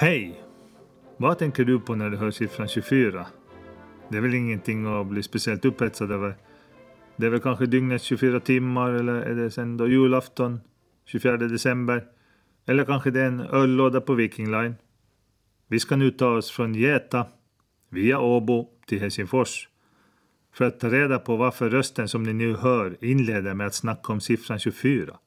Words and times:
Hej! 0.00 0.42
Vad 1.16 1.38
tänker 1.38 1.64
du 1.64 1.80
på 1.80 1.94
när 1.94 2.10
du 2.10 2.16
hör 2.16 2.30
siffran 2.30 2.68
24? 2.68 3.26
Det 4.08 4.16
är 4.16 4.20
väl 4.20 4.34
ingenting 4.34 4.86
att 4.86 5.06
bli 5.06 5.22
speciellt 5.22 5.64
upphetsad 5.64 6.12
över. 6.12 6.36
Det 7.16 7.26
är 7.26 7.30
väl 7.30 7.40
kanske 7.40 7.66
dygnets 7.66 8.04
24 8.04 8.40
timmar 8.40 8.90
eller 8.90 9.12
är 9.14 9.34
det 9.34 9.50
sen 9.50 9.76
då 9.76 9.88
julafton 9.88 10.60
24 11.04 11.36
december? 11.36 12.04
Eller 12.66 12.84
kanske 12.84 13.10
det 13.10 13.20
är 13.20 13.26
en 13.26 13.40
öllåda 13.40 14.00
på 14.00 14.14
Viking 14.14 14.50
Line? 14.50 14.74
Vi 15.68 15.80
ska 15.80 15.96
nu 15.96 16.10
ta 16.10 16.36
oss 16.36 16.50
från 16.50 16.74
Geta 16.74 17.26
via 17.88 18.20
Åbo 18.20 18.68
till 18.86 19.00
Helsingfors 19.00 19.68
för 20.54 20.64
att 20.64 20.80
ta 20.80 20.88
reda 20.88 21.18
på 21.18 21.36
varför 21.36 21.70
rösten 21.70 22.08
som 22.08 22.22
ni 22.22 22.32
nu 22.32 22.56
hör 22.56 22.96
inleder 23.04 23.54
med 23.54 23.66
att 23.66 23.74
snacka 23.74 24.12
om 24.12 24.20
siffran 24.20 24.58
24. 24.58 25.18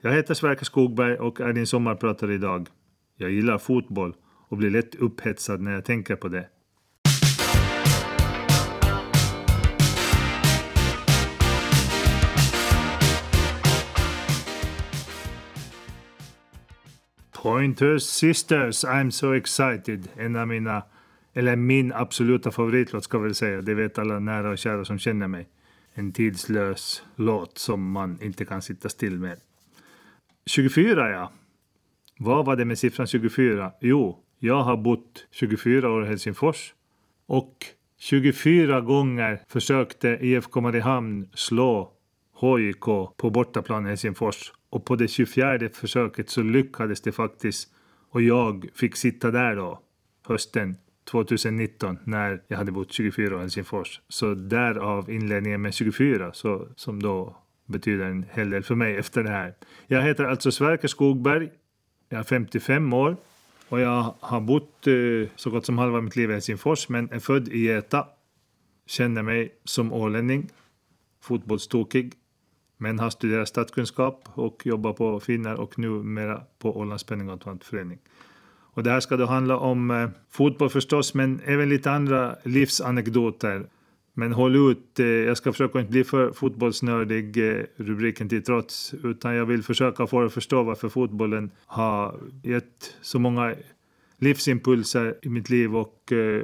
Jag 0.00 0.12
heter 0.12 0.34
Sverker 0.34 0.64
Skogberg 0.64 1.16
och 1.16 1.40
är 1.40 1.52
din 1.52 1.66
sommarpratare 1.66 2.34
idag. 2.34 2.68
Jag 3.16 3.30
gillar 3.30 3.58
fotboll 3.58 4.14
och 4.48 4.56
blir 4.56 4.70
lätt 4.70 4.94
upphetsad 4.94 5.60
när 5.60 5.72
jag 5.72 5.84
tänker 5.84 6.16
på 6.16 6.28
det. 6.28 6.48
Pointer 17.42 17.98
Sisters, 17.98 18.84
I'm 18.84 19.10
so 19.10 19.34
excited. 19.34 20.08
En 20.16 20.36
av 20.36 20.48
mina, 20.48 20.82
eller 21.32 21.56
min 21.56 21.92
absoluta 21.92 22.50
favoritlåt 22.50 23.04
ska 23.04 23.16
jag 23.16 23.22
väl 23.22 23.34
säga. 23.34 23.62
Det 23.62 23.74
vet 23.74 23.98
alla 23.98 24.18
nära 24.18 24.50
och 24.50 24.58
kära 24.58 24.84
som 24.84 24.98
känner 24.98 25.28
mig. 25.28 25.48
En 25.94 26.12
tidslös 26.12 27.04
låt 27.16 27.58
som 27.58 27.90
man 27.90 28.18
inte 28.22 28.44
kan 28.44 28.62
sitta 28.62 28.88
still 28.88 29.18
med. 29.18 29.40
24 30.46 31.10
ja. 31.10 31.32
Vad 32.18 32.46
var 32.46 32.56
det 32.56 32.64
med 32.64 32.78
siffran 32.78 33.06
24? 33.06 33.72
Jo, 33.80 34.24
jag 34.38 34.62
har 34.62 34.76
bott 34.76 35.26
24 35.30 35.90
år 35.90 36.04
i 36.04 36.06
Helsingfors 36.06 36.74
och 37.26 37.56
24 37.98 38.80
gånger 38.80 39.40
försökte 39.48 40.08
IFK 40.08 40.60
Mariehamn 40.60 41.28
slå 41.34 41.92
HIK 42.40 42.80
på 43.16 43.30
bortaplan 43.30 43.86
i 43.86 43.88
Helsingfors 43.88 44.52
och 44.70 44.84
på 44.84 44.96
det 44.96 45.08
24 45.08 45.68
försöket 45.72 46.30
så 46.30 46.42
lyckades 46.42 47.00
det 47.00 47.12
faktiskt 47.12 47.68
och 48.10 48.22
jag 48.22 48.66
fick 48.74 48.96
sitta 48.96 49.30
där 49.30 49.56
då 49.56 49.80
hösten 50.26 50.76
2019 51.10 51.98
när 52.04 52.42
jag 52.48 52.56
hade 52.56 52.72
bott 52.72 52.92
24 52.92 53.34
år 53.34 53.38
i 53.38 53.40
Helsingfors. 53.40 54.00
Så 54.08 54.34
därav 54.34 55.10
inledningen 55.10 55.62
med 55.62 55.74
24 55.74 56.32
så, 56.32 56.68
som 56.76 57.02
då 57.02 57.36
betyder 57.66 58.04
en 58.04 58.26
hel 58.32 58.50
del 58.50 58.62
för 58.62 58.74
mig 58.74 58.96
efter 58.96 59.22
det 59.22 59.30
här. 59.30 59.54
Jag 59.86 60.02
heter 60.02 60.24
alltså 60.24 60.50
Sverker 60.50 60.88
Skogberg. 60.88 61.50
Jag 62.14 62.20
är 62.20 62.24
55 62.24 62.92
år 62.92 63.16
och 63.68 63.80
jag 63.80 64.14
har 64.20 64.40
bott 64.40 64.86
eh, 64.86 65.28
så 65.36 65.50
gott 65.50 65.66
som 65.66 65.78
halva 65.78 66.00
mitt 66.00 66.16
liv 66.16 66.30
i 66.30 66.32
Helsingfors 66.32 66.88
men 66.88 67.10
är 67.10 67.18
född 67.18 67.48
i 67.48 67.58
Geta. 67.58 68.06
Känner 68.86 69.22
mig 69.22 69.54
som 69.64 69.92
ålänning, 69.92 70.48
fotbollstokig 71.20 72.12
men 72.76 72.98
har 72.98 73.10
studerat 73.10 73.48
statskunskap 73.48 74.28
och 74.34 74.66
jobbar 74.66 74.92
på 74.92 75.20
Finnar 75.20 75.54
och 75.54 75.78
numera 75.78 76.42
på 76.58 76.78
Ålands 76.78 77.04
Penningautomatförening. 77.04 77.98
Och 78.46 78.82
det 78.82 78.90
här 78.90 79.00
ska 79.00 79.16
då 79.16 79.26
handla 79.26 79.58
om 79.58 79.90
eh, 79.90 80.08
fotboll 80.30 80.70
förstås, 80.70 81.14
men 81.14 81.40
även 81.44 81.68
lite 81.68 81.90
andra 81.90 82.36
livsanekdoter. 82.44 83.66
Men 84.16 84.32
håll 84.32 84.70
ut, 84.70 85.00
eh, 85.00 85.06
jag 85.06 85.36
ska 85.36 85.52
försöka 85.52 85.80
inte 85.80 85.90
bli 85.90 86.04
för 86.04 86.32
fotbollsnördig, 86.32 87.48
eh, 87.50 87.64
rubriken 87.76 88.28
till 88.28 88.42
trots, 88.44 88.94
utan 89.04 89.34
jag 89.34 89.46
vill 89.46 89.62
försöka 89.62 90.06
få 90.06 90.22
er 90.22 90.26
att 90.26 90.32
förstå 90.32 90.62
varför 90.62 90.88
fotbollen 90.88 91.50
har 91.66 92.20
gett 92.42 92.96
så 93.00 93.18
många 93.18 93.54
livsimpulser 94.18 95.18
i 95.22 95.28
mitt 95.28 95.50
liv 95.50 95.76
och 95.76 96.12
eh, 96.12 96.42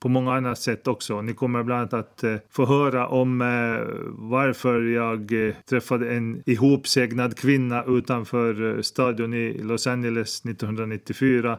på 0.00 0.08
många 0.08 0.32
andra 0.34 0.54
sätt 0.54 0.88
också. 0.88 1.22
Ni 1.22 1.34
kommer 1.34 1.62
bland 1.62 1.94
annat 1.94 2.24
att 2.24 2.44
få 2.50 2.66
höra 2.66 3.08
om 3.08 3.38
varför 4.08 4.82
jag 4.82 5.32
träffade 5.68 6.14
en 6.14 6.42
ihopsegnad 6.46 7.36
kvinna 7.36 7.84
utanför 7.84 8.82
stadion 8.82 9.34
i 9.34 9.62
Los 9.62 9.86
Angeles 9.86 10.44
1994. 10.44 11.58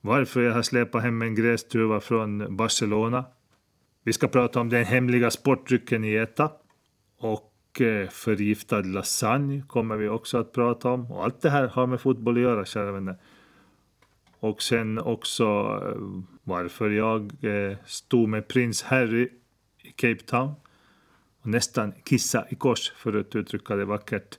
Varför 0.00 0.42
jag 0.42 0.52
har 0.52 0.62
släpat 0.62 1.02
hem 1.02 1.22
en 1.22 1.34
grästruva 1.34 2.00
från 2.00 2.56
Barcelona. 2.56 3.24
Vi 4.06 4.12
ska 4.12 4.28
prata 4.28 4.60
om 4.60 4.68
den 4.68 4.84
hemliga 4.84 5.30
sportdrycken 5.30 6.04
i 6.04 6.12
ETA. 6.12 6.50
Och 7.18 7.80
eh, 7.80 8.08
förgiftad 8.08 8.80
lasagne 8.82 9.62
kommer 9.66 9.96
vi 9.96 10.08
också 10.08 10.38
att 10.38 10.52
prata 10.52 10.90
om. 10.90 11.12
Och 11.12 11.24
allt 11.24 11.42
det 11.42 11.50
här 11.50 11.68
har 11.68 11.86
med 11.86 12.00
fotboll 12.00 12.36
att 12.36 12.42
göra, 12.42 12.64
kära 12.64 12.92
vänner. 12.92 13.16
Och 14.40 14.62
sen 14.62 14.98
också 14.98 15.44
eh, 15.44 16.22
varför 16.42 16.90
jag 16.90 17.44
eh, 17.44 17.76
stod 17.84 18.28
med 18.28 18.48
prins 18.48 18.82
Harry 18.82 19.28
i 19.82 19.90
Cape 19.90 20.22
Town 20.26 20.54
och 21.40 21.46
nästan 21.46 21.92
kissa 22.04 22.46
i 22.48 22.54
kors 22.54 22.92
för 22.96 23.20
att 23.20 23.36
uttrycka 23.36 23.76
det 23.76 23.84
vackert. 23.84 24.38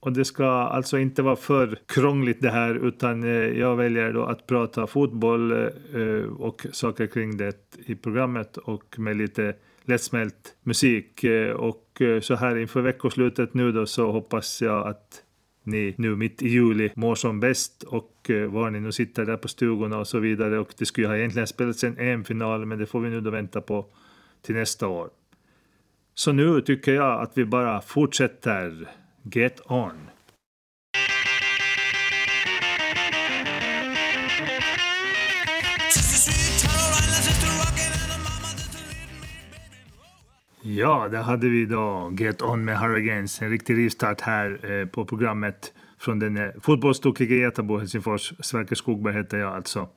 Och 0.00 0.12
det 0.12 0.24
ska 0.24 0.46
alltså 0.46 0.98
inte 0.98 1.22
vara 1.22 1.36
för 1.36 1.78
krångligt 1.86 2.40
det 2.40 2.50
här 2.50 2.86
utan 2.86 3.24
eh, 3.24 3.58
jag 3.58 3.76
väljer 3.76 4.12
då 4.12 4.24
att 4.24 4.46
prata 4.46 4.86
fotboll 4.86 5.52
eh, 5.52 6.24
och 6.38 6.66
saker 6.72 7.06
kring 7.06 7.36
det 7.36 7.76
i 7.86 7.94
programmet 7.94 8.56
och 8.56 8.98
med 8.98 9.16
lite 9.16 9.54
lättsmält 9.82 10.56
musik. 10.62 11.24
Eh, 11.24 11.52
och 11.52 11.84
så 12.20 12.34
här 12.34 12.56
inför 12.56 12.80
veckoslutet 12.80 13.54
nu 13.54 13.72
då 13.72 13.86
så 13.86 14.12
hoppas 14.12 14.62
jag 14.62 14.86
att 14.86 15.22
ni 15.62 15.94
nu 15.98 16.16
mitt 16.16 16.42
i 16.42 16.48
juli 16.48 16.90
mår 16.94 17.14
som 17.14 17.40
bäst 17.40 17.82
och 17.82 18.30
var 18.48 18.70
ni 18.70 18.80
nu 18.80 18.92
sitter 18.92 19.24
där 19.24 19.36
på 19.36 19.48
stugorna 19.48 19.98
och 19.98 20.06
så 20.06 20.18
vidare. 20.18 20.58
Och 20.58 20.74
det 20.78 20.86
skulle 20.86 21.06
ju 21.06 21.08
ha 21.08 21.16
egentligen 21.16 21.46
spelats 21.46 21.84
en 21.84 21.98
EM-final 21.98 22.66
men 22.66 22.78
det 22.78 22.86
får 22.86 23.00
vi 23.00 23.10
nu 23.10 23.20
då 23.20 23.30
vänta 23.30 23.60
på 23.60 23.86
till 24.42 24.54
nästa 24.54 24.88
år. 24.88 25.10
Så 26.14 26.32
nu 26.32 26.60
tycker 26.60 26.94
jag 26.94 27.22
att 27.22 27.38
vi 27.38 27.44
bara 27.44 27.80
fortsätter. 27.80 28.88
Get 29.30 29.60
on! 29.66 29.92
Ja, 40.62 41.08
där 41.08 41.22
hade 41.22 41.48
vi 41.48 41.66
då 41.66 42.12
Get 42.18 42.42
On 42.42 42.64
med 42.64 42.78
Hurricanes. 42.78 43.42
En 43.42 43.50
riktig 43.50 43.76
rivstart 43.76 44.20
här 44.20 44.70
eh, 44.72 44.86
på 44.86 45.04
programmet 45.04 45.72
från 45.98 46.18
den 46.18 46.36
eh, 46.36 46.50
fotbollstokiga 46.60 47.36
Getabo 47.36 47.78
Helsingfors. 47.78 48.32
Sverker 48.40 48.74
Skogberg 48.74 49.14
heter 49.14 49.38
jag 49.38 49.54
alltså. 49.54 49.88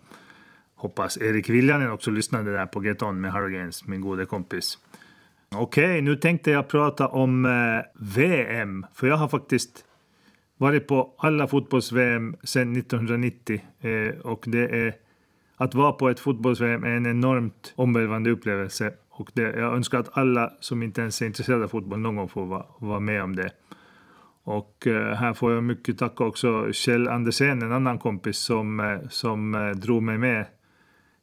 Hoppas 0.76 1.18
Erik 1.18 1.50
Viljanen 1.50 1.92
också 1.92 2.12
lyssnade 2.12 2.52
där 2.54 2.66
på 2.66 2.84
Get 2.84 3.02
On 3.02 3.22
med 3.22 3.34
Hurricanes, 3.34 3.88
min 3.88 4.02
gode 4.02 4.26
kompis. 4.26 4.78
Okej, 5.56 5.86
okay, 5.86 6.02
nu 6.02 6.16
tänkte 6.16 6.52
jag 6.52 6.68
prata 6.68 7.08
om 7.08 7.46
eh, 7.46 7.86
VM. 8.16 8.86
För 8.94 9.08
jag 9.08 9.18
har 9.18 9.28
faktiskt 9.28 9.86
varit 10.58 10.88
på 10.88 11.14
alla 11.18 11.48
fotbolls-VM 11.48 12.36
sedan 12.44 12.76
1990. 12.76 13.62
Eh, 13.82 14.20
och 14.22 14.44
det 14.48 14.68
är 14.68 14.96
att 15.58 15.76
vara 15.76 15.92
på 15.92 16.10
ett 16.10 16.20
fotbolls-VM 16.20 16.84
är 16.84 16.90
en 16.90 17.06
enormt 17.06 17.74
omvälvande 17.76 18.30
upplevelse. 18.30 18.94
Och 19.10 19.32
det, 19.34 19.42
jag 19.42 19.76
önskar 19.76 20.00
att 20.00 20.18
alla 20.18 20.54
som 20.60 20.84
inte 20.84 21.02
ens 21.02 21.22
är 21.22 21.26
intresserade 21.26 21.64
av 21.64 21.68
fotboll 21.68 22.00
någon 22.00 22.16
gång 22.16 22.30
får 22.30 22.46
vara, 22.46 22.66
vara 22.80 23.00
med 23.00 23.24
om 23.24 23.36
det. 23.36 23.52
Och 24.44 24.88
eh, 24.88 25.16
här 25.16 25.34
får 25.34 25.54
jag 25.54 25.64
mycket 25.64 25.98
tacka 25.98 26.24
också 26.24 26.74
Kjell 26.74 27.08
Andersen, 27.08 27.62
en 27.62 27.72
annan 27.72 28.00
kompis 28.00 28.38
som, 28.38 28.80
eh, 28.80 29.00
som 29.10 29.56
eh, 29.56 29.70
drog 29.70 30.04
mig 30.04 30.18
med 30.18 30.46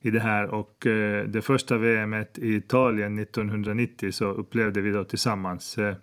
i 0.08 0.10
det 0.10 0.20
här. 0.20 0.46
Och 0.46 0.86
eh, 0.86 1.24
det 1.24 1.42
första 1.42 1.78
VMet 1.78 2.38
i 2.38 2.54
Italien 2.54 3.18
1990 3.18 4.12
så 4.12 4.24
upplevde 4.24 4.80
vi 4.80 4.90
då 4.90 5.04
tillsammans. 5.04 5.78
Eh, 5.78 5.94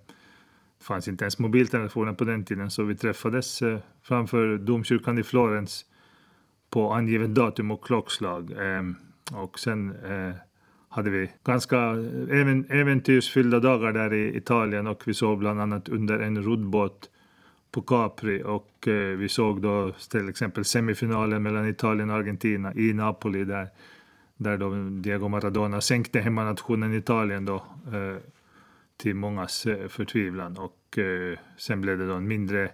det 0.80 0.86
fanns 0.86 1.08
inte 1.08 1.24
ens 1.24 1.40
mobiltelefoner 1.40 2.14
på 2.14 2.24
den 2.24 2.46
tiden 2.46 2.72
så 2.72 2.84
vi 2.84 2.96
träffades 2.96 3.62
eh, 3.62 3.80
framför 4.04 4.58
domkyrkan 4.58 5.18
i 5.18 5.24
Florens 5.24 5.86
på 6.70 6.94
angivet 6.94 7.36
datum 7.36 7.72
och 7.72 7.86
klockslag. 7.86 8.52
Ehm, 8.60 8.96
och 9.32 9.60
sen 9.60 9.96
eh, 10.06 10.36
hade 10.90 11.10
vi 11.10 11.32
ganska 11.44 11.78
eh, 11.78 12.40
även, 12.40 12.66
äventyrsfyllda 12.70 13.60
dagar 13.60 13.92
där 13.92 14.14
i 14.14 14.38
Italien 14.38 14.88
och 14.88 15.04
vi 15.06 15.14
sov 15.14 15.38
bland 15.38 15.62
annat 15.62 15.90
under 15.90 16.20
en 16.20 16.44
roddbåt 16.44 17.10
på 17.72 17.82
Capri 17.82 18.44
och 18.44 18.88
eh, 18.88 19.18
vi 19.18 19.30
såg 19.30 19.62
då 19.62 19.92
till 20.12 20.30
exempel 20.30 20.66
semifinalen 20.66 21.44
mellan 21.44 21.70
Italien 21.70 22.10
och 22.10 22.16
Argentina 22.16 22.74
i 22.74 22.94
Napoli 22.94 23.46
där, 23.46 23.68
där 24.38 24.58
då 24.58 24.74
Diego 25.02 25.28
Maradona 25.28 25.82
sänkte 25.82 26.20
hemmanationen 26.20 26.94
Italien 26.94 27.46
då 27.46 27.56
eh, 27.56 28.18
till 28.98 29.16
mångas 29.16 29.66
eh, 29.66 29.88
förtvivlan 29.88 30.58
och 30.58 30.98
eh, 30.98 31.38
sen 31.58 31.82
blev 31.82 31.98
det 31.98 32.08
då 32.08 32.14
en 32.14 32.28
mindre 32.28 32.72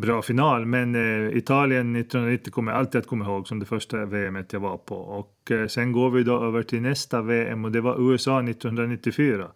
bra 0.00 0.22
final. 0.22 0.66
Men 0.66 0.94
eh, 0.94 1.36
Italien 1.36 1.96
1990 1.96 2.52
kommer 2.52 2.72
jag 2.72 2.78
alltid 2.78 2.98
att 2.98 3.06
komma 3.06 3.24
ihåg 3.24 3.48
som 3.48 3.58
det 3.58 3.66
första 3.66 4.04
VM 4.04 4.44
jag 4.50 4.60
var 4.60 4.78
på. 4.78 4.96
Och 4.96 5.50
eh, 5.50 5.66
sen 5.66 5.92
går 5.92 6.10
vi 6.10 6.22
då 6.22 6.42
över 6.44 6.62
till 6.62 6.82
nästa 6.82 7.22
VM 7.22 7.64
och 7.64 7.72
det 7.72 7.80
var 7.80 8.12
USA 8.12 8.42
1994. 8.42 9.48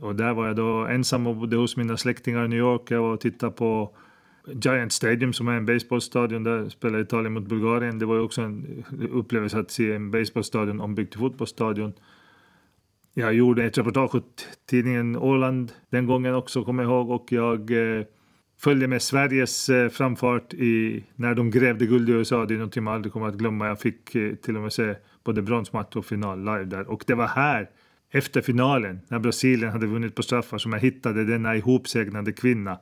Och 0.00 0.14
där 0.14 0.34
var 0.34 0.46
jag 0.46 0.56
då 0.56 0.86
ensam 0.86 1.26
och 1.26 1.36
bodde 1.36 1.56
hos 1.56 1.76
mina 1.76 1.96
släktingar 1.96 2.44
i 2.44 2.48
New 2.48 2.58
York. 2.58 2.90
Jag 2.90 3.02
var 3.02 3.12
och 3.12 3.20
tittade 3.20 3.52
på 3.52 3.96
Giant 4.54 4.92
Stadium 4.92 5.32
som 5.32 5.48
är 5.48 5.52
en 5.52 5.66
baseballstadion. 5.66 6.44
Där 6.44 6.68
spelar 6.68 7.00
Italien 7.00 7.32
mot 7.32 7.46
Bulgarien. 7.46 7.98
Det 7.98 8.06
var 8.06 8.14
ju 8.14 8.20
också 8.20 8.42
en 8.42 8.84
upplevelse 9.10 9.58
att 9.58 9.70
se 9.70 9.92
en 9.92 10.10
baseballstadion 10.10 10.80
ombyggd 10.80 11.10
till 11.10 11.20
fotbollsstadion. 11.20 11.92
Jag 13.14 13.34
gjorde 13.34 13.64
ett 13.64 13.78
reportage 13.78 14.14
åt 14.14 14.48
tidningen 14.66 15.16
Åland 15.16 15.72
den 15.90 16.06
gången 16.06 16.34
också, 16.34 16.64
kommer 16.64 16.82
jag 16.82 16.90
ihåg. 16.90 17.10
Och 17.10 17.32
jag 17.32 17.70
eh, 17.70 18.04
följde 18.58 18.88
med 18.88 19.02
Sveriges 19.02 19.68
eh, 19.68 19.88
framfart 19.88 20.54
i, 20.54 21.04
när 21.14 21.34
de 21.34 21.50
grävde 21.50 21.86
guld 21.86 22.08
i 22.08 22.12
USA. 22.12 22.46
Det 22.46 22.54
är 22.54 22.58
något 22.58 22.76
man 22.76 22.94
aldrig 22.94 23.12
kommer 23.12 23.28
att 23.28 23.34
glömma. 23.34 23.66
Jag 23.66 23.80
fick 23.80 24.14
eh, 24.14 24.34
till 24.34 24.56
och 24.56 24.62
med 24.62 24.72
se 24.72 24.94
både 25.24 25.42
bronsmatch 25.42 25.96
och 25.96 26.06
final 26.06 26.38
live 26.38 26.64
där. 26.64 26.90
Och 26.90 27.04
det 27.06 27.14
var 27.14 27.26
här, 27.26 27.70
efter 28.10 28.40
finalen, 28.40 29.00
när 29.08 29.18
Brasilien 29.18 29.72
hade 29.72 29.86
vunnit 29.86 30.14
på 30.14 30.22
straffar, 30.22 30.58
som 30.58 30.72
jag 30.72 30.80
hittade 30.80 31.24
denna 31.24 31.56
ihopsegnade 31.56 32.32
kvinna. 32.32 32.78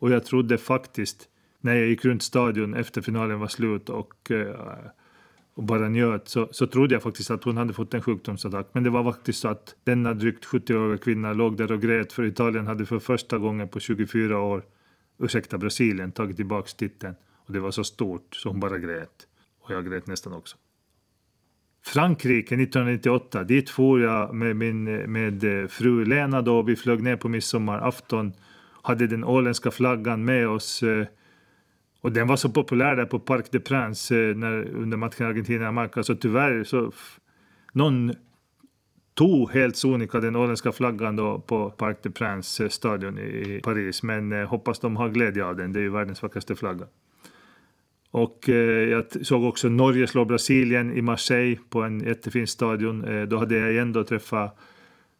Och 0.00 0.10
jag 0.10 0.24
trodde 0.24 0.58
faktiskt, 0.58 1.28
när 1.60 1.74
jag 1.74 1.86
gick 1.86 2.04
runt 2.04 2.22
stadion 2.22 2.74
efter 2.74 3.00
finalen 3.00 3.40
var 3.40 3.48
slut 3.48 3.88
och 3.88 4.30
eh, 4.30 4.90
och 5.54 5.66
bara 5.66 5.88
njöt 5.88 6.28
så, 6.28 6.48
så 6.50 6.66
trodde 6.66 6.94
jag 6.94 7.02
faktiskt 7.02 7.30
att 7.30 7.44
hon 7.44 7.56
hade 7.56 7.72
fått 7.72 7.94
en 7.94 8.02
sjukdomsattack. 8.02 8.66
Men 8.72 8.82
det 8.82 8.90
var 8.90 9.12
faktiskt 9.12 9.40
så 9.40 9.48
att 9.48 9.74
denna 9.84 10.14
drygt 10.14 10.44
70-åriga 10.44 10.98
kvinna 10.98 11.32
låg 11.32 11.56
där 11.56 11.72
och 11.72 11.82
grät 11.82 12.12
för 12.12 12.24
Italien 12.24 12.66
hade 12.66 12.86
för 12.86 12.98
första 12.98 13.38
gången 13.38 13.68
på 13.68 13.80
24 13.80 14.40
år, 14.40 14.64
ursäkta 15.18 15.58
Brasilien, 15.58 16.12
tagit 16.12 16.36
tillbaka 16.36 16.68
titeln. 16.76 17.14
Och 17.46 17.52
det 17.52 17.60
var 17.60 17.70
så 17.70 17.84
stort 17.84 18.34
så 18.34 18.48
hon 18.48 18.60
bara 18.60 18.78
grät. 18.78 19.26
Och 19.60 19.70
jag 19.70 19.86
grät 19.86 20.06
nästan 20.06 20.32
också. 20.32 20.56
Frankrike 21.84 22.54
1998, 22.54 23.44
dit 23.44 23.70
for 23.70 24.00
jag 24.00 24.34
med 24.34 24.56
min 24.56 24.84
med 25.12 25.62
eh, 25.62 25.68
fru 25.68 26.04
Lena 26.04 26.42
då. 26.42 26.62
Vi 26.62 26.76
flög 26.76 27.02
ner 27.02 27.16
på 27.16 27.28
midsommarafton, 27.28 28.32
hade 28.82 29.06
den 29.06 29.24
åländska 29.24 29.70
flaggan 29.70 30.24
med 30.24 30.48
oss 30.48 30.82
eh, 30.82 31.06
och 32.00 32.12
den 32.12 32.26
var 32.26 32.36
så 32.36 32.48
populär 32.48 32.96
där 32.96 33.04
på 33.04 33.18
Parc 33.18 33.50
des 33.50 33.64
Princes 33.64 34.10
eh, 34.10 34.36
när, 34.36 34.68
under 34.68 34.96
matchen 34.96 35.26
Argentina-Jamaica 35.26 36.02
så 36.02 36.14
tyvärr 36.14 36.64
så 36.64 36.92
någon 37.72 38.12
tog 39.14 39.50
helt 39.50 39.76
sonika 39.76 40.20
den 40.20 40.36
åländska 40.36 40.72
flaggan 40.72 41.16
då 41.16 41.38
på 41.38 41.70
Parc 41.70 41.96
des 42.02 42.14
Princes 42.14 42.60
eh, 42.60 42.68
stadion 42.68 43.18
i 43.18 43.60
Paris. 43.64 44.02
Men 44.02 44.32
eh, 44.32 44.48
hoppas 44.48 44.78
de 44.78 44.96
har 44.96 45.08
glädje 45.08 45.44
av 45.44 45.56
den, 45.56 45.72
det 45.72 45.80
är 45.80 45.82
ju 45.82 45.90
världens 45.90 46.22
vackraste 46.22 46.54
flagga. 46.54 46.86
Och 48.10 48.48
eh, 48.48 48.88
jag 48.88 49.26
såg 49.26 49.44
också 49.44 49.68
Norge 49.68 50.06
slå 50.06 50.24
Brasilien 50.24 50.92
i 50.92 51.02
Marseille 51.02 51.58
på 51.70 51.82
en 51.82 52.00
jättefin 52.00 52.46
stadion. 52.46 53.04
Eh, 53.04 53.22
då 53.22 53.36
hade 53.36 53.58
jag 53.58 53.72
igen 53.72 53.92
då 53.92 54.04
träffat 54.04 54.58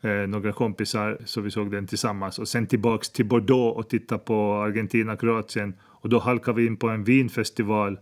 eh, 0.01 0.29
några 0.29 0.53
kompisar 0.53 1.19
så 1.25 1.41
vi 1.41 1.51
såg 1.51 1.71
den 1.71 1.87
tillsammans. 1.87 2.39
Och 2.39 2.49
sen 2.49 2.67
tillbaks 2.67 3.11
till 3.11 3.27
Bordeaux 3.27 3.79
och 3.79 3.89
titta 3.89 4.19
på 4.19 4.55
Argentina-Kroatien 4.55 5.75
och 5.83 6.09
då 6.09 6.19
halkade 6.19 6.61
vi 6.61 6.67
in 6.67 6.77
på 6.77 6.89
en 6.89 7.05
vinfestival 7.05 7.99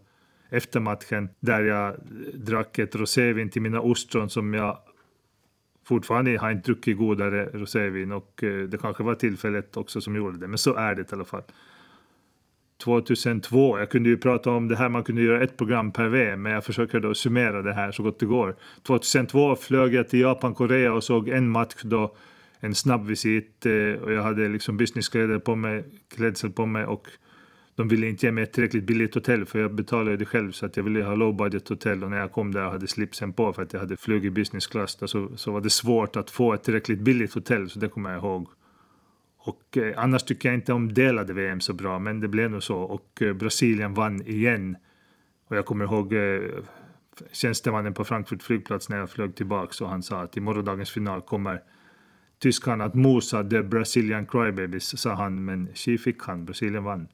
efter 0.50 0.80
matchen 0.80 1.28
där 1.40 1.62
jag 1.62 1.94
drack 2.34 2.78
ett 2.78 2.96
rosévin 2.96 3.50
till 3.50 3.62
mina 3.62 3.80
ostron 3.80 4.30
som 4.30 4.54
jag 4.54 4.78
fortfarande 5.88 6.38
har 6.38 6.50
inte 6.50 6.66
druckit 6.66 6.98
godare 6.98 7.50
rosévin 7.52 8.12
och 8.12 8.44
eh, 8.44 8.68
det 8.68 8.78
kanske 8.78 9.02
var 9.02 9.14
tillfället 9.14 9.76
också 9.76 10.00
som 10.00 10.16
gjorde 10.16 10.38
det, 10.38 10.48
men 10.48 10.58
så 10.58 10.74
är 10.74 10.94
det 10.94 11.02
i 11.02 11.14
alla 11.14 11.24
fall. 11.24 11.42
2002, 12.78 13.78
jag 13.78 13.90
kunde 13.90 14.08
ju 14.08 14.16
prata 14.16 14.50
om 14.50 14.68
det 14.68 14.76
här, 14.76 14.88
man 14.88 15.04
kunde 15.04 15.22
göra 15.22 15.42
ett 15.42 15.56
program 15.56 15.92
per 15.92 16.08
vecka, 16.08 16.36
men 16.36 16.52
jag 16.52 16.64
försöker 16.64 17.00
då 17.00 17.14
summera 17.14 17.62
det 17.62 17.72
här 17.72 17.92
så 17.92 18.02
gott 18.02 18.20
det 18.20 18.26
går. 18.26 18.56
2002 18.86 19.56
flög 19.56 19.94
jag 19.94 20.08
till 20.08 20.20
Japan, 20.20 20.54
Korea 20.54 20.92
och 20.92 21.04
såg 21.04 21.28
en 21.28 21.48
match 21.50 21.82
då, 21.82 22.14
en 22.60 22.74
snabb 22.74 23.06
visit 23.06 23.66
eh, 23.66 24.02
och 24.02 24.12
jag 24.12 24.22
hade 24.22 24.48
liksom 24.48 24.76
businesskläder 24.76 25.38
på 25.38 25.56
mig, 25.56 25.84
klädsel 26.16 26.50
på 26.50 26.66
mig 26.66 26.84
och 26.84 27.08
de 27.78 27.88
ville 27.88 28.08
inte 28.08 28.26
ge 28.26 28.32
mig 28.32 28.44
ett 28.44 28.52
tillräckligt 28.52 28.84
billigt 28.84 29.14
hotell 29.14 29.46
för 29.46 29.58
jag 29.58 29.74
betalade 29.74 30.16
det 30.16 30.24
själv 30.24 30.52
så 30.52 30.66
att 30.66 30.76
jag 30.76 30.84
ville 30.84 31.02
ha 31.02 31.14
low 31.14 31.36
budget 31.36 31.68
hotell 31.68 32.04
och 32.04 32.10
när 32.10 32.18
jag 32.18 32.32
kom 32.32 32.52
där 32.52 32.64
och 32.64 32.72
hade 32.72 32.86
slipsen 32.86 33.32
på 33.32 33.52
för 33.52 33.62
att 33.62 33.72
jag 33.72 33.80
hade 33.80 33.96
flugit 33.96 34.32
business 34.32 34.66
class 34.66 34.98
så, 35.06 35.36
så 35.36 35.52
var 35.52 35.60
det 35.60 35.70
svårt 35.70 36.16
att 36.16 36.30
få 36.30 36.54
ett 36.54 36.62
tillräckligt 36.62 37.00
billigt 37.00 37.34
hotell 37.34 37.70
så 37.70 37.78
det 37.78 37.88
kommer 37.88 38.10
jag 38.10 38.18
ihåg. 38.18 38.48
Och 39.48 39.76
eh, 39.76 39.94
annars 39.96 40.22
tycker 40.22 40.48
jag 40.48 40.56
inte 40.56 40.72
om 40.72 40.94
delade 40.94 41.32
VM 41.32 41.60
så 41.60 41.72
bra 41.72 41.98
men 41.98 42.20
det 42.20 42.28
blev 42.28 42.50
nog 42.50 42.62
så 42.62 42.78
och 42.78 43.22
eh, 43.22 43.32
Brasilien 43.32 43.94
vann 43.94 44.22
igen. 44.22 44.76
Och 45.48 45.56
jag 45.56 45.66
kommer 45.66 45.84
ihåg 45.84 46.12
eh, 46.12 46.40
tjänstemannen 47.32 47.94
på 47.94 48.04
Frankfurt 48.04 48.42
flygplats 48.42 48.88
när 48.88 48.96
jag 48.96 49.10
flög 49.10 49.34
tillbaka 49.34 49.84
och 49.84 49.90
han 49.90 50.02
sa 50.02 50.22
att 50.22 50.36
i 50.36 50.40
morgondagens 50.40 50.90
final 50.90 51.20
kommer 51.20 51.62
tyskarna 52.42 52.84
att 52.84 52.94
mosa 52.94 53.44
the 53.44 53.62
Brazilian 53.62 54.26
crybabies 54.26 55.00
sa 55.00 55.14
han 55.14 55.44
men 55.44 55.68
tji 55.74 55.98
fick 55.98 56.22
han, 56.22 56.44
Brasilien 56.44 56.84
vann. 56.84 57.08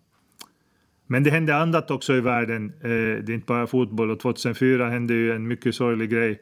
Men 1.06 1.22
det 1.22 1.31
hände 1.31 1.56
annat 1.56 1.90
också 1.90 2.14
i 2.14 2.20
världen. 2.20 2.72
Det 2.81 2.88
är 2.88 3.31
inte 3.31 3.46
bara 3.46 3.66
fotboll. 3.66 4.10
Och 4.10 4.20
2004 4.20 4.90
hände 4.90 5.14
ju 5.14 5.32
en 5.32 5.48
mycket 5.48 5.75
sorglig 5.75 6.10
grej. 6.10 6.40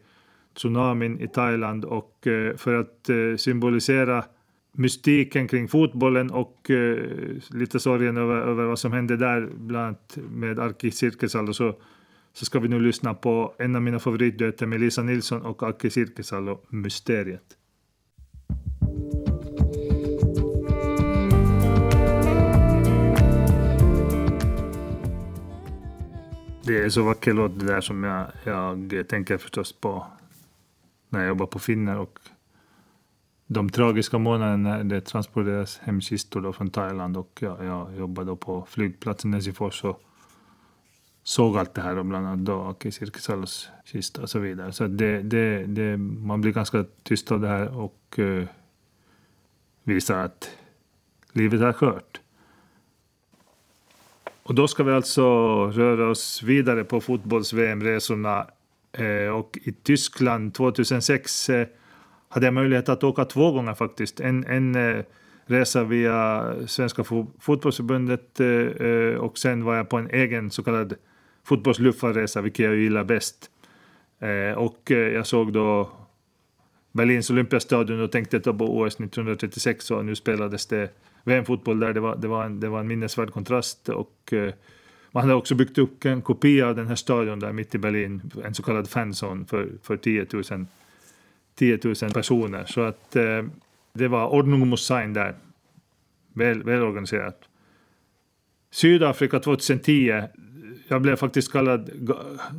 Tsunamin 0.54 1.20
i 1.20 1.28
Thailand. 1.28 1.84
Och 1.84 2.18
för 2.56 2.74
att 2.74 3.10
symbolisera 3.40 4.24
mystiken 4.72 5.48
kring 5.48 5.68
fotbollen 5.68 6.30
och 6.30 6.70
eh, 6.70 6.98
lite 7.50 7.80
sorgen 7.80 8.16
över, 8.16 8.36
över 8.36 8.64
vad 8.64 8.78
som 8.78 8.92
hände 8.92 9.16
där, 9.16 9.50
bland 9.54 9.86
annat 9.86 10.18
med 10.30 10.58
Arki 10.58 10.90
Sirkesalo, 10.90 11.52
så, 11.52 11.74
så 12.32 12.44
ska 12.44 12.58
vi 12.58 12.68
nu 12.68 12.80
lyssna 12.80 13.14
på 13.14 13.54
en 13.58 13.76
av 13.76 13.82
mina 13.82 13.98
favoritduetter 13.98 14.66
med 14.66 14.80
Lisa 14.80 15.02
Nilsson 15.02 15.42
och 15.42 15.62
Aki 15.62 15.90
Sirkesalo, 15.90 16.60
Mysteriet. 16.68 17.56
Det 26.64 26.84
är 26.84 26.88
så 26.88 27.02
vacker 27.02 27.32
låt 27.32 27.60
det 27.60 27.66
där 27.66 27.80
som 27.80 28.04
jag, 28.04 28.26
jag 28.44 29.08
tänker 29.08 29.38
förstås 29.38 29.72
på 29.72 30.06
när 31.08 31.20
jag 31.20 31.28
jobbar 31.28 31.46
på 31.46 31.58
Finner 31.58 31.98
och 31.98 32.18
de 33.52 33.70
tragiska 33.70 34.18
månaderna 34.18 34.56
när 34.56 34.84
det 34.84 35.00
transporteras 35.00 35.78
hem 35.78 36.00
kistor 36.00 36.40
då 36.40 36.52
från 36.52 36.70
Thailand 36.70 37.16
och 37.16 37.38
jag, 37.40 37.64
jag 37.64 37.96
jobbade 37.96 38.26
då 38.26 38.36
på 38.36 38.66
flygplatsen 38.68 39.30
i 39.30 39.34
Helsingfors 39.34 39.84
och 39.84 40.02
såg 41.22 41.58
allt 41.58 41.74
det 41.74 41.82
här 41.82 41.98
och 41.98 42.06
bland 42.06 42.26
annat 42.26 42.44
då 42.44 42.60
Aki 42.60 42.90
Sirkisalos 42.90 43.70
kista 43.84 44.22
och 44.22 44.30
så 44.30 44.38
vidare. 44.38 44.72
Så 44.72 44.86
det, 44.86 45.22
det, 45.22 45.66
det, 45.66 45.96
man 45.96 46.40
blir 46.40 46.52
ganska 46.52 46.84
tyst 47.02 47.32
av 47.32 47.40
det 47.40 47.48
här 47.48 47.78
och 47.78 48.14
uh, 48.18 48.44
visar 49.82 50.18
att 50.18 50.50
livet 51.32 51.60
är 51.60 51.72
skört. 51.72 52.20
Och 54.42 54.54
då 54.54 54.68
ska 54.68 54.82
vi 54.82 54.92
alltså 54.92 55.22
röra 55.70 56.10
oss 56.10 56.42
vidare 56.42 56.84
på 56.84 57.00
fotbolls-VM-resorna. 57.00 58.46
Eh, 58.92 59.28
och 59.28 59.58
i 59.62 59.72
Tyskland 59.72 60.54
2006 60.54 61.50
eh, 61.50 61.66
hade 62.32 62.46
jag 62.46 62.54
möjlighet 62.54 62.88
att 62.88 63.04
åka 63.04 63.24
två 63.24 63.52
gånger 63.52 63.74
faktiskt. 63.74 64.20
En, 64.20 64.44
en 64.44 64.74
eh, 64.74 65.04
resa 65.46 65.84
via 65.84 66.54
Svenska 66.66 67.04
fotbollsförbundet 67.40 68.40
eh, 68.40 68.46
eh, 68.46 69.14
och 69.16 69.38
sen 69.38 69.64
var 69.64 69.76
jag 69.76 69.88
på 69.88 69.96
en 69.96 70.10
egen 70.10 70.50
så 70.50 70.62
kallad 70.62 70.94
fotbollsluffarresa, 71.44 72.40
vilket 72.40 72.64
jag 72.64 72.76
gillar 72.76 73.04
bäst. 73.04 73.50
Och 74.56 74.90
jag 74.90 75.26
såg 75.26 75.52
då 75.52 75.90
Berlins 76.92 77.30
Olympiastadion 77.30 78.00
och 78.00 78.12
tänkte 78.12 78.40
på 78.40 78.78
OS 78.78 78.94
1936 78.94 79.90
och 79.90 80.04
nu 80.04 80.14
spelades 80.14 80.66
det 80.66 80.90
VM-fotboll 81.24 81.80
där. 81.80 81.92
Det 81.92 82.00
var, 82.00 82.16
det, 82.16 82.28
var 82.28 82.44
en, 82.44 82.60
det 82.60 82.68
var 82.68 82.80
en 82.80 82.86
minnesvärd 82.86 83.30
kontrast. 83.30 83.88
Och, 83.88 84.34
man 85.10 85.22
hade 85.22 85.34
också 85.34 85.54
byggt 85.54 85.78
upp 85.78 86.04
en 86.04 86.22
kopia 86.22 86.68
av 86.68 86.76
den 86.76 86.86
här 86.86 86.94
stadion 86.94 87.40
där 87.40 87.52
mitt 87.52 87.74
i 87.74 87.78
Berlin, 87.78 88.32
en 88.44 88.54
så 88.54 88.62
kallad 88.62 88.90
fanzone 88.90 89.44
för, 89.44 89.68
för 89.82 89.96
10 89.96 90.26
000, 90.32 90.66
10 91.54 91.78
000 91.84 91.94
personer. 91.94 92.64
Så 92.64 92.80
att 92.80 93.16
eh, 93.16 93.42
det 93.92 94.08
var 94.08 94.26
ordning 94.26 94.60
och 94.60 94.66
muss 94.66 94.84
sein 94.86 95.12
där. 95.12 95.34
Väl, 96.32 96.62
väl 96.62 96.82
organiserat. 96.82 97.48
Sydafrika 98.70 99.40
2010. 99.40 100.22
Jag 100.88 101.02
blev 101.02 101.16
faktiskt 101.16 101.52
kallad 101.52 101.90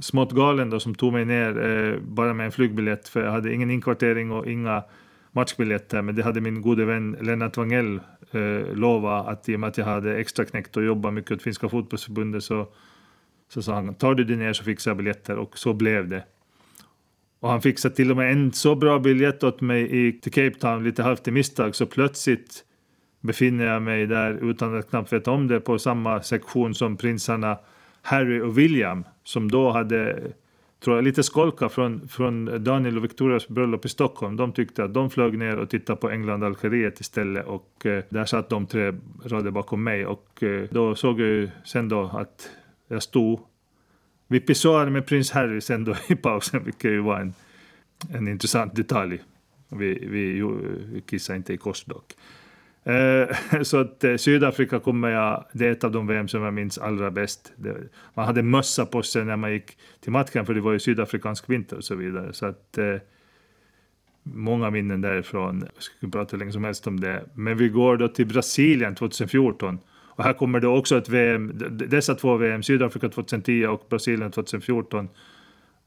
smått 0.01 0.31
galen 0.31 0.69
då 0.69 0.79
som 0.79 0.95
tog 0.95 1.13
mig 1.13 1.25
ner 1.25 1.65
eh, 1.65 1.99
bara 1.99 2.33
med 2.33 2.45
en 2.45 2.51
flygbiljett 2.51 3.07
för 3.09 3.23
jag 3.23 3.31
hade 3.31 3.53
ingen 3.53 3.71
inkvartering 3.71 4.31
och 4.31 4.47
inga 4.47 4.83
matchbiljetter 5.31 6.01
men 6.01 6.15
det 6.15 6.23
hade 6.23 6.41
min 6.41 6.61
gode 6.61 6.85
vän 6.85 7.17
Lennart 7.21 7.57
Wangell 7.57 7.99
eh, 8.31 8.75
lovat 8.75 9.27
att 9.27 9.49
i 9.49 9.55
och 9.55 9.59
med 9.59 9.67
att 9.67 9.77
jag 9.77 9.85
hade 9.85 10.17
extra 10.17 10.45
knäckt 10.45 10.77
och 10.77 10.83
jobbat 10.83 11.13
mycket 11.13 11.31
åt 11.31 11.41
finska 11.41 11.69
fotbollsförbundet 11.69 12.43
så, 12.43 12.67
så 13.49 13.61
sa 13.61 13.73
han 13.73 13.95
tar 13.95 14.15
du 14.15 14.23
dig 14.23 14.35
ner 14.35 14.53
så 14.53 14.63
fixar 14.63 14.91
jag 14.91 14.97
biljetter 14.97 15.37
och 15.37 15.57
så 15.57 15.73
blev 15.73 16.07
det. 16.07 16.23
Och 17.43 17.49
han 17.49 17.61
fixade 17.61 17.95
till 17.95 18.11
och 18.11 18.17
med 18.17 18.31
en 18.31 18.51
så 18.51 18.75
bra 18.75 18.99
biljett 18.99 19.43
åt 19.43 19.61
mig 19.61 20.07
i, 20.07 20.11
till 20.11 20.31
Cape 20.31 20.59
Town 20.59 20.83
lite 20.83 21.03
halvt 21.03 21.27
i 21.27 21.31
misstag 21.31 21.75
så 21.75 21.85
plötsligt 21.85 22.63
befinner 23.21 23.65
jag 23.65 23.81
mig 23.81 24.05
där 24.05 24.49
utan 24.49 24.77
att 24.77 24.89
knappt 24.89 25.13
veta 25.13 25.31
om 25.31 25.47
det 25.47 25.59
på 25.59 25.79
samma 25.79 26.21
sektion 26.21 26.73
som 26.73 26.97
prinsarna 26.97 27.57
Harry 28.01 28.41
och 28.41 28.57
William 28.57 29.03
som 29.23 29.51
då 29.51 29.71
hade 29.71 30.31
tror 30.83 30.95
jag, 30.95 31.03
lite 31.03 31.23
skolka 31.23 31.69
från, 31.69 32.07
från 32.07 32.63
Daniel 32.63 32.97
och 32.97 33.03
Victorias 33.03 33.47
bröllop 33.47 33.85
i 33.85 33.89
Stockholm. 33.89 34.35
De 34.35 34.51
tyckte 34.51 34.83
att 34.83 34.93
de 34.93 35.09
flög 35.09 35.37
ner 35.37 35.57
och 35.57 35.69
tittade 35.69 35.99
på 35.99 36.09
England-Algeriet 36.09 36.99
istället 36.99 37.45
och 37.45 37.85
eh, 37.85 38.03
där 38.09 38.25
satt 38.25 38.49
de 38.49 38.65
tre 38.65 38.93
rader 39.25 39.51
bakom 39.51 39.83
mig 39.83 40.05
och 40.05 40.43
eh, 40.43 40.67
då 40.71 40.95
såg 40.95 41.19
jag 41.19 41.27
ju 41.27 41.49
sen 41.65 41.89
då 41.89 42.01
att 42.13 42.49
jag 42.87 43.03
stod 43.03 43.39
vi 44.27 44.39
pissoar 44.39 44.89
med 44.89 45.05
prins 45.05 45.31
Harry 45.31 45.61
sen 45.61 45.83
då 45.83 45.95
i 46.07 46.15
pausen, 46.15 46.63
vilket 46.65 46.91
ju 46.91 46.99
var 46.99 47.19
en, 47.19 47.33
en 48.13 48.27
intressant 48.27 48.75
detalj. 48.75 49.23
Vi, 49.69 50.07
vi, 50.07 50.41
vi 50.93 51.01
kissade 51.01 51.37
inte 51.37 51.53
i 51.53 51.57
kors 51.57 51.83
dock. 51.83 52.13
Eh, 52.83 53.61
så 53.61 53.77
att 53.77 54.03
eh, 54.03 54.15
Sydafrika 54.15 54.79
kommer 54.79 55.09
jag, 55.09 55.45
det 55.53 55.67
är 55.67 55.71
ett 55.71 55.83
av 55.83 55.91
de 55.91 56.07
VM 56.07 56.27
som 56.27 56.41
jag 56.41 56.53
minns 56.53 56.77
allra 56.77 57.11
bäst. 57.11 57.53
Det, 57.55 57.77
man 58.13 58.25
hade 58.25 58.43
mössa 58.43 58.85
på 58.85 59.03
sig 59.03 59.25
när 59.25 59.35
man 59.35 59.51
gick 59.51 59.77
till 59.99 60.11
matchen 60.11 60.45
för 60.45 60.53
det 60.53 60.61
var 60.61 60.71
ju 60.71 60.79
sydafrikansk 60.79 61.49
vinter 61.49 61.77
och 61.77 61.83
så 61.83 61.95
vidare. 61.95 62.33
Så 62.33 62.45
att 62.45 62.77
eh, 62.77 62.95
många 64.23 64.69
minnen 64.69 65.01
därifrån. 65.01 65.67
Jag 65.73 65.83
skulle 65.83 66.11
prata 66.11 66.31
hur 66.31 66.39
länge 66.39 66.51
som 66.51 66.63
helst 66.63 66.87
om 66.87 66.99
det. 66.99 67.25
Men 67.33 67.57
vi 67.57 67.69
går 67.69 67.97
då 67.97 68.07
till 68.07 68.27
Brasilien 68.27 68.95
2014. 68.95 69.79
Och 70.15 70.23
här 70.23 70.33
kommer 70.33 70.59
det 70.59 70.67
också 70.67 70.97
ett 70.97 71.09
VM, 71.09 71.51
dessa 71.71 72.15
två 72.15 72.37
VM, 72.37 72.63
Sydafrika 72.63 73.09
2010 73.09 73.65
och 73.65 73.85
Brasilien 73.89 74.31
2014. 74.31 75.09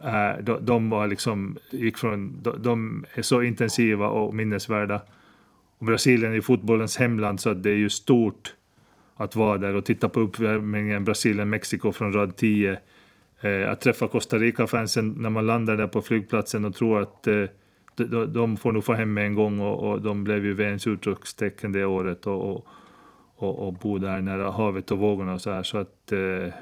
Eh, 0.05 0.43
de, 0.43 0.65
de 0.65 0.91
var 0.91 1.07
liksom, 1.07 1.57
gick 1.71 1.99
från, 1.99 2.43
de, 2.43 2.63
de 2.63 3.05
är 3.15 3.23
så 3.23 3.43
intensiva 3.43 4.09
och 4.09 4.35
minnesvärda. 4.35 5.01
Och 5.79 5.87
Brasilien 5.87 6.35
är 6.35 6.41
fotbollens 6.41 6.97
hemland 6.97 7.41
så 7.41 7.55
det 7.55 7.71
är 7.71 7.77
ju 7.77 7.91
stort 7.91 8.55
att 9.17 9.37
vara 9.37 9.59
där 9.59 9.75
och 9.75 9.85
titta 9.85 10.09
på 10.09 10.21
uppvärmningen 10.21 11.05
Brasilien-Mexiko 11.05 11.93
från 11.93 12.13
rad 12.13 12.37
10. 12.37 12.79
Eh, 13.41 13.71
att 13.71 13.81
träffa 13.81 14.09
Costa 14.09 14.39
Rica-fansen 14.39 15.15
när 15.19 15.31
man 15.31 15.47
landar 15.47 15.77
där 15.77 15.87
på 15.87 16.03
flygplatsen 16.03 16.65
och 16.65 16.75
tror 16.75 17.03
att 17.03 17.27
eh, 17.27 17.45
de, 17.97 18.33
de, 18.33 18.57
får 18.57 18.73
nog 18.73 18.85
få 18.85 18.93
hem 18.93 19.15
med 19.15 19.27
en 19.27 19.35
gång 19.35 19.61
och, 19.61 19.91
och 19.91 20.03
de 20.03 20.25
blev 20.25 20.45
ju 20.45 20.55
VMs 20.55 20.87
utropstecken 20.87 21.73
det 21.73 21.85
året 21.85 22.27
och, 22.27 22.51
och, 22.51 22.67
och, 23.37 23.67
och 23.67 23.73
bo 23.73 23.99
där 23.99 24.21
nära 24.21 24.51
havet 24.51 24.91
och 24.91 24.99
vågorna 24.99 25.35
och 25.35 25.41
så 25.41 25.51
här. 25.51 25.63
Så 25.63 25.79
att 25.79 26.13
eh, 26.13 26.53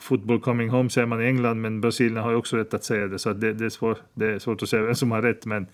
Football 0.00 0.40
coming 0.40 0.68
home 0.68 0.90
säger 0.90 1.06
man 1.06 1.22
i 1.22 1.26
England 1.26 1.60
men 1.60 1.80
Brasilien 1.80 2.22
har 2.22 2.30
ju 2.30 2.36
också 2.36 2.56
rätt 2.56 2.74
att 2.74 2.84
säga 2.84 3.06
det 3.06 3.18
så 3.18 3.30
att 3.30 3.40
det, 3.40 3.52
det, 3.52 3.64
är, 3.64 3.70
svår, 3.70 3.96
det 4.14 4.26
är 4.26 4.38
svårt 4.38 4.62
att 4.62 4.68
säga 4.68 4.82
vem 4.82 4.94
som 4.94 5.10
har 5.10 5.22
rätt 5.22 5.46
men 5.46 5.66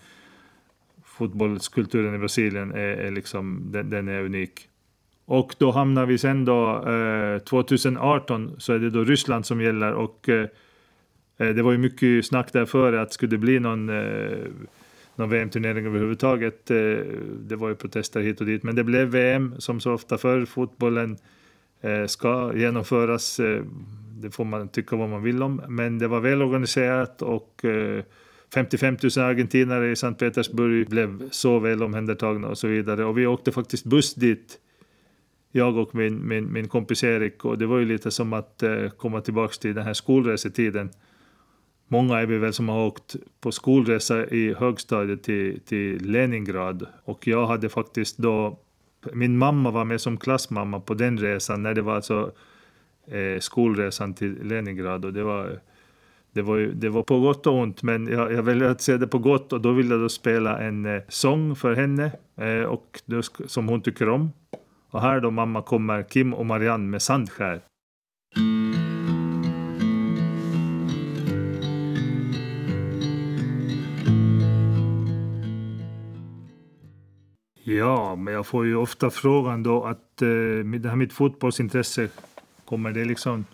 fotbollskulturen 1.03 2.15
i 2.15 2.17
Brasilien 2.17 2.71
är, 2.71 2.77
är 2.77 3.11
liksom, 3.11 3.61
den, 3.71 3.89
den, 3.89 4.07
är 4.07 4.21
unik. 4.21 4.67
Och 5.25 5.55
då 5.57 5.71
hamnar 5.71 6.05
vi 6.05 6.17
sen 6.17 6.45
då, 6.45 6.87
eh, 6.87 7.39
2018 7.39 8.55
så 8.57 8.73
är 8.73 8.79
det 8.79 8.89
då 8.89 9.03
Ryssland 9.03 9.45
som 9.45 9.61
gäller 9.61 9.93
och 9.93 10.29
eh, 10.29 10.47
eh, 11.37 11.47
det 11.47 11.61
var 11.61 11.71
ju 11.71 11.77
mycket 11.77 12.25
snack 12.25 12.53
där 12.53 12.65
före 12.65 13.01
att 13.01 13.13
skulle 13.13 13.29
det 13.29 13.37
bli 13.37 13.59
någon, 13.59 13.89
eh, 13.89 14.37
någon 15.19 15.29
VM-turnering 15.29 15.85
överhuvudtaget. 15.85 16.71
Eh, 16.71 16.77
det 17.39 17.55
var 17.55 17.69
ju 17.69 17.75
protester 17.75 18.21
hit 18.21 18.39
och 18.41 18.47
dit, 18.47 18.63
men 18.63 18.75
det 18.75 18.83
blev 18.83 19.07
VM 19.07 19.55
som 19.57 19.79
så 19.79 19.93
ofta 19.93 20.17
förr. 20.17 20.45
Fotbollen 20.45 21.17
eh, 21.81 22.05
ska 22.05 22.51
genomföras. 22.55 23.39
Eh, 23.39 23.63
det 24.21 24.31
får 24.31 24.45
man 24.45 24.67
tycka 24.67 24.95
vad 24.95 25.09
man 25.09 25.23
vill 25.23 25.43
om, 25.43 25.61
men 25.67 25.99
det 25.99 26.07
var 26.07 26.19
välorganiserat 26.19 27.21
och 27.21 27.65
55 28.53 28.97
000 29.17 29.25
argentinare 29.25 29.91
i 29.91 29.95
Sankt 29.95 30.19
Petersburg 30.19 30.89
blev 30.89 31.29
så 31.29 31.59
väl 31.59 31.83
omhändertagna 31.83 32.47
och 32.47 32.57
så 32.57 32.67
vidare. 32.67 33.05
Och 33.05 33.17
vi 33.17 33.27
åkte 33.27 33.51
faktiskt 33.51 33.85
buss 33.85 34.13
dit, 34.13 34.57
jag 35.51 35.77
och 35.77 35.95
min, 35.95 36.27
min, 36.27 36.53
min 36.53 36.67
kompis 36.67 37.03
Erik. 37.03 37.45
Och 37.45 37.57
det 37.57 37.65
var 37.65 37.77
ju 37.77 37.85
lite 37.85 38.11
som 38.11 38.33
att 38.33 38.63
komma 38.97 39.21
tillbaka 39.21 39.53
till 39.53 39.75
den 39.75 39.85
här 39.85 39.93
skolresetiden. 39.93 40.89
Många 41.91 42.19
är 42.19 42.25
vi 42.25 42.37
väl 42.37 42.53
som 42.53 42.69
har 42.69 42.85
åkt 42.85 43.15
på 43.41 43.51
skolresa 43.51 44.25
i 44.25 44.53
högstadiet 44.53 45.23
till, 45.23 45.59
till 45.59 46.11
Leningrad. 46.11 46.85
Och 47.03 47.27
jag 47.27 47.47
hade 47.47 47.69
faktiskt 47.69 48.17
då, 48.17 48.59
min 49.13 49.37
mamma 49.37 49.71
var 49.71 49.85
med 49.85 50.01
som 50.01 50.17
klassmamma 50.17 50.79
på 50.79 50.93
den 50.93 51.17
resan 51.17 51.63
när 51.63 51.73
det 51.73 51.81
var 51.81 51.95
alltså 51.95 52.31
eh, 53.07 53.39
skolresan 53.39 54.13
till 54.13 54.37
Leningrad. 54.43 55.05
Och 55.05 55.13
det 55.13 55.23
var 55.23 55.59
det 56.31 56.41
var, 56.41 56.57
ju, 56.57 56.73
det 56.73 56.89
var 56.89 57.03
på 57.03 57.19
gott 57.19 57.47
och 57.47 57.53
ont, 57.53 57.83
men 57.83 58.07
jag, 58.07 58.33
jag 58.33 58.43
väljer 58.43 58.69
att 58.69 58.81
se 58.81 58.97
det 58.97 59.07
på 59.07 59.17
gott 59.19 59.53
och 59.53 59.61
då 59.61 59.71
vill 59.71 59.89
jag 59.89 59.99
då 59.99 60.09
spela 60.09 60.59
en 60.59 60.85
eh, 60.85 61.01
sång 61.07 61.55
för 61.55 61.75
henne 61.75 62.11
eh, 62.37 62.63
och 62.63 63.01
då, 63.05 63.21
som 63.47 63.67
hon 63.67 63.81
tycker 63.81 64.09
om. 64.09 64.31
Och 64.89 65.01
här 65.01 65.19
då 65.19 65.31
mamma 65.31 65.61
kommer 65.61 66.03
Kim 66.03 66.33
och 66.33 66.45
Marianne 66.45 66.87
med 66.87 67.01
Sandskär. 67.01 67.61
Ja, 77.77 78.15
men 78.15 78.33
jag 78.33 78.47
får 78.47 78.65
ju 78.65 78.75
ofta 78.75 79.09
frågan 79.09 79.63
då 79.63 79.83
att 79.83 80.21
eh, 80.21 80.27
det 80.79 80.89
här 80.89 80.95
mitt 80.95 81.13
fotbollsintresse, 81.13 82.09
kommer 82.65 82.91
det 82.91 83.05
liksom 83.05 83.45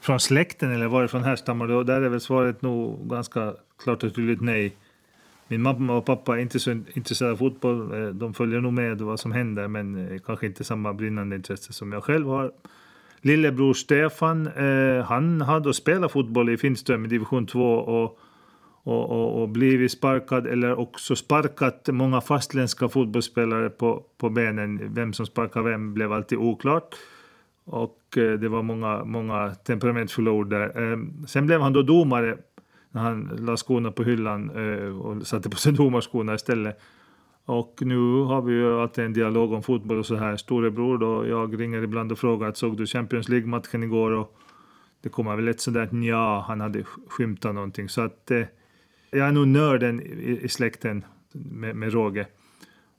från 0.00 0.20
släkten 0.20 0.72
eller 0.72 0.86
varifrån 0.86 1.24
härstammar 1.24 1.66
det? 1.66 1.74
Och 1.74 1.86
där 1.86 2.02
är 2.02 2.08
väl 2.08 2.20
svaret 2.20 2.62
nog 2.62 3.10
ganska 3.10 3.54
klart 3.82 4.02
och 4.02 4.14
tydligt 4.14 4.40
nej. 4.40 4.76
Min 5.48 5.62
mamma 5.62 5.96
och 5.96 6.04
pappa 6.04 6.36
är 6.36 6.40
inte 6.40 6.60
så 6.60 6.70
intresserade 6.70 7.32
av 7.32 7.36
fotboll. 7.36 8.02
Eh, 8.02 8.08
de 8.08 8.34
följer 8.34 8.60
nog 8.60 8.72
med 8.72 9.00
vad 9.00 9.20
som 9.20 9.32
händer 9.32 9.68
men 9.68 10.08
eh, 10.08 10.20
kanske 10.26 10.46
inte 10.46 10.64
samma 10.64 10.94
brinnande 10.94 11.36
intresse 11.36 11.72
som 11.72 11.92
jag 11.92 12.04
själv 12.04 12.26
har. 12.26 12.52
Lillebror 13.20 13.74
Stefan, 13.74 14.46
eh, 14.46 15.04
han 15.04 15.40
hade 15.40 15.74
spelat 15.74 16.12
fotboll 16.12 16.50
i 16.50 16.56
Finström 16.56 17.04
i 17.04 17.08
division 17.08 17.46
2 17.46 17.74
och, 17.74 18.18
och, 18.84 19.10
och, 19.10 19.42
och, 19.42 19.48
blivit 19.48 19.92
sparkad 19.92 20.46
eller 20.46 20.78
också 20.78 21.16
sparkat 21.16 21.88
många 21.92 22.20
fastländska 22.20 22.88
fotbollsspelare 22.88 23.70
på, 23.70 24.04
på 24.18 24.30
benen. 24.30 24.94
Vem 24.94 25.12
som 25.12 25.26
sparkade 25.26 25.70
vem 25.70 25.94
blev 25.94 26.12
alltid 26.12 26.38
oklart. 26.38 26.94
Och 27.64 28.18
eh, 28.18 28.32
det 28.32 28.48
var 28.48 28.62
många, 28.62 29.04
många 29.04 29.54
temperamentfulla 29.54 30.30
ord 30.30 30.50
där. 30.50 30.92
Ehm, 30.92 31.26
sen 31.26 31.46
blev 31.46 31.60
han 31.60 31.72
då 31.72 31.82
domare 31.82 32.36
när 32.90 33.02
han 33.02 33.30
la 33.38 33.56
skorna 33.56 33.92
på 33.92 34.02
hyllan 34.02 34.50
eh, 34.50 34.98
och 34.98 35.26
satte 35.26 35.50
på 35.50 35.56
sig 35.56 35.72
domarskorna 35.82 36.34
istället. 36.34 36.80
Och 37.44 37.78
nu 37.80 38.22
har 38.22 38.42
vi 38.42 38.52
ju 38.52 38.80
alltid 38.80 39.04
en 39.04 39.12
dialog 39.12 39.52
om 39.52 39.62
fotboll 39.62 39.98
och 39.98 40.06
så 40.06 40.16
här. 40.16 40.36
Storebror 40.36 40.98
då, 40.98 41.26
jag 41.26 41.60
ringer 41.60 41.82
ibland 41.82 42.12
och 42.12 42.18
frågar 42.18 42.48
att 42.48 42.56
såg 42.56 42.76
du 42.76 42.86
Champions 42.86 43.28
League-matchen 43.28 43.82
igår? 43.82 44.10
Och 44.10 44.36
det 45.02 45.08
kommer 45.08 45.36
väl 45.36 45.48
ett 45.48 45.60
sådär 45.60 45.88
ja, 45.92 46.44
han 46.48 46.60
hade 46.60 46.84
skymtat 47.08 47.54
någonting. 47.54 47.88
Så 47.88 48.00
att 48.00 48.30
eh, 48.30 48.42
jag 49.14 49.28
är 49.28 49.32
nog 49.32 49.48
nörden 49.48 50.00
i, 50.00 50.40
i 50.42 50.48
släkten 50.48 51.04
med, 51.32 51.76
med 51.76 51.92
råge. 51.92 52.26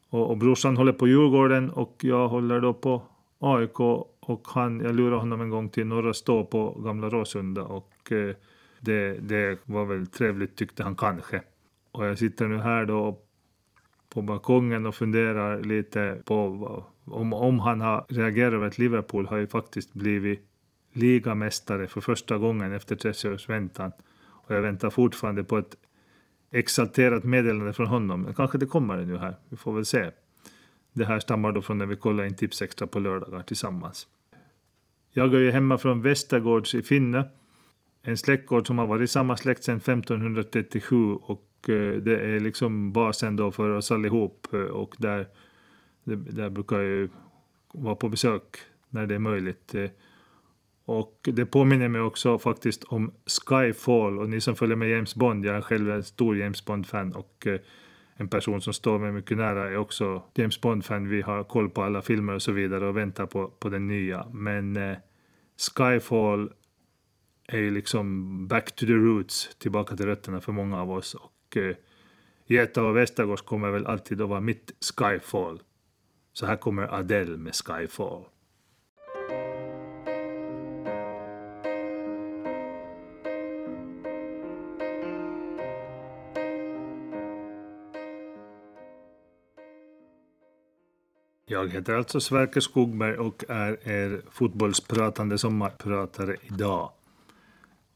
Och, 0.10 0.30
och 0.30 0.38
brorsan 0.38 0.78
håller 0.78 0.94
på 0.94 1.08
Djurgården 1.08 1.70
och 1.70 1.96
jag 2.02 2.28
håller 2.28 2.62
då 2.62 2.74
på 2.74 3.02
AIK 3.40 3.80
och 4.20 4.48
han, 4.48 4.80
jag 4.80 4.96
lurade 4.96 5.16
honom 5.16 5.42
en 5.42 5.50
gång 5.50 5.70
till 5.70 5.88
Norra 5.88 6.14
Stå 6.14 6.46
på 6.46 6.82
Gamla 6.86 7.10
Råsunda 7.10 7.64
och 7.64 8.12
eh, 8.12 8.36
det, 8.80 9.14
det 9.14 9.60
var 9.66 9.86
väl 9.86 10.08
trevligt 10.08 10.56
tyckte 10.56 10.84
han 10.84 10.96
kanske. 10.96 11.42
Och 11.92 12.06
jag 12.06 12.18
sitter 12.18 12.48
nu 12.48 12.58
här 12.58 12.86
då 12.86 13.20
på 14.10 14.22
balkongen 14.22 14.86
och 14.86 14.96
funderar 14.96 15.64
lite 15.64 16.22
på 16.26 16.36
om, 17.06 17.34
om 17.34 17.60
han 17.60 17.82
har 17.82 18.06
reagerat 18.10 18.54
över 18.54 18.68
att 18.68 18.78
Liverpool 18.78 19.28
har 19.28 19.38
ju 19.38 19.48
faktiskt 19.48 19.94
blivit 19.94 20.42
ligamästare 20.94 21.88
för 21.88 22.02
första 22.02 22.38
gången 22.38 22.74
efter 22.74 22.96
30 22.96 23.30
års 23.30 23.50
väntan. 23.50 23.92
Och 24.22 24.56
jag 24.56 24.62
väntar 24.62 24.90
fortfarande 24.90 25.44
på 25.44 25.58
ett 25.58 25.76
exalterat 26.60 27.24
meddelande 27.24 27.74
från 27.74 27.88
honom. 27.88 28.34
Kanske 28.36 28.58
det 28.58 28.66
kommer 28.66 29.06
nu 29.06 29.18
här, 29.18 29.36
vi 29.50 29.58
får 29.58 29.74
väl 29.74 29.86
se. 29.86 30.12
Det 30.94 31.06
här 31.06 31.20
stammar 31.20 31.52
då 31.52 31.62
från 31.62 31.78
när 31.78 31.86
vi 31.86 31.96
kollade 31.96 32.28
in 32.28 32.36
Tipsextra 32.36 32.88
på 32.88 33.00
lördagar 33.00 33.42
tillsammans. 33.42 34.08
Jag 35.12 35.34
är 35.34 35.40
ju 35.40 35.52
hemma 35.52 35.78
från 35.78 36.02
Västergårds 36.02 36.76
i 36.76 36.82
Finne. 36.82 37.30
En 38.02 38.18
släktgård 38.18 38.68
som 38.68 38.78
har 38.78 38.88
varit 38.88 39.12
samma 39.12 39.38
släkt 39.38 39.64
sedan 39.64 39.78
1537 39.78 41.14
och 41.14 41.50
eh, 41.68 41.94
det 41.94 42.20
är 42.20 42.40
liksom 42.40 42.92
basen 42.92 43.36
då 43.36 43.52
för 43.52 43.70
oss 43.70 43.92
allihop 43.92 44.48
eh, 44.54 44.60
och 44.60 44.96
där, 44.98 45.28
där 46.04 46.50
brukar 46.50 46.76
jag 46.76 46.86
ju 46.86 47.10
vara 47.74 47.96
på 47.96 48.10
besök 48.10 48.58
när 48.90 49.08
det 49.08 49.16
är 49.16 49.20
möjligt. 49.20 49.76
Eh, 49.76 49.90
och 50.86 51.20
det 51.24 51.46
påminner 51.46 51.88
mig 51.88 52.02
också 52.02 52.40
faktiskt 52.40 52.84
om 52.84 53.14
Skyfall 53.26 54.20
och 54.20 54.30
ni 54.30 54.42
som 54.42 54.56
följer 54.56 54.76
med 54.76 54.90
James 54.90 55.16
Bond, 55.16 55.46
jag 55.46 55.56
är 55.56 55.62
själv 55.62 55.92
en 55.92 56.04
stor 56.04 56.38
James 56.38 56.66
Bond-fan 56.66 57.14
och 57.14 57.48
eh, 57.48 57.60
en 58.16 58.28
person 58.28 58.62
som 58.62 58.74
står 58.74 59.00
mig 59.00 59.12
mycket 59.12 59.38
nära 59.38 59.70
är 59.70 59.78
också 59.78 60.24
James 60.34 60.62
Bond-fan. 60.62 61.10
Vi 61.10 61.22
har 61.22 61.44
koll 61.44 61.70
på 61.70 61.84
alla 61.84 62.02
filmer 62.02 62.34
och 62.34 62.42
så 62.42 62.52
vidare 62.52 62.88
och 62.88 62.98
väntar 62.98 63.26
på, 63.26 63.48
på 63.48 63.70
den 63.70 63.88
nya. 63.88 64.28
Men 64.34 64.78
eh, 64.78 64.98
Skyfall 65.78 66.52
är 67.48 67.58
ju 67.58 67.72
liksom 67.72 68.48
back 68.48 68.76
to 68.76 68.86
the 68.86 68.94
roots, 68.94 69.56
tillbaka 69.60 69.96
till 69.96 70.06
rötterna 70.06 70.42
för 70.42 70.52
många 70.52 70.82
av 70.82 70.92
oss. 70.92 71.16
Och 71.16 71.58
eh, 71.58 71.76
Geta 72.48 72.84
och 72.84 72.96
Västergårds 72.96 73.42
kommer 73.42 73.72
väl 73.72 73.86
alltid 73.86 74.22
att 74.22 74.30
vara 74.30 74.42
mitt 74.42 74.72
Skyfall. 74.98 75.62
Så 76.34 76.46
här 76.46 76.56
kommer 76.56 76.94
Adele 76.94 77.38
med 77.38 77.56
Skyfall. 77.56 78.26
Jag 91.56 91.74
heter 91.74 91.94
alltså 91.94 92.20
Sverker 92.20 92.62
Skogberg 92.62 93.18
och 93.18 93.44
är 93.50 93.90
er 93.90 94.22
fotbollspratande 94.32 95.38
sommarpratare 95.38 96.36
idag. 96.42 96.92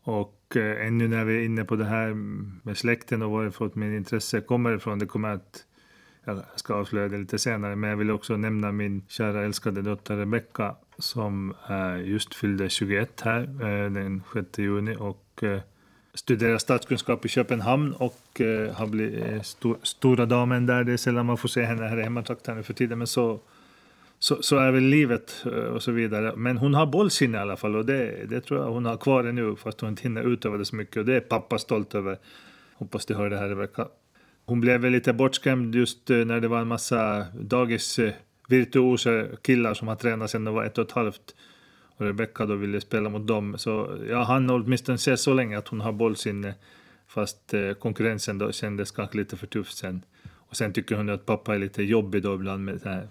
Och 0.04 0.56
eh, 0.56 0.88
ännu 0.88 1.08
när 1.08 1.26
vi 1.26 1.38
är 1.38 1.46
inne 1.46 1.66
på 1.66 1.76
det 1.76 1.86
här 1.86 2.14
med 2.66 2.78
släkten 2.78 3.22
och 3.22 3.32
varifrån 3.32 3.72
min 3.74 3.96
intresse 3.96 4.42
kommer 4.42 4.76
ifrån, 4.76 5.00
det 5.00 5.06
kommer 5.06 5.30
att 5.30 5.66
jag 6.26 6.44
ska 6.56 6.74
avslöja 6.74 7.08
det 7.08 7.18
lite 7.18 7.40
senare, 7.40 7.76
men 7.76 7.90
jag 7.90 7.98
vill 7.98 8.12
också 8.12 8.38
nämna 8.38 8.72
min 8.72 9.04
kära 9.08 9.46
älskade 9.46 9.82
dotter 9.82 10.18
Rebecka 10.18 10.76
som 10.98 11.54
eh, 11.70 12.10
just 12.10 12.36
fyllde 12.36 12.70
21 12.70 13.22
här 13.22 13.42
eh, 13.42 13.92
den 13.92 14.24
6 14.34 14.58
juni 14.58 14.96
och 15.00 15.44
eh, 15.44 15.60
studerar 16.14 16.58
statskunskap 16.58 17.26
i 17.26 17.30
Köpenhamn 17.30 17.94
och 17.94 18.42
eh, 18.42 18.74
har 18.74 18.88
blivit 18.88 19.26
eh, 19.26 19.42
sto 19.42 19.76
stora 19.84 20.26
damen 20.26 20.66
där. 20.66 20.84
Det 20.84 20.94
är 20.94 20.98
sällan 20.98 21.26
man 21.26 21.38
får 21.38 21.50
se 21.50 21.64
henne 21.64 21.88
här 21.88 22.00
i 22.00 22.04
hemmatrakten 22.04 22.58
nu 22.58 22.64
för 22.64 22.74
tiden, 22.74 22.98
men 22.98 23.08
så, 23.08 23.40
så, 24.20 24.42
så, 24.42 24.58
är 24.58 24.72
väl 24.72 24.84
livet 24.84 25.46
eh, 25.46 25.52
och 25.52 25.84
så 25.84 25.92
vidare. 25.92 26.36
Men 26.36 26.58
hon 26.58 26.74
har 26.74 26.86
bollsinne 26.86 27.38
i 27.38 27.42
alla 27.42 27.58
fall 27.58 27.76
och 27.76 27.86
det, 27.86 28.30
det 28.30 28.42
tror 28.42 28.60
jag 28.60 28.72
hon 28.72 28.86
har 28.86 28.98
kvar 28.98 29.24
nu 29.24 29.56
fast 29.56 29.82
hon 29.82 29.90
inte 29.90 30.04
hinner 30.04 30.24
utöva 30.24 30.58
det 30.58 30.66
så 30.66 30.76
mycket 30.76 30.98
och 30.98 31.06
det 31.06 31.16
är 31.16 31.20
pappa 31.20 31.58
stolt 31.58 31.96
över. 31.96 32.18
Hoppas 32.74 33.06
du 33.06 33.14
hör 33.14 33.30
det 33.30 33.38
här 33.38 33.50
Rebecka. 33.50 33.88
Hon 34.46 34.62
blev 34.62 34.82
väl 34.82 34.92
lite 34.92 35.14
bortskrämd 35.14 35.76
just 35.76 36.10
eh, 36.10 36.18
när 36.18 36.40
det 36.40 36.48
var 36.48 36.60
en 36.60 36.68
massa 36.68 37.26
dagis 37.34 38.00
eh, 38.00 38.14
virtuosa 38.48 39.26
killar 39.42 39.74
som 39.74 39.88
har 39.88 39.96
tränat 39.96 40.30
sedan 40.30 40.46
de 40.46 40.54
var 40.54 40.64
ett 40.64 40.78
och 40.78 40.86
ett 40.86 40.92
halvt 40.92 41.36
och 41.98 42.06
Rebecca 42.06 42.46
då 42.46 42.56
ville 42.56 42.82
spela 42.82 43.10
mot 43.10 43.28
dem. 43.28 43.58
Så 43.58 43.98
jag 44.10 44.24
hann 44.24 44.50
åtminstone 44.50 44.98
se 44.98 45.18
så 45.18 45.34
länge 45.34 45.58
att 45.58 45.68
hon 45.68 45.82
har 45.82 45.92
bollsinne 45.92 46.54
fast 47.08 47.54
konkurrensen 47.80 48.38
då 48.38 48.52
kändes 48.52 48.92
kanske 48.92 49.18
lite 49.18 49.38
för 49.38 49.48
tuff 49.48 49.72
sen. 49.72 50.02
Och 50.50 50.58
sen 50.58 50.74
tycker 50.74 50.96
hon 50.96 51.10
att 51.10 51.26
pappa 51.26 51.56
är 51.56 51.60
lite 51.60 51.84
jobbig 51.84 52.24
då 52.24 52.36
ibland 52.36 52.66
med 52.66 53.08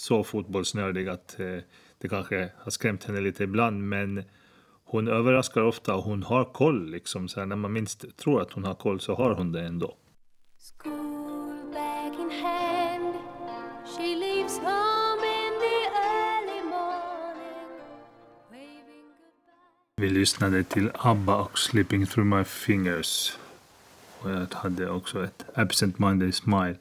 så, 0.00 0.24
fotbollsnördig 0.24 1.08
att 1.08 1.40
eh, 1.40 1.58
det 1.98 2.08
kanske 2.08 2.50
har 2.56 2.70
skrämt 2.70 3.04
henne 3.04 3.20
lite 3.20 3.44
ibland 3.44 3.88
men 3.88 4.24
hon 4.84 5.08
överraskar 5.08 5.62
ofta 5.62 5.94
och 5.94 6.02
hon 6.02 6.22
har 6.22 6.44
koll 6.44 6.90
liksom. 6.90 7.28
Så 7.28 7.44
när 7.44 7.56
man 7.56 7.72
minst 7.72 8.16
tror 8.16 8.42
att 8.42 8.52
hon 8.52 8.64
har 8.64 8.74
koll 8.74 9.00
så 9.00 9.14
har 9.14 9.34
hon 9.34 9.52
det 9.52 9.62
ändå. 9.62 9.96
Vi 19.96 20.10
lyssnade 20.10 20.64
till 20.64 20.90
ABBA 20.94 21.36
och 21.36 21.58
Slipping 21.58 22.06
through 22.06 22.36
my 22.36 22.44
fingers. 22.44 23.38
Och 24.18 24.30
jag 24.30 24.46
hade 24.54 24.90
också 24.90 25.24
ett 25.24 25.44
absent 25.54 25.98
minded 25.98 26.34
smile 26.34 26.76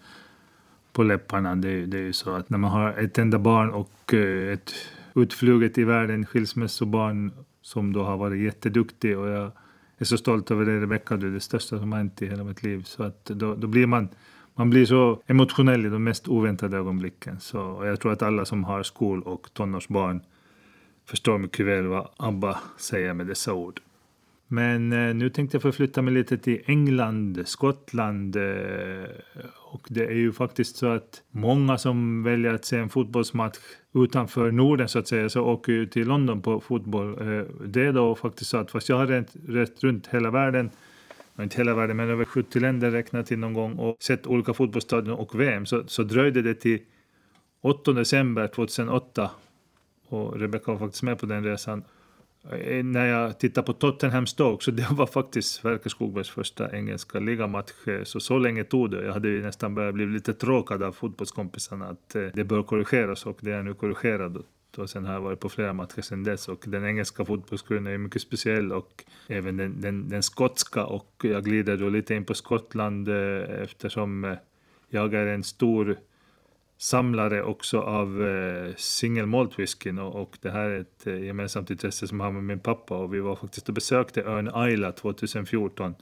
på 0.94 1.04
läpparna. 1.04 1.56
Det, 1.56 1.86
det 1.86 1.98
är 1.98 2.02
ju 2.02 2.14
så 2.14 2.32
att 2.32 2.50
när 2.50 2.58
man 2.58 2.72
har 2.72 2.94
ett 2.94 3.18
enda 3.18 3.40
barn 3.40 3.70
och 3.70 4.14
eh, 4.14 4.54
ett 4.54 4.74
utfluget 5.16 5.78
i 5.78 5.84
världen 5.84 6.26
skilsmässobarn 6.26 7.32
som 7.62 7.94
då 7.94 8.04
har 8.04 8.18
varit 8.18 8.42
jätteduktig 8.42 9.18
och 9.18 9.28
jag 9.28 9.52
är 9.98 10.06
så 10.06 10.18
stolt 10.18 10.52
över 10.52 10.66
dig, 10.66 10.80
Rebecka, 10.80 11.18
du 11.18 11.28
är 11.28 11.32
det 11.32 11.40
största 11.40 11.80
som 11.80 11.92
har 11.92 12.00
hänt 12.00 12.22
i 12.22 12.28
hela 12.28 12.44
mitt 12.44 12.64
liv. 12.64 12.84
Så 12.84 13.04
att 13.04 13.26
då, 13.26 13.56
då 13.56 13.68
blir 13.68 13.88
man, 13.88 14.10
man 14.56 14.70
blir 14.70 14.86
så 14.86 15.22
emotionell 15.28 15.86
i 15.86 15.90
de 15.90 16.04
mest 16.04 16.28
oväntade 16.28 16.78
ögonblicken. 16.78 17.40
Så 17.40 17.82
jag 17.86 18.00
tror 18.00 18.12
att 18.12 18.22
alla 18.22 18.46
som 18.46 18.64
har 18.64 18.84
skol 18.84 19.24
och 19.24 19.54
tonårsbarn 19.54 20.22
förstår 21.06 21.38
mycket 21.38 21.66
väl 21.66 21.88
vad 21.88 22.08
ABBA 22.18 22.60
säger 22.78 23.14
med 23.14 23.28
dessa 23.28 23.54
ord. 23.54 23.82
Men 24.52 24.94
eh, 24.94 25.16
nu 25.16 25.30
tänkte 25.30 25.56
jag 25.56 25.62
förflytta 25.62 26.02
mig 26.02 26.14
lite 26.14 26.38
till 26.38 26.62
England, 26.66 27.42
Skottland. 27.46 28.36
Eh, 28.36 29.10
och 29.72 29.88
det 29.90 30.06
är 30.06 30.16
ju 30.16 30.32
faktiskt 30.32 30.76
så 30.76 30.88
att 30.88 31.22
många 31.32 31.78
som 31.78 32.24
väljer 32.24 32.54
att 32.54 32.66
se 32.66 32.78
en 32.78 32.90
fotbollsmatch 32.90 33.58
utanför 33.94 34.52
Norden 34.52 34.90
så 34.90 35.00
att 35.00 35.08
säga, 35.08 35.30
så 35.30 35.42
åker 35.42 35.72
ju 35.72 35.86
till 35.86 36.08
London 36.08 36.42
på 36.42 36.62
fotboll. 36.62 37.10
Eh, 37.10 37.44
det 37.66 37.82
är 37.82 37.94
då 37.94 38.16
faktiskt 38.16 38.50
så 38.50 38.58
att 38.58 38.72
fast 38.72 38.90
jag 38.90 38.98
har 38.98 39.08
rest, 39.08 39.36
rest 39.48 39.84
runt 39.84 40.08
hela 40.08 40.32
världen, 40.32 40.70
inte 41.40 41.58
hela 41.58 41.74
världen 41.74 41.98
men 41.98 42.10
över 42.10 42.26
70 42.26 42.60
länder 42.60 42.92
räknat 42.92 43.32
in 43.32 43.40
någon 43.40 43.54
gång 43.54 43.74
och 43.74 43.98
sett 44.00 44.28
olika 44.28 44.54
fotbollsstadion 44.54 45.14
och 45.14 45.40
VM, 45.40 45.66
så, 45.66 45.84
så 45.88 46.04
dröjde 46.04 46.42
det 46.42 46.54
till 46.54 46.80
8 47.62 47.94
december 47.94 48.48
2008 48.48 49.32
och 50.08 50.40
Rebecca 50.40 50.72
var 50.72 50.80
faktiskt 50.80 51.04
med 51.04 51.20
på 51.20 51.26
den 51.26 51.44
resan. 51.44 51.84
Eh, 52.44 52.84
när 52.84 53.06
jag 53.06 53.40
tittar 53.40 53.62
på 53.62 53.74
Tottenham 53.74 54.28
Stoke 54.28 54.64
så 54.64 54.72
det 54.80 54.88
var 54.92 55.06
faktiskt 55.08 55.54
Sverker 55.54 55.90
Skogbergs 55.90 56.30
första 56.30 56.76
engelska 56.76 57.20
ligamatch. 57.20 57.88
Eh, 57.88 58.04
så 58.04 58.20
så 58.20 58.38
länge 58.38 58.64
tog 58.64 58.92
det. 58.92 59.06
Jag 59.06 59.14
hade 59.14 59.30
ju 59.30 59.42
nästan 59.44 59.76
börjat 59.76 59.94
bli 59.94 60.06
lite 60.06 60.34
tråkad 60.34 60.84
av 60.84 60.92
fotbollskompisarna 60.92 61.88
att 61.88 62.16
eh, 62.16 62.28
det 62.34 62.44
bör 62.44 62.64
korrigeras 62.64 63.26
och 63.26 63.38
det 63.42 63.52
är 63.52 63.64
nu 63.64 63.74
korrigerat. 63.74 64.34
Och 64.78 64.90
sen 64.90 65.06
har 65.06 65.14
jag 65.14 65.22
varit 65.22 65.40
på 65.40 65.50
flera 65.50 65.74
matcher 65.74 66.02
sen 66.02 66.24
dess 66.24 66.48
och 66.50 66.64
den 66.68 66.86
engelska 66.86 67.26
fotbollskulturen 67.26 67.88
är 67.88 67.98
mycket 67.98 68.22
speciell 68.22 68.72
och 68.72 69.04
även 69.28 69.58
den, 69.58 69.82
den, 69.82 70.10
den 70.10 70.24
skotska 70.24 70.86
och 70.86 71.22
jag 71.24 71.44
glider 71.44 71.78
då 71.78 71.90
lite 71.90 72.16
in 72.16 72.26
på 72.26 72.34
Skottland 72.34 73.10
eftersom 73.64 74.36
jag 74.90 75.14
är 75.14 75.26
en 75.26 75.44
stor 75.44 75.98
samlare 76.80 77.44
också 77.44 77.80
av 77.80 78.28
eh, 78.28 78.76
single 78.76 79.26
malt 79.26 79.60
whiskyn 79.60 80.00
och, 80.00 80.22
och, 80.22 80.38
det 80.42 80.52
här 80.52 80.70
är 80.70 80.80
ett 80.80 81.08
eh, 81.08 81.24
gemensamt 81.24 81.70
intresse 81.70 82.08
som 82.08 82.20
jag 82.20 82.28
har 82.28 82.32
med 82.32 82.44
min 82.44 82.60
pappa 82.60 82.98
och 82.98 83.14
vi 83.14 83.20
var 83.20 83.36
faktiskt 83.36 83.68
och 83.68 83.74
besökte 83.76 84.22
ön 84.22 84.52
Isla 84.70 84.92
2014 84.92 85.96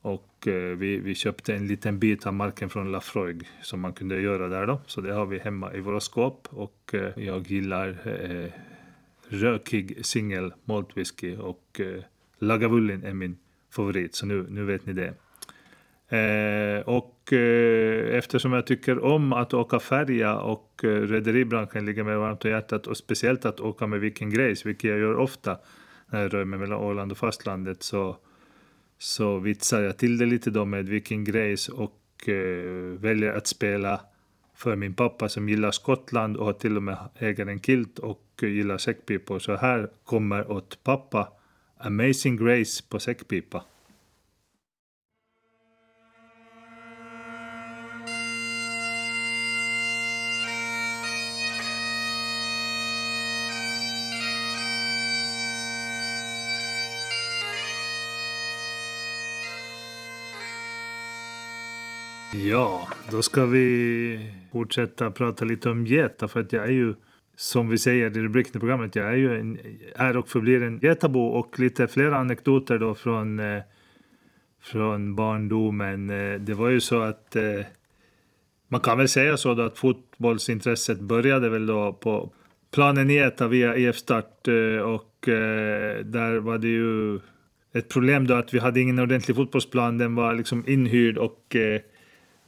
och 0.00 0.48
eh, 0.48 0.76
vi, 0.76 0.98
vi 0.98 1.14
köpte 1.14 1.54
en 1.54 1.66
liten 1.66 1.98
bit 1.98 2.26
av 2.26 2.34
marken 2.34 2.70
från 2.70 2.92
Lafroig 2.92 3.48
som 3.62 3.80
man 3.80 3.92
kunde 3.92 4.20
göra 4.20 4.48
där 4.48 4.66
då. 4.66 4.80
Så 4.86 5.00
det 5.00 5.12
har 5.12 5.26
vi 5.26 5.38
hemma 5.38 5.74
i 5.74 5.80
våra 5.80 6.00
skåp 6.00 6.48
och 6.50 6.94
eh, 6.94 7.24
jag 7.24 7.46
gillar 7.46 7.88
eh, 8.04 8.50
rökig 9.28 10.06
single 10.06 10.50
malt 10.64 10.96
whisky 10.96 11.36
och 11.36 11.80
eh, 11.80 12.02
Lagavulin 12.38 13.04
är 13.04 13.14
min 13.14 13.38
favorit. 13.70 14.14
Så 14.14 14.26
nu, 14.26 14.46
nu 14.48 14.64
vet 14.64 14.86
ni 14.86 14.92
det. 14.92 15.14
Eh, 16.08 16.80
och 16.80 17.32
eh, 17.32 18.16
eftersom 18.16 18.52
jag 18.52 18.66
tycker 18.66 19.04
om 19.04 19.32
att 19.32 19.54
åka 19.54 19.80
färja 19.80 20.38
och 20.38 20.84
eh, 20.84 20.88
rederibranschen 20.88 21.86
ligger 21.86 22.04
mig 22.04 22.16
varmt 22.16 22.44
om 22.44 22.50
hjärtat 22.50 22.86
och 22.86 22.96
speciellt 22.96 23.44
att 23.44 23.60
åka 23.60 23.86
med 23.86 24.00
Viking 24.00 24.30
Grace, 24.30 24.68
vilket 24.68 24.90
jag 24.90 24.98
gör 24.98 25.16
ofta 25.16 25.58
när 26.06 26.22
jag 26.22 26.34
rör 26.34 26.44
mig 26.44 26.58
mellan 26.58 26.78
Åland 26.78 27.12
och 27.12 27.18
fastlandet, 27.18 27.82
så, 27.82 28.16
så 28.98 29.38
vitsar 29.38 29.82
jag 29.82 29.98
till 29.98 30.18
det 30.18 30.26
lite 30.26 30.50
då 30.50 30.64
med 30.64 30.88
Viking 30.88 31.24
Grace 31.24 31.72
och 31.72 32.28
eh, 32.28 32.98
väljer 32.98 33.32
att 33.32 33.46
spela 33.46 34.00
för 34.54 34.76
min 34.76 34.94
pappa 34.94 35.28
som 35.28 35.48
gillar 35.48 35.70
Skottland 35.70 36.36
och 36.36 36.46
har 36.46 36.52
till 36.52 36.76
och 36.76 36.82
med 36.82 36.96
äger 37.18 37.46
en 37.46 37.60
kilt 37.60 37.98
och 37.98 38.24
eh, 38.42 38.48
gillar 38.48 38.78
säckpipor. 38.78 39.38
Så 39.38 39.56
här 39.56 39.90
kommer 40.04 40.50
åt 40.50 40.84
pappa 40.84 41.32
Amazing 41.78 42.36
Grace 42.36 42.82
på 42.88 43.00
säckpipa. 43.00 43.64
Ja, 62.46 62.88
då 63.10 63.22
ska 63.22 63.46
vi 63.46 64.30
fortsätta 64.52 65.10
prata 65.10 65.44
lite 65.44 65.70
om 65.70 65.86
geta 65.86 66.28
för 66.28 66.40
att 66.40 66.52
jag 66.52 66.64
är 66.64 66.72
ju 66.72 66.94
som 67.36 67.68
vi 67.68 67.78
säger 67.78 68.16
i 68.16 68.20
rubriken 68.20 68.56
i 68.56 68.58
programmet, 68.58 68.96
jag 68.96 69.06
är 69.08 69.16
ju 69.16 69.38
en, 69.38 69.58
är 69.94 70.16
och 70.16 70.28
förblir 70.28 70.62
en 70.62 70.78
getabo 70.82 71.26
och 71.26 71.58
lite 71.58 71.88
flera 71.88 72.16
anekdoter 72.16 72.78
då 72.78 72.94
från, 72.94 73.38
eh, 73.38 73.62
från 74.62 75.14
barndomen. 75.14 76.10
Eh, 76.10 76.40
det 76.40 76.54
var 76.54 76.68
ju 76.68 76.80
så 76.80 77.00
att 77.00 77.36
eh, 77.36 77.60
man 78.68 78.80
kan 78.80 78.98
väl 78.98 79.08
säga 79.08 79.36
så 79.36 79.54
då 79.54 79.62
att 79.62 79.78
fotbollsintresset 79.78 81.00
började 81.00 81.48
väl 81.48 81.66
då 81.66 81.92
på 81.92 82.32
planen 82.70 83.10
Geta 83.10 83.48
via 83.48 83.76
IF 83.76 83.96
Start 83.96 84.48
eh, 84.48 84.82
och 84.82 85.28
eh, 85.28 86.04
där 86.04 86.36
var 86.36 86.58
det 86.58 86.68
ju 86.68 87.20
ett 87.74 87.88
problem 87.88 88.26
då 88.26 88.34
att 88.34 88.54
vi 88.54 88.58
hade 88.58 88.80
ingen 88.80 88.98
ordentlig 88.98 89.36
fotbollsplan, 89.36 89.98
den 89.98 90.14
var 90.14 90.34
liksom 90.34 90.64
inhyrd 90.66 91.18
och 91.18 91.56
eh, 91.56 91.80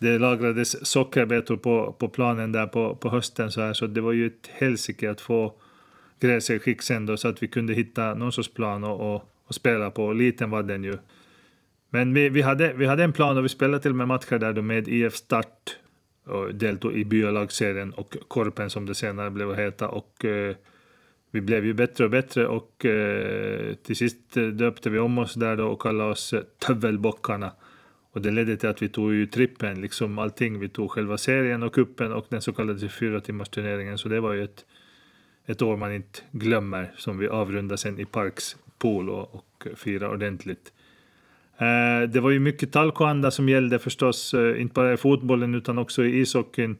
det 0.00 0.18
lagrades 0.18 0.86
sockerbetor 0.86 1.56
på, 1.56 1.92
på 1.92 2.08
planen 2.08 2.52
där 2.52 2.66
på, 2.66 2.96
på 2.96 3.08
hösten 3.08 3.50
så 3.50 3.60
här 3.60 3.72
så 3.72 3.86
det 3.86 4.00
var 4.00 4.12
ju 4.12 4.26
ett 4.26 4.50
helsike 4.52 5.10
att 5.10 5.20
få 5.20 5.54
gräset 6.20 6.56
i 6.56 6.58
skick 6.58 6.82
sen 6.82 7.06
då 7.06 7.16
så 7.16 7.28
att 7.28 7.42
vi 7.42 7.48
kunde 7.48 7.74
hitta 7.74 8.14
någon 8.14 8.32
sorts 8.32 8.54
plan 8.54 8.84
och, 8.84 9.14
och, 9.14 9.30
och 9.46 9.54
spela 9.54 9.90
på. 9.90 10.12
Liten 10.12 10.50
var 10.50 10.62
den 10.62 10.84
ju. 10.84 10.98
Men 11.90 12.14
vi, 12.14 12.28
vi, 12.28 12.42
hade, 12.42 12.72
vi 12.72 12.86
hade 12.86 13.04
en 13.04 13.12
plan 13.12 13.38
och 13.38 13.44
vi 13.44 13.48
spelade 13.48 13.82
till 13.82 13.90
och 13.90 13.96
med 13.96 14.08
matcher 14.08 14.38
där 14.38 14.52
då 14.52 14.62
med 14.62 14.88
IF 14.88 15.14
Start 15.14 15.76
och 16.26 16.54
deltog 16.54 16.92
i 16.92 17.04
byalagsserien 17.04 17.92
och 17.92 18.16
Korpen 18.28 18.70
som 18.70 18.86
det 18.86 18.94
senare 18.94 19.30
blev 19.30 19.50
att 19.50 19.58
heta 19.58 19.88
och 19.88 20.24
eh, 20.24 20.56
vi 21.30 21.40
blev 21.40 21.64
ju 21.64 21.74
bättre 21.74 22.04
och 22.04 22.10
bättre 22.10 22.46
och 22.46 22.84
eh, 22.84 23.74
till 23.74 23.96
sist 23.96 24.36
eh, 24.36 24.44
döpte 24.44 24.90
vi 24.90 24.98
om 24.98 25.18
oss 25.18 25.34
där 25.34 25.56
då 25.56 25.66
och 25.66 25.82
kallade 25.82 26.10
oss 26.10 26.32
eh, 26.32 26.42
Tövelbockarna 26.58 27.52
och 28.12 28.22
det 28.22 28.30
ledde 28.30 28.56
till 28.56 28.68
att 28.68 28.82
vi 28.82 28.88
tog 28.88 29.14
ju 29.14 29.26
trippen, 29.26 29.80
liksom 29.80 30.18
allting. 30.18 30.58
Vi 30.58 30.68
tog 30.68 30.90
själva 30.90 31.18
serien 31.18 31.62
och 31.62 31.74
kuppen 31.74 32.12
och 32.12 32.26
den 32.28 32.42
så 32.42 32.52
kallade 32.52 32.88
fyra 32.88 33.20
timmars 33.20 33.48
turneringen. 33.48 33.98
Så 33.98 34.08
det 34.08 34.20
var 34.20 34.32
ju 34.32 34.44
ett, 34.44 34.64
ett 35.46 35.62
år 35.62 35.76
man 35.76 35.92
inte 35.92 36.20
glömmer, 36.30 36.92
som 36.96 37.18
vi 37.18 37.28
avrundade 37.28 37.78
sen 37.78 38.00
i 38.00 38.04
Parks 38.04 38.56
pool 38.78 39.10
och, 39.10 39.34
och 39.34 39.66
firade 39.76 40.14
ordentligt. 40.14 40.72
Eh, 41.58 42.08
det 42.08 42.20
var 42.20 42.30
ju 42.30 42.40
mycket 42.40 42.72
talkoanda 42.72 43.30
som 43.30 43.48
gällde 43.48 43.78
förstås, 43.78 44.34
eh, 44.34 44.60
inte 44.60 44.74
bara 44.74 44.92
i 44.92 44.96
fotbollen 44.96 45.54
utan 45.54 45.78
också 45.78 46.04
i 46.04 46.20
ishockeyn. 46.20 46.76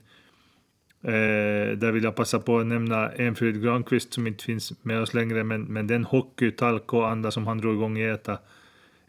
Eh, 1.03 1.77
där 1.77 1.93
vill 1.93 2.05
jag 2.05 2.17
passa 2.17 2.39
på 2.39 2.59
att 2.59 2.67
nämna 2.67 3.13
Enfrid 3.13 3.63
Granqvist 3.63 4.13
som 4.13 4.27
inte 4.27 4.45
finns 4.45 4.85
med 4.85 5.03
oss 5.03 5.15
längre, 5.15 5.45
men, 5.45 5.63
men 5.63 5.87
den 5.87 6.05
hockey, 6.05 6.51
talkoanda 6.51 7.31
som 7.31 7.47
han 7.47 7.59
drog 7.59 7.75
igång 7.75 7.99
i 7.99 8.05
ETA 8.05 8.39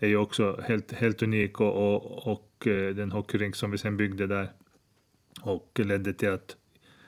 är 0.01 0.07
ju 0.07 0.17
också 0.17 0.61
helt, 0.63 0.91
helt 0.91 1.23
unik 1.23 1.59
och, 1.59 1.93
och, 1.93 2.27
och 2.27 2.67
eh, 2.67 2.95
den 2.95 3.11
hockeyrink 3.11 3.55
som 3.55 3.71
vi 3.71 3.77
sen 3.77 3.97
byggde 3.97 4.27
där 4.27 4.51
och 5.41 5.79
ledde 5.79 6.13
till 6.13 6.29
att 6.29 6.55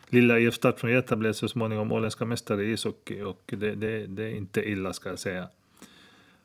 lilla 0.09 0.39
IF 0.39 0.53
Start 0.53 0.79
från 0.79 0.91
Geta 0.91 1.15
blev 1.15 1.33
så 1.33 1.47
småningom 1.47 1.91
åländska 1.91 2.25
mästare 2.25 2.63
i 2.63 2.71
ishockey 2.71 3.21
och 3.21 3.41
det, 3.45 3.75
det, 3.75 4.05
det 4.07 4.23
är 4.23 4.35
inte 4.35 4.69
illa 4.69 4.93
ska 4.93 5.09
jag 5.09 5.19
säga. 5.19 5.47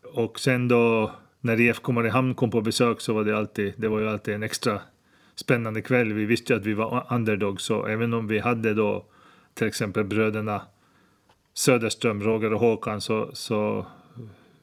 Och 0.02 0.40
sen 0.40 0.68
då 0.68 1.12
när 1.40 1.60
IFK 1.60 1.92
Mariehamn 1.92 2.34
kom 2.34 2.50
på 2.50 2.60
besök 2.60 3.00
så 3.00 3.12
var 3.12 3.24
det 3.24 3.38
alltid, 3.38 3.74
det 3.76 3.88
var 3.88 4.00
ju 4.00 4.08
alltid 4.08 4.34
en 4.34 4.42
extra 4.42 4.80
spännande 5.34 5.82
kväll. 5.82 6.12
Vi 6.12 6.24
visste 6.24 6.52
ju 6.52 6.58
att 6.58 6.66
vi 6.66 6.74
var 6.74 7.06
underdogs 7.10 7.64
så 7.64 7.86
även 7.86 8.14
om 8.14 8.26
vi 8.26 8.38
hade 8.38 8.74
då 8.74 9.04
till 9.54 9.66
exempel 9.66 10.04
bröderna 10.04 10.62
Söderström, 11.54 12.22
Roger 12.22 12.52
och 12.52 12.60
Håkan 12.60 13.00
så, 13.00 13.30
så 13.32 13.86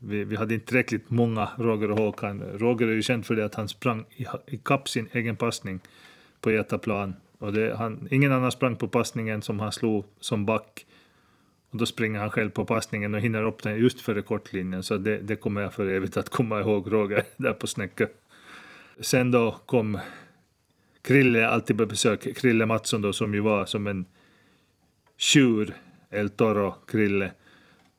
vi, 0.07 0.23
vi 0.23 0.35
hade 0.35 0.53
inte 0.53 0.65
tillräckligt 0.65 1.09
många 1.09 1.49
Roger 1.57 1.91
och 1.91 1.97
Håkan. 1.97 2.41
Roger 2.41 2.87
är 2.87 2.93
ju 2.93 3.01
känd 3.01 3.25
för 3.25 3.35
det 3.35 3.45
att 3.45 3.55
han 3.55 3.67
sprang 3.67 4.05
i, 4.47 4.57
kapp 4.57 4.89
sin 4.89 5.09
egen 5.11 5.35
passning 5.35 5.79
på 6.41 6.51
Getaplan. 6.51 7.13
Och 7.39 7.53
det, 7.53 7.75
han, 7.77 8.07
ingen 8.11 8.31
annan 8.31 8.51
sprang 8.51 8.75
på 8.75 8.87
passningen 8.87 9.41
som 9.41 9.59
han 9.59 9.71
slog 9.71 10.05
som 10.19 10.45
back. 10.45 10.85
Och 11.69 11.77
då 11.77 11.85
springer 11.85 12.19
han 12.19 12.29
själv 12.29 12.49
på 12.49 12.65
passningen 12.65 13.15
och 13.15 13.21
hinner 13.21 13.43
upp 13.43 13.63
den 13.63 13.77
just 13.77 14.01
före 14.01 14.21
kortlinjen. 14.21 14.83
Så 14.83 14.97
det, 14.97 15.17
det 15.17 15.35
kommer 15.35 15.61
jag 15.61 15.73
för 15.73 15.87
evigt 15.87 16.17
att 16.17 16.29
komma 16.29 16.59
ihåg 16.59 16.93
Roger 16.93 17.23
där 17.37 17.53
på 17.53 17.67
Snäcke. 17.67 18.07
Sen 18.99 19.31
då 19.31 19.51
kom 19.65 19.99
Krille 21.01 21.47
alltid 21.47 21.77
på 21.77 21.85
besök. 21.85 22.37
Krille 22.37 22.65
Mattsson 22.65 23.01
då 23.01 23.13
som 23.13 23.33
ju 23.33 23.39
var 23.39 23.65
som 23.65 23.87
en 23.87 24.05
tjur, 25.17 25.73
El 26.09 26.29
Toro 26.29 26.75
Krille. 26.87 27.31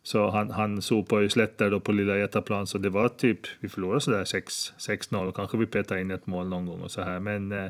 Så 0.07 0.31
han, 0.31 0.51
han 0.51 0.83
sopade 0.83 1.23
ju 1.23 1.29
slätter 1.29 1.71
då 1.71 1.81
på 1.81 1.92
lilla 1.92 2.19
Getaplan 2.19 2.66
så 2.66 2.79
det 2.79 2.90
var 2.90 3.09
typ, 3.09 3.38
vi 3.61 3.69
förlorade 3.69 4.01
sådär 4.01 4.25
6-0, 4.25 5.33
kanske 5.33 5.57
vi 5.57 5.66
petade 5.66 6.01
in 6.01 6.11
ett 6.11 6.27
mål 6.27 6.49
någon 6.49 6.66
gång 6.66 6.81
och 6.81 6.90
så 6.90 7.03
här. 7.03 7.21
Men 7.21 7.53
eh, 7.53 7.66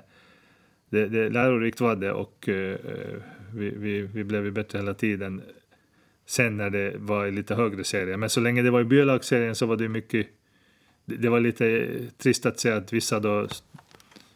det, 0.91 1.07
det 1.09 1.29
lärorikt 1.29 1.81
var 1.81 1.97
det 1.97 2.13
och 2.13 2.49
eh, 2.49 2.73
eh, 2.73 3.21
vi, 3.55 3.71
vi, 3.71 4.03
vi 4.03 4.25
blev 4.25 4.45
ju 4.45 4.51
bättre 4.51 4.79
hela 4.79 4.95
tiden 4.95 5.43
sen 6.27 6.57
när 6.57 6.71
det 6.71 6.93
var 6.97 7.27
i 7.27 7.33
lite 7.33 7.55
högre 7.55 7.85
serier. 7.85 8.17
Men 8.17 8.31
så 8.31 8.41
länge 8.41 8.63
det 8.63 8.71
var 8.71 8.81
i 8.81 8.85
byalagsserien 8.85 9.55
så 9.55 9.67
var 9.67 9.77
det 9.77 9.89
mycket, 9.89 10.27
det, 11.05 11.17
det 11.17 11.29
var 11.29 11.41
lite 11.41 11.89
trist 12.19 12.47
att 12.47 12.61
se 12.61 12.71
att 12.71 12.93
vissa 12.93 13.21
då, 13.21 13.49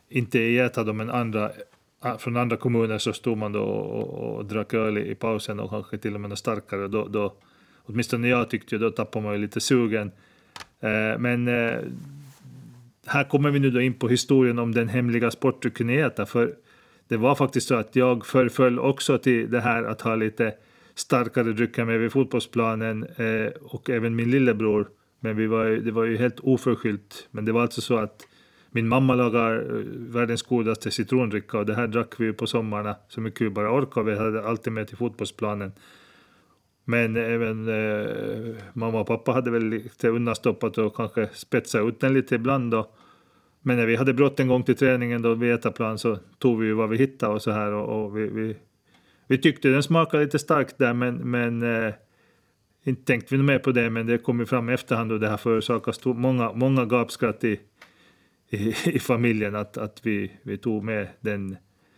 inte 0.08 0.38
i 0.38 0.52
Geta 0.52 0.84
då, 0.84 0.92
men 0.92 1.10
andra 1.10 1.52
från 2.18 2.36
andra 2.36 2.56
kommuner 2.56 2.98
så 2.98 3.12
stod 3.12 3.38
man 3.38 3.52
då 3.52 3.62
och, 3.62 4.14
och, 4.14 4.36
och 4.36 4.44
drack 4.44 4.74
öl 4.74 4.98
i 4.98 5.14
pausen 5.14 5.60
och 5.60 5.70
kanske 5.70 5.98
till 5.98 6.14
och 6.14 6.20
med 6.20 6.30
något 6.30 6.38
starkare. 6.38 6.88
Då, 6.88 7.08
då 7.08 7.34
Åtminstone 7.90 8.28
jag 8.28 8.50
tyckte 8.50 8.74
ju 8.74 8.78
då 8.78 8.90
tappade 8.90 9.24
man 9.24 9.34
ju 9.34 9.40
lite 9.40 9.60
sugen. 9.60 10.10
Eh, 10.80 11.18
men 11.18 11.48
eh, 11.48 11.78
här 13.06 13.24
kommer 13.24 13.50
vi 13.50 13.58
nu 13.58 13.70
då 13.70 13.80
in 13.80 13.94
på 13.94 14.08
historien 14.08 14.58
om 14.58 14.74
den 14.74 14.88
hemliga 14.88 15.30
sportdrycken 15.30 15.90
ETA. 15.90 16.26
För 16.26 16.54
det 17.08 17.16
var 17.16 17.34
faktiskt 17.34 17.68
så 17.68 17.74
att 17.74 17.96
jag 17.96 18.26
förföll 18.26 18.78
också 18.78 19.18
till 19.18 19.50
det 19.50 19.60
här 19.60 19.84
att 19.84 20.00
ha 20.00 20.14
lite 20.14 20.54
starkare 20.94 21.52
drycker 21.52 21.84
med 21.84 22.00
vid 22.00 22.12
fotbollsplanen 22.12 23.06
eh, 23.16 23.52
och 23.62 23.90
även 23.90 24.16
min 24.16 24.30
lillebror. 24.30 24.88
Men 25.20 25.36
vi 25.36 25.46
var, 25.46 25.64
det 25.64 25.90
var 25.90 26.04
ju 26.04 26.16
helt 26.16 26.40
oförskyllt. 26.40 27.28
Men 27.30 27.44
det 27.44 27.52
var 27.52 27.62
alltså 27.62 27.80
så 27.80 27.96
att 27.96 28.26
min 28.70 28.88
mamma 28.88 29.14
lagar 29.14 29.56
eh, 29.56 29.82
världens 29.96 30.42
godaste 30.42 30.90
citrondricka 30.90 31.58
och 31.58 31.66
det 31.66 31.74
här 31.74 31.86
drack 31.86 32.20
vi 32.20 32.32
på 32.32 32.46
sommarna 32.46 32.96
så 33.08 33.20
mycket 33.20 33.40
vi 33.40 33.50
bara 33.50 33.72
orkade. 33.72 34.10
Vi 34.10 34.18
hade 34.18 34.48
alltid 34.48 34.72
med 34.72 34.88
till 34.88 34.96
fotbollsplanen. 34.96 35.72
Men 36.84 37.16
även 37.16 37.68
eh, 37.68 38.54
mamma 38.72 39.00
och 39.00 39.06
pappa 39.06 39.32
hade 39.32 39.50
väl 39.50 39.68
lite 39.68 40.08
undanstoppat 40.08 40.78
och 40.78 40.96
kanske 40.96 41.28
spetsat 41.32 41.88
ut 41.88 42.00
den 42.00 42.14
lite 42.14 42.34
ibland 42.34 42.70
då. 42.70 42.90
Men 43.62 43.76
när 43.76 43.86
vi 43.86 43.96
hade 43.96 44.14
brått 44.14 44.40
en 44.40 44.48
gång 44.48 44.62
till 44.62 44.76
träningen 44.76 45.22
då 45.22 45.34
vid 45.34 45.52
Etaplan 45.52 45.98
så 45.98 46.18
tog 46.38 46.60
vi 46.60 46.66
ju 46.66 46.72
vad 46.72 46.88
vi 46.88 46.96
hittade 46.96 47.34
och 47.34 47.42
så 47.42 47.50
här 47.50 47.72
och, 47.72 48.04
och 48.04 48.16
vi, 48.18 48.28
vi, 48.28 48.56
vi, 49.26 49.38
tyckte 49.38 49.68
den 49.68 49.82
smakade 49.82 50.24
lite 50.24 50.38
starkt 50.38 50.78
där 50.78 50.94
men, 50.94 51.30
men 51.30 51.62
eh, 51.62 51.94
inte 52.84 53.04
tänkte 53.04 53.36
vi 53.36 53.42
mer 53.42 53.58
på 53.58 53.72
det 53.72 53.90
men 53.90 54.06
det 54.06 54.18
kom 54.18 54.40
ju 54.40 54.46
fram 54.46 54.70
i 54.70 54.72
efterhand 54.72 55.12
och 55.12 55.20
det 55.20 55.28
har 55.28 55.36
förorsakat 55.36 56.04
många, 56.04 56.52
många 56.52 56.84
gapskratt 56.84 57.44
i, 57.44 57.60
i, 58.50 58.74
i, 58.84 58.98
familjen 58.98 59.54
att, 59.54 59.76
att 59.76 60.06
vi, 60.06 60.32
vi 60.42 60.56
tog 60.56 60.84
med 60.84 61.08
den 61.20 61.56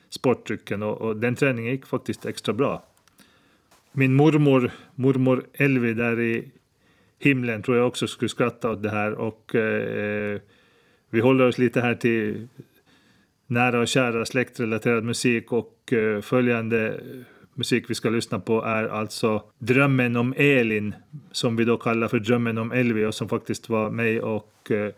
sportdrycken 0.09 0.83
och, 0.83 1.01
och 1.01 1.17
den 1.17 1.35
träningen 1.35 1.73
gick 1.73 1.87
faktiskt 1.87 2.27
extra 2.27 2.55
bra 2.55 2.92
min 3.93 4.15
mormor, 4.15 4.71
mormor 4.95 5.45
Elvi 5.53 5.95
där 5.95 6.21
i 6.21 6.49
himlen 7.19 7.63
tror 7.63 7.77
jag 7.77 7.87
också 7.87 8.07
skulle 8.07 8.29
skratta 8.29 8.71
åt 8.71 8.83
det 8.83 8.91
här 8.91 9.13
och 9.13 9.55
eh, 9.55 10.41
vi 11.11 11.21
håller 11.21 11.49
oss 11.49 11.59
lite 11.59 11.81
här 11.81 11.95
till 11.95 12.49
nära 13.47 13.81
och 13.81 13.89
kära 13.89 14.25
släktrelaterad 14.25 15.05
musik 15.05 15.53
och 15.53 15.93
eh, 15.93 16.21
följande 16.21 17.01
musik 17.55 17.91
vi 17.91 17.95
ska 17.95 18.11
lyssna 18.11 18.41
på 18.41 18.63
är 18.63 18.89
alltså 18.89 19.43
Drömmen 19.59 20.17
om 20.17 20.35
Elin 20.37 20.95
som 21.33 21.57
vi 21.57 21.65
då 21.65 21.77
kallar 21.77 22.09
för 22.09 22.19
Drömmen 22.19 22.59
om 22.59 22.73
Elvi 22.73 23.05
och 23.05 23.15
som 23.15 23.29
faktiskt 23.29 23.69
var 23.69 23.91
mig 23.91 24.21
och 24.21 24.71
eh, 24.71 24.93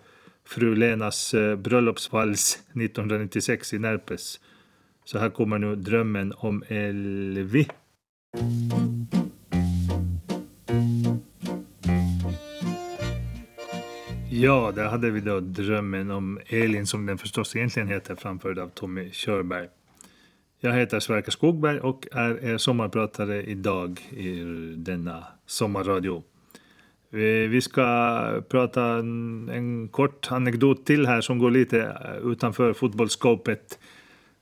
fru 0.45 0.75
Lenas 0.75 1.35
eh, 1.35 1.57
bröllopsvals 1.57 2.55
1996 2.55 3.75
i 3.75 3.79
Närpes. 3.79 4.41
Så 5.05 5.19
här 5.19 5.31
kommer 5.31 5.59
nu 5.59 5.77
Drömmen 5.77 6.33
om 6.37 6.65
Elvi. 6.69 7.69
Ja, 14.31 14.73
där 14.75 14.89
hade 14.89 15.11
vi 15.11 15.21
då 15.21 15.41
drömmen 15.41 16.11
om 16.11 16.41
Elin 16.47 16.87
som 16.87 17.07
den 17.07 17.19
förstås 17.19 17.57
egentligen 17.57 17.89
heter 17.89 18.15
framförd 18.15 18.59
av 18.59 18.69
Tommy 18.69 19.11
Körberg. 19.11 19.69
Jag 20.61 20.73
heter 20.73 21.01
Sverker 21.01 21.31
Skogberg 21.31 21.81
och 21.81 22.07
är 22.13 22.45
er 22.45 22.59
sommarpratare 22.59 23.43
idag 23.43 24.01
i 24.11 24.45
denna 24.77 25.25
sommarradio. 25.47 26.23
Vi 27.49 27.61
ska 27.61 28.43
prata 28.49 28.85
en 28.85 29.89
kort 29.93 30.33
anekdot 30.33 30.87
till 30.87 31.07
här 31.07 31.21
som 31.21 31.39
går 31.39 31.51
lite 31.51 31.97
utanför 32.23 32.73
fotbollsskåpet 32.73 33.79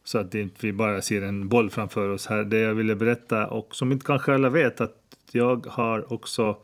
så 0.05 0.19
att 0.19 0.35
inte 0.35 0.67
vi 0.67 0.73
bara 0.73 1.03
ser 1.03 1.23
en 1.23 1.49
boll 1.49 1.71
framför 1.71 2.09
oss 2.09 2.27
här. 2.27 2.45
Det 2.45 2.59
jag 2.59 2.75
ville 2.75 2.95
berätta 2.95 3.47
och 3.47 3.75
som 3.75 3.93
inte 3.93 4.07
kanske 4.07 4.35
alla 4.35 4.49
vet 4.49 4.81
att 4.81 4.97
jag 5.33 5.67
har 5.67 6.12
också 6.12 6.57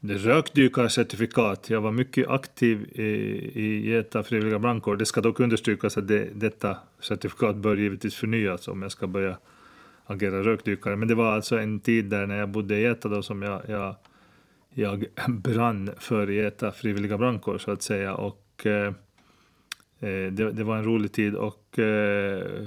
rökdykarcertifikat. 0.00 1.70
Jag 1.70 1.80
var 1.80 1.92
mycket 1.92 2.28
aktiv 2.28 2.88
i, 2.92 3.02
i 3.54 3.90
Geta 3.90 4.22
frivilliga 4.22 4.58
brandkår. 4.58 4.96
Det 4.96 5.06
ska 5.06 5.20
dock 5.20 5.40
understrykas 5.40 5.98
att 5.98 6.08
det, 6.08 6.28
detta 6.34 6.76
certifikat 7.00 7.56
bör 7.56 7.76
givetvis 7.76 8.14
förnyas 8.14 8.68
om 8.68 8.82
jag 8.82 8.92
ska 8.92 9.06
börja 9.06 9.38
agera 10.06 10.42
rökdykare. 10.42 10.96
Men 10.96 11.08
det 11.08 11.14
var 11.14 11.32
alltså 11.32 11.58
en 11.58 11.80
tid 11.80 12.04
där 12.04 12.26
när 12.26 12.38
jag 12.38 12.48
bodde 12.48 12.76
i 12.76 12.82
Geta 12.82 13.08
då 13.08 13.22
som 13.22 13.42
jag, 13.42 13.62
jag, 13.68 13.94
jag 14.74 15.06
brann 15.28 15.90
för 15.98 16.26
Geta 16.26 16.72
frivilliga 16.72 17.18
brandkår 17.18 17.58
så 17.58 17.70
att 17.70 17.82
säga. 17.82 18.14
Och 18.14 18.66
eh, 18.66 18.92
Eh, 18.92 18.92
Eh, 20.00 20.32
det, 20.32 20.52
det, 20.52 20.64
var 20.64 20.76
en 20.76 20.84
rolig 20.84 21.12
tid 21.12 21.34
och 21.34 21.78
eh, 21.78 22.66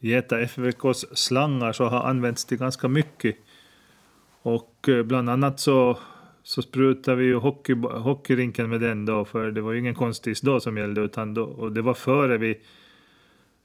Geta 0.00 0.40
FVKs 0.40 1.06
slangar 1.12 1.72
så 1.72 1.84
har 1.84 2.00
använts 2.00 2.44
till 2.44 2.58
ganska 2.58 2.88
mycket. 2.88 3.36
Och 4.42 4.88
eh, 4.88 5.02
bland 5.02 5.30
annat 5.30 5.60
så, 5.60 5.98
så 6.42 6.62
sprutade 6.62 7.16
vi 7.16 7.24
ju 7.24 7.34
hockey, 7.34 7.74
hockeyrinken 7.82 8.70
med 8.70 8.80
den 8.80 9.06
då, 9.06 9.24
för 9.24 9.50
det 9.50 9.60
var 9.60 9.72
ju 9.72 9.78
ingen 9.78 9.94
konstis 9.94 10.40
då 10.40 10.60
som 10.60 10.76
gällde, 10.76 11.00
utan 11.00 11.34
då, 11.34 11.44
och 11.44 11.72
det 11.72 11.82
var 11.82 11.94
före 11.94 12.38
vi 12.38 12.60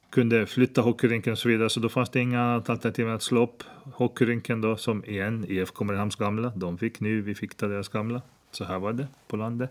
kunde 0.10 0.46
flytta 0.46 0.82
hockeyrinken 0.82 1.32
och 1.32 1.40
så 1.40 1.50
vidare, 1.50 1.70
så 1.70 1.80
då 1.80 1.90
fanns 1.90 2.10
det 2.10 2.20
inga 2.20 2.42
annat 2.42 2.70
alternativ 2.70 3.08
än 3.08 3.16
att 3.16 3.24
slå 3.24 3.44
upp 3.44 3.64
hockeyrinken 3.94 4.62
då, 4.62 4.78
som 4.78 5.06
igen 5.06 5.46
IFK 5.48 5.84
Mariehamns 5.84 6.16
gamla. 6.16 6.54
De 6.56 6.78
fick 6.78 7.00
nu, 7.00 7.22
vi 7.22 7.36
fick 7.36 7.56
ta 7.56 7.68
deras 7.68 7.90
gamla. 7.90 8.22
Så 8.52 8.64
här 8.64 8.80
var 8.80 8.94
det 8.94 9.08
på 9.28 9.38
landet. 9.38 9.70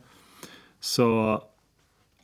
Så 0.81 1.43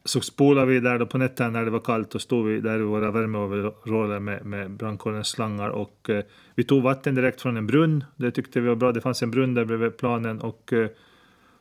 så 0.04 0.20
spolade 0.20 0.66
vi 0.66 0.80
där 0.80 0.98
då 0.98 1.06
på 1.06 1.18
nätterna 1.18 1.50
när 1.50 1.64
det 1.64 1.70
var 1.70 1.80
kallt 1.80 2.14
och 2.14 2.20
stod 2.20 2.46
vi 2.46 2.60
där 2.60 2.78
i 2.78 2.82
våra 2.82 3.10
värmeoveraller 3.10 4.20
med, 4.20 4.44
med 4.46 4.70
brandkårens 4.70 5.28
slangar 5.28 5.68
och 5.68 6.10
eh, 6.10 6.24
vi 6.54 6.64
tog 6.64 6.82
vatten 6.82 7.14
direkt 7.14 7.40
från 7.40 7.56
en 7.56 7.66
brunn. 7.66 8.04
Det 8.16 8.30
tyckte 8.30 8.60
vi 8.60 8.68
var 8.68 8.76
bra. 8.76 8.92
Det 8.92 9.00
fanns 9.00 9.22
en 9.22 9.30
brunn 9.30 9.54
där 9.54 9.64
bredvid 9.64 9.96
planen 9.96 10.40
och 10.40 10.72
eh, 10.72 10.88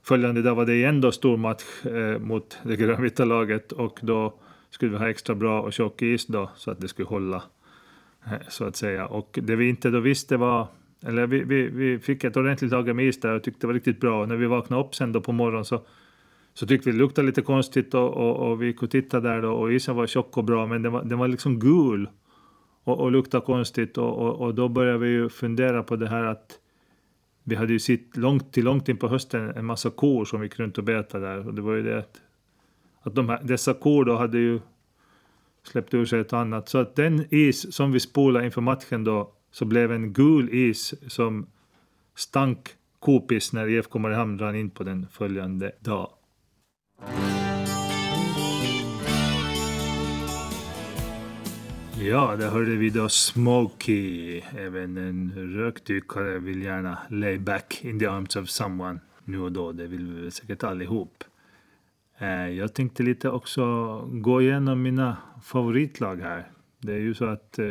följande 0.04 0.42
dag 0.42 0.56
var 0.56 0.66
det 0.66 0.76
igen 0.76 1.02
då 1.02 1.12
stor 1.12 1.38
match 1.38 1.86
eh, 1.86 2.20
mot 2.20 2.58
det 2.64 2.76
grönvita 2.76 3.26
laget 3.26 3.72
och 3.72 4.00
då 4.02 4.34
skulle 4.70 4.92
vi 4.92 4.98
ha 4.98 5.10
extra 5.10 5.36
bra 5.36 5.62
och 5.62 5.74
tjock 5.74 6.02
is 6.02 6.26
då 6.26 6.50
så 6.56 6.72
att 6.72 6.82
det 6.82 6.88
skulle 6.88 7.08
hålla 7.08 7.44
eh, 8.26 8.48
så 8.48 8.66
att 8.66 8.76
säga. 8.76 9.06
Och 9.06 9.40
det 9.42 9.56
vi 9.56 9.70
inte 9.70 9.90
då 9.90 10.00
visste 10.00 10.38
var, 10.38 10.68
eller 11.06 11.28
vi, 11.28 11.44
vi, 11.44 11.68
vi 11.68 12.00
fick 12.00 12.24
ett 12.24 12.38
ordentligt 12.38 12.72
lager 12.72 12.94
med 12.94 13.06
is 13.06 13.20
där 13.20 13.36
och 13.36 13.44
tyckte 13.44 13.62
det 13.62 13.68
var 13.68 13.74
riktigt 13.74 14.00
bra. 14.00 14.22
Och 14.22 14.28
när 14.28 14.36
vi 14.36 14.46
vaknade 14.46 14.84
upp 14.84 14.96
sen 14.96 15.12
då 15.12 15.22
på 15.22 15.32
morgonen 15.32 15.66
så, 15.66 15.82
så 16.60 16.68
tyckte 16.68 16.90
vi 16.90 16.92
det 16.92 17.04
luktade 17.04 17.28
lite 17.28 17.42
konstigt 17.42 17.94
och, 17.94 18.14
och, 18.14 18.36
och 18.36 18.62
vi 18.62 18.74
kunde 18.74 18.92
titta 18.92 19.20
där 19.20 19.42
då 19.42 19.52
och 19.52 19.74
isen 19.74 19.96
var 19.96 20.08
tjock 20.08 20.38
och 20.38 20.44
bra 20.44 20.68
men 20.68 20.82
den 20.82 20.92
var, 20.92 21.04
den 21.04 21.20
var 21.20 21.28
liksom 21.28 21.60
gul 21.60 22.10
och, 22.84 23.00
och 23.00 23.12
luktade 23.12 23.46
konstigt 23.46 23.98
och, 23.98 24.18
och, 24.18 24.42
och 24.42 24.56
då 24.56 24.70
började 24.70 24.98
vi 24.98 25.10
ju 25.10 25.30
fundera 25.30 25.84
på 25.84 25.96
det 25.96 26.08
här 26.08 26.24
att 26.24 26.60
vi 27.44 27.56
hade 27.56 27.74
ju 27.74 27.80
sett 27.80 28.18
långt 28.18 28.54
till 28.54 28.66
långt 28.66 28.90
in 28.90 28.98
på 28.98 29.08
hösten 29.08 29.50
en 29.50 29.66
massa 29.66 29.90
kor 29.90 30.26
som 30.26 30.44
gick 30.44 30.60
runt 30.60 30.78
och 30.78 30.84
betade 30.84 31.26
där 31.26 31.48
och 31.48 31.54
det 31.54 31.62
var 31.62 31.74
ju 31.74 31.84
det 31.84 31.98
att, 31.98 32.22
att 33.02 33.16
de 33.16 33.30
här, 33.30 33.40
dessa 33.44 33.74
kor 33.74 34.06
då 34.06 34.16
hade 34.16 34.38
ju 34.38 34.60
släppt 35.64 35.94
ur 35.94 36.06
sig 36.06 36.20
ett 36.20 36.34
annat 36.34 36.70
så 36.70 36.78
att 36.78 36.96
den 36.96 37.26
is 37.30 37.76
som 37.76 37.92
vi 37.92 38.00
spolade 38.00 38.46
inför 38.46 38.62
matchen 38.62 39.04
då 39.04 39.34
så 39.52 39.66
blev 39.66 39.92
en 39.92 40.14
gul 40.14 40.50
is 40.52 41.12
som 41.12 41.48
stank 42.16 42.70
kopiss 43.00 43.54
när 43.54 43.68
IFK 43.68 44.00
Mariehamn 44.00 44.40
rann 44.40 44.56
in 44.56 44.70
på 44.70 44.84
den 44.84 45.08
följande 45.12 45.72
dag. 45.80 46.10
Ja, 52.02 52.36
där 52.36 52.50
hörde 52.50 52.76
vi 52.76 52.90
då 52.90 53.10
Smokey. 53.10 54.42
Även 54.58 54.98
en 54.98 55.34
rökdykare 55.36 56.40
vill 56.40 56.62
gärna 56.62 56.98
lay 57.10 57.38
back 57.38 57.80
in 57.84 58.00
the 58.00 58.06
arms 58.06 58.36
of 58.36 58.50
someone 58.50 59.00
nu 59.24 59.40
och 59.40 59.52
då. 59.52 59.72
Det 59.72 59.88
vill 59.88 60.06
vi 60.06 60.22
väl 60.22 60.32
säkert 60.32 60.64
allihop. 60.64 61.24
Eh, 62.18 62.48
jag 62.48 62.74
tänkte 62.74 63.04
lite 63.04 63.30
också 63.30 63.64
gå 64.12 64.42
igenom 64.42 64.82
mina 64.82 65.18
favoritlag 65.44 66.16
här. 66.16 66.52
Det 66.80 66.94
är 66.94 67.00
ju 67.00 67.14
så 67.14 67.26
att 67.26 67.60
eh, 67.60 67.66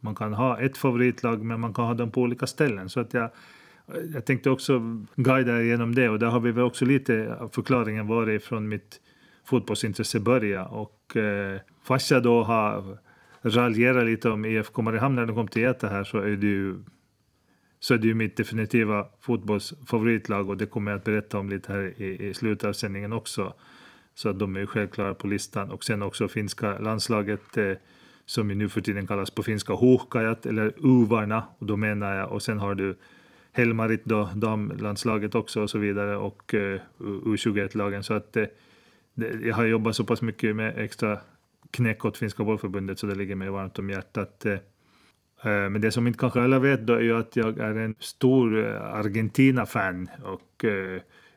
man 0.00 0.14
kan 0.14 0.34
ha 0.34 0.60
ett 0.60 0.76
favoritlag 0.76 1.44
men 1.44 1.60
man 1.60 1.74
kan 1.74 1.84
ha 1.84 1.94
dem 1.94 2.10
på 2.10 2.20
olika 2.20 2.46
ställen. 2.46 2.88
Så 2.88 3.00
att 3.00 3.14
jag, 3.14 3.30
jag 4.14 4.24
tänkte 4.24 4.50
också 4.50 4.82
guida 5.16 5.62
igenom 5.62 5.94
det 5.94 6.08
och 6.08 6.18
där 6.18 6.26
har 6.26 6.40
vi 6.40 6.52
väl 6.52 6.64
också 6.64 6.84
lite 6.84 7.38
förklaringen 7.52 8.06
varifrån 8.06 8.68
mitt 8.68 9.00
fotbollsintresse 9.44 10.20
började. 10.20 10.68
Och 10.68 11.16
eh, 11.16 11.60
fast 11.84 12.10
jag 12.10 12.22
då 12.22 12.42
har 12.42 12.98
raljerat 13.42 14.04
lite 14.04 14.30
om 14.30 14.44
IFK 14.44 14.82
Mariehamn 14.82 15.14
när 15.14 15.26
de 15.26 15.36
kom 15.36 15.48
till 15.48 15.62
Geta 15.62 15.88
här 15.88 16.04
så 16.04 16.18
är 16.18 16.36
det 16.36 16.46
ju 16.46 16.78
så 17.80 17.94
är 17.94 17.98
det 17.98 18.06
ju 18.06 18.14
mitt 18.14 18.36
definitiva 18.36 19.06
fotbollsfavoritlag 19.20 20.48
och 20.48 20.56
det 20.56 20.66
kommer 20.66 20.90
jag 20.90 20.98
att 20.98 21.04
berätta 21.04 21.38
om 21.38 21.48
lite 21.48 21.72
här 21.72 22.02
i, 22.02 22.28
i 22.28 22.34
slutet 22.34 22.68
av 22.68 22.72
sändningen 22.72 23.12
också. 23.12 23.54
Så 24.14 24.28
att 24.28 24.38
de 24.38 24.56
är 24.56 24.60
ju 24.60 24.66
självklara 24.66 25.14
på 25.14 25.26
listan. 25.26 25.70
Och 25.70 25.84
sen 25.84 26.02
också 26.02 26.28
finska 26.28 26.78
landslaget 26.78 27.56
eh, 27.56 27.72
som 28.26 28.50
ju 28.50 28.56
nu 28.56 28.68
för 28.68 28.80
tiden 28.80 29.06
kallas 29.06 29.30
på 29.30 29.42
finska 29.42 29.74
Huhkajat 29.74 30.46
eller 30.46 30.72
Uvarna. 30.76 31.44
Och 31.58 31.66
då 31.66 31.76
menar 31.76 32.16
jag, 32.16 32.32
och 32.32 32.42
sen 32.42 32.58
har 32.58 32.74
du 32.74 32.96
Helmarit 33.52 34.04
då, 34.04 34.30
damlandslaget 34.34 35.34
också 35.34 35.62
och 35.62 35.70
så 35.70 35.78
vidare 35.78 36.16
och 36.16 36.54
eh, 36.54 36.80
U21-lagen. 36.98 38.02
Så 38.02 38.14
att 38.14 38.36
eh, 38.36 38.46
jag 39.42 39.54
har 39.54 39.64
jobbat 39.64 39.96
så 39.96 40.04
pass 40.04 40.22
mycket 40.22 40.56
med 40.56 40.78
extra 40.78 41.18
knäck 41.70 42.04
åt 42.04 42.16
finska 42.16 42.44
bollförbundet 42.44 42.98
så 42.98 43.06
det 43.06 43.14
ligger 43.14 43.34
mig 43.34 43.50
varmt 43.50 43.78
om 43.78 43.90
hjärtat. 43.90 44.46
Eh. 44.46 44.52
Eh, 44.52 45.70
men 45.70 45.80
det 45.80 45.90
som 45.90 46.06
inte 46.06 46.18
kanske 46.18 46.42
alla 46.42 46.58
vet 46.58 46.86
då 46.86 46.92
är 46.92 47.00
ju 47.00 47.18
att 47.18 47.36
jag 47.36 47.58
är 47.58 47.74
en 47.74 47.94
stor 47.98 48.66
eh, 48.66 48.94
Argentina-fan 48.94 50.08
och 50.24 50.64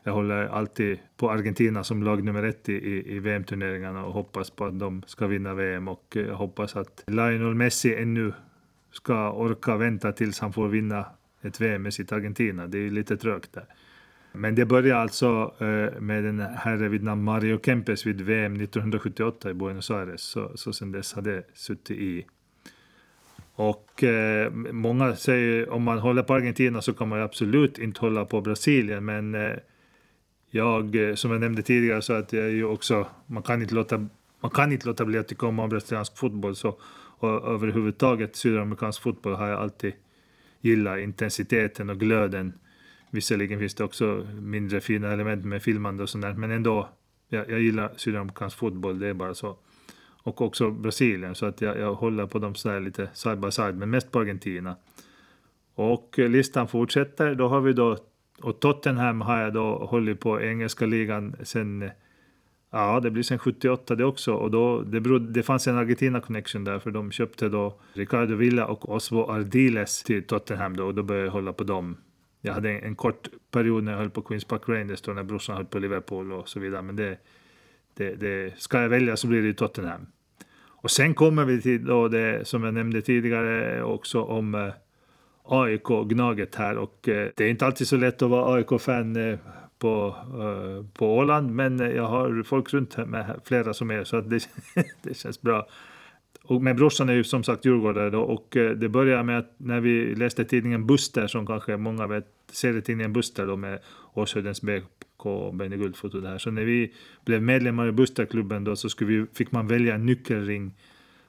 jag 0.03 0.13
håller 0.13 0.45
alltid 0.45 0.99
på 1.17 1.31
Argentina 1.31 1.83
som 1.83 2.03
lag 2.03 2.23
nummer 2.23 2.43
ett 2.43 2.69
i, 2.69 3.15
i 3.15 3.19
VM-turneringarna 3.19 4.05
och 4.05 4.13
hoppas 4.13 4.49
på 4.49 4.65
att 4.65 4.79
de 4.79 5.03
ska 5.07 5.27
vinna 5.27 5.53
VM 5.53 5.87
och 5.87 6.03
jag 6.09 6.35
hoppas 6.35 6.75
att 6.75 7.03
Lionel 7.07 7.55
Messi 7.55 7.95
ännu 7.95 8.33
ska 8.91 9.31
orka 9.31 9.77
vänta 9.77 10.11
tills 10.11 10.39
han 10.39 10.53
får 10.53 10.67
vinna 10.67 11.05
ett 11.43 11.61
VM 11.61 11.81
med 11.83 11.93
sitt 11.93 12.11
Argentina. 12.11 12.67
Det 12.67 12.77
är 12.77 12.81
ju 12.81 12.89
lite 12.89 13.17
trögt 13.17 13.53
där. 13.53 13.65
Men 14.31 14.55
det 14.55 14.65
började 14.65 15.01
alltså 15.01 15.53
eh, 15.59 16.01
med 16.01 16.25
en 16.25 16.39
herre 16.39 16.89
vid 16.89 17.03
namn 17.03 17.23
Mario 17.23 17.59
Kempes 17.65 18.05
vid 18.05 18.21
VM 18.21 18.53
1978 18.53 19.49
i 19.49 19.53
Buenos 19.53 19.91
Aires. 19.91 20.21
Så, 20.21 20.51
så 20.55 20.73
sen 20.73 20.91
dess 20.91 21.13
har 21.13 21.21
det 21.21 21.43
suttit 21.53 21.97
i. 21.97 22.25
Och 23.55 24.03
eh, 24.03 24.51
många 24.51 25.15
säger 25.15 25.69
om 25.69 25.83
man 25.83 25.99
håller 25.99 26.23
på 26.23 26.33
Argentina 26.33 26.81
så 26.81 26.93
kan 26.93 27.09
man 27.09 27.21
absolut 27.21 27.79
inte 27.79 28.01
hålla 28.01 28.25
på 28.25 28.41
Brasilien. 28.41 29.05
Men 29.05 29.35
eh, 29.35 29.51
jag, 30.49 31.09
eh, 31.09 31.15
som 31.15 31.31
jag 31.31 31.41
nämnde 31.41 31.61
tidigare, 31.61 32.01
så 32.01 32.13
att 32.13 32.33
jag 32.33 32.51
ju 32.51 32.65
också, 32.65 33.07
man 33.25 33.43
kan 33.43 33.61
inte 33.61 33.75
låta, 33.75 34.07
man 34.39 34.51
kan 34.51 34.71
inte 34.71 34.87
låta 34.87 35.05
bli 35.05 35.17
att 35.17 35.27
tycka 35.27 35.47
om 35.47 35.69
brasiliansk 35.69 36.17
fotboll. 36.17 36.55
Så, 36.55 36.77
och 37.19 37.29
överhuvudtaget 37.29 38.35
sydamerikansk 38.35 39.01
fotboll 39.01 39.33
har 39.33 39.47
jag 39.47 39.59
alltid 39.59 39.93
gillar 40.63 40.97
intensiteten 40.97 41.89
och 41.89 41.99
glöden. 41.99 42.53
Visserligen 43.11 43.59
finns 43.59 43.75
det 43.75 43.83
också 43.83 44.27
mindre 44.41 44.81
fina 44.81 45.11
element 45.11 45.45
med 45.45 45.63
filmande 45.63 46.03
och 46.03 46.09
sånt 46.09 46.21
där, 46.21 46.33
men 46.33 46.51
ändå. 46.51 46.89
Jag, 47.29 47.49
jag 47.49 47.59
gillar 47.61 47.93
sydamerikansk 47.97 48.57
fotboll, 48.57 48.99
det 48.99 49.07
är 49.07 49.13
bara 49.13 49.33
så. 49.33 49.57
Och 50.23 50.41
också 50.41 50.71
Brasilien, 50.71 51.35
så 51.35 51.45
att 51.45 51.61
jag, 51.61 51.79
jag 51.79 51.93
håller 51.93 52.27
på 52.27 52.39
dem 52.39 52.55
sådär 52.55 52.79
lite 52.79 53.09
side 53.13 53.39
by 53.39 53.51
side, 53.51 53.77
men 53.77 53.89
mest 53.89 54.11
på 54.11 54.19
Argentina. 54.19 54.75
Och 55.75 56.15
listan 56.17 56.67
fortsätter, 56.67 57.35
då 57.35 57.47
har 57.47 57.61
vi 57.61 57.73
då 57.73 57.97
och 58.41 58.59
Tottenham 58.59 59.21
har 59.21 59.41
jag 59.41 59.53
då 59.53 59.85
hållit 59.85 60.19
på 60.19 60.41
engelska 60.41 60.85
ligan 60.85 61.35
sedan... 61.43 61.89
Ja, 62.75 62.99
det 62.99 63.11
blir 63.11 63.23
sen 63.23 63.39
78 63.39 63.95
det 63.95 64.05
också. 64.05 64.33
Och 64.33 64.51
då, 64.51 64.81
det, 64.81 65.01
berodde, 65.01 65.31
det 65.31 65.43
fanns 65.43 65.67
en 65.67 65.77
Argentina-connection 65.77 66.63
där, 66.63 66.79
för 66.79 66.91
de 66.91 67.11
köpte 67.11 67.49
då 67.49 67.79
Ricardo 67.93 68.35
Villa 68.35 68.65
och 68.65 68.89
Osvo 68.89 69.31
Ardiles 69.31 70.03
till 70.03 70.23
Tottenham 70.23 70.75
då, 70.75 70.85
och 70.85 70.95
då 70.95 71.03
började 71.03 71.25
jag 71.25 71.31
hålla 71.31 71.53
på 71.53 71.63
dem. 71.63 71.97
Jag 72.41 72.53
hade 72.53 72.71
en, 72.71 72.83
en 72.83 72.95
kort 72.95 73.29
period 73.51 73.83
när 73.83 73.91
jag 73.91 73.99
höll 73.99 74.09
på 74.09 74.21
Queens 74.21 74.45
Park 74.45 74.61
Rangers 74.65 75.01
då 75.01 75.11
när 75.11 75.23
brorsan 75.23 75.55
höll 75.55 75.65
på 75.65 75.79
Liverpool 75.79 76.31
och 76.31 76.49
så 76.49 76.59
vidare. 76.59 76.81
Men 76.81 76.95
det, 76.95 77.17
det, 77.93 78.15
det, 78.15 78.53
ska 78.57 78.81
jag 78.81 78.89
välja 78.89 79.17
så 79.17 79.27
blir 79.27 79.41
det 79.41 79.53
Tottenham. 79.53 80.05
Och 80.67 80.91
sen 80.91 81.13
kommer 81.13 81.45
vi 81.45 81.61
till 81.61 81.85
då 81.85 82.07
det 82.07 82.47
som 82.47 82.63
jag 82.63 82.73
nämnde 82.73 83.01
tidigare 83.01 83.83
också 83.83 84.21
om 84.21 84.55
eh, 84.55 84.69
AIK 85.43 85.87
Gnaget 86.09 86.55
här 86.55 86.77
och 86.77 87.09
eh, 87.09 87.29
det 87.35 87.43
är 87.43 87.49
inte 87.49 87.65
alltid 87.65 87.87
så 87.87 87.97
lätt 87.97 88.21
att 88.21 88.29
vara 88.29 88.55
AIK-fan 88.55 89.15
eh, 89.15 89.39
på, 89.83 90.15
eh, 90.27 90.85
på 90.93 91.17
Åland 91.17 91.51
men 91.51 91.79
jag 91.79 92.07
har 92.07 92.43
folk 92.43 92.73
runt 92.73 92.97
med 92.97 93.39
flera 93.45 93.73
som 93.73 93.91
är 93.91 94.03
så 94.03 94.17
att 94.17 94.29
det, 94.29 94.49
det 95.01 95.17
känns 95.17 95.41
bra. 95.41 95.67
Och, 96.43 96.61
men 96.61 96.75
brorsan 96.75 97.09
är 97.09 97.13
ju 97.13 97.23
som 97.23 97.43
sagt 97.43 97.65
djurgårdare 97.65 98.09
då, 98.09 98.21
och 98.21 98.57
eh, 98.57 98.71
det 98.71 98.89
började 98.89 99.23
med 99.23 99.37
att 99.37 99.53
när 99.57 99.79
vi 99.79 100.15
läste 100.15 100.45
tidningen 100.45 100.87
Buster 100.87 101.27
som 101.27 101.47
kanske 101.47 101.77
många 101.77 102.07
vet, 102.07 102.25
serietidningen 102.51 103.13
Buster 103.13 103.47
då 103.47 103.55
med 103.55 103.79
Åshöjdens 104.13 104.61
BK 104.61 105.25
och 105.25 105.55
Benny 105.55 105.77
Guldfot 105.77 106.13
och 106.13 106.21
det 106.21 106.29
här. 106.29 106.37
Så 106.37 106.51
när 106.51 106.65
vi 106.65 106.93
blev 107.25 107.41
medlemmar 107.41 107.87
i 107.87 107.91
Busterklubben 107.91 108.63
då 108.63 108.75
så 108.75 108.89
skulle 108.89 109.09
vi, 109.19 109.25
fick 109.33 109.51
man 109.51 109.67
välja 109.67 109.95
en 109.95 110.05
nyckelring 110.05 110.73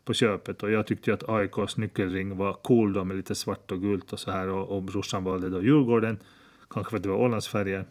på 0.04 0.14
köpet 0.14 0.62
och 0.62 0.70
jag 0.70 0.86
tyckte 0.86 1.14
att 1.14 1.28
AIKs 1.28 1.76
nyckelring 1.76 2.36
var 2.36 2.52
cool 2.52 2.92
då 2.92 3.04
med 3.04 3.16
lite 3.16 3.34
svart 3.34 3.72
och 3.72 3.80
gult 3.80 4.12
och 4.12 4.20
så 4.20 4.30
här 4.30 4.48
och, 4.48 4.76
och 4.76 4.82
brorsan 4.82 5.24
valde 5.24 5.48
då 5.48 5.62
Djurgården, 5.62 6.18
kanske 6.70 6.90
för 6.90 6.96
att 6.96 7.02
det 7.02 7.08
var 7.08 7.16
Ålandsfärger. 7.16 7.84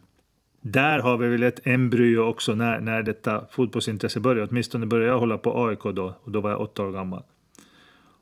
Där 0.66 1.00
har 1.00 1.18
vi 1.18 1.28
väl 1.28 1.44
ett 1.44 1.68
embryo 1.68 2.20
också 2.20 2.56
när, 2.56 2.80
när 2.80 3.04
detta 3.04 3.46
fotbollsintresse 3.52 4.20
började. 4.20 4.48
Åtminstone 4.52 4.86
började 4.86 5.12
jag 5.12 5.20
hålla 5.20 5.38
på 5.38 5.68
AIK 5.68 5.84
då 5.84 6.16
och 6.24 6.32
då 6.32 6.42
var 6.42 6.50
jag 6.50 6.62
åtta 6.62 6.84
år 6.84 6.92
gammal. 6.92 7.24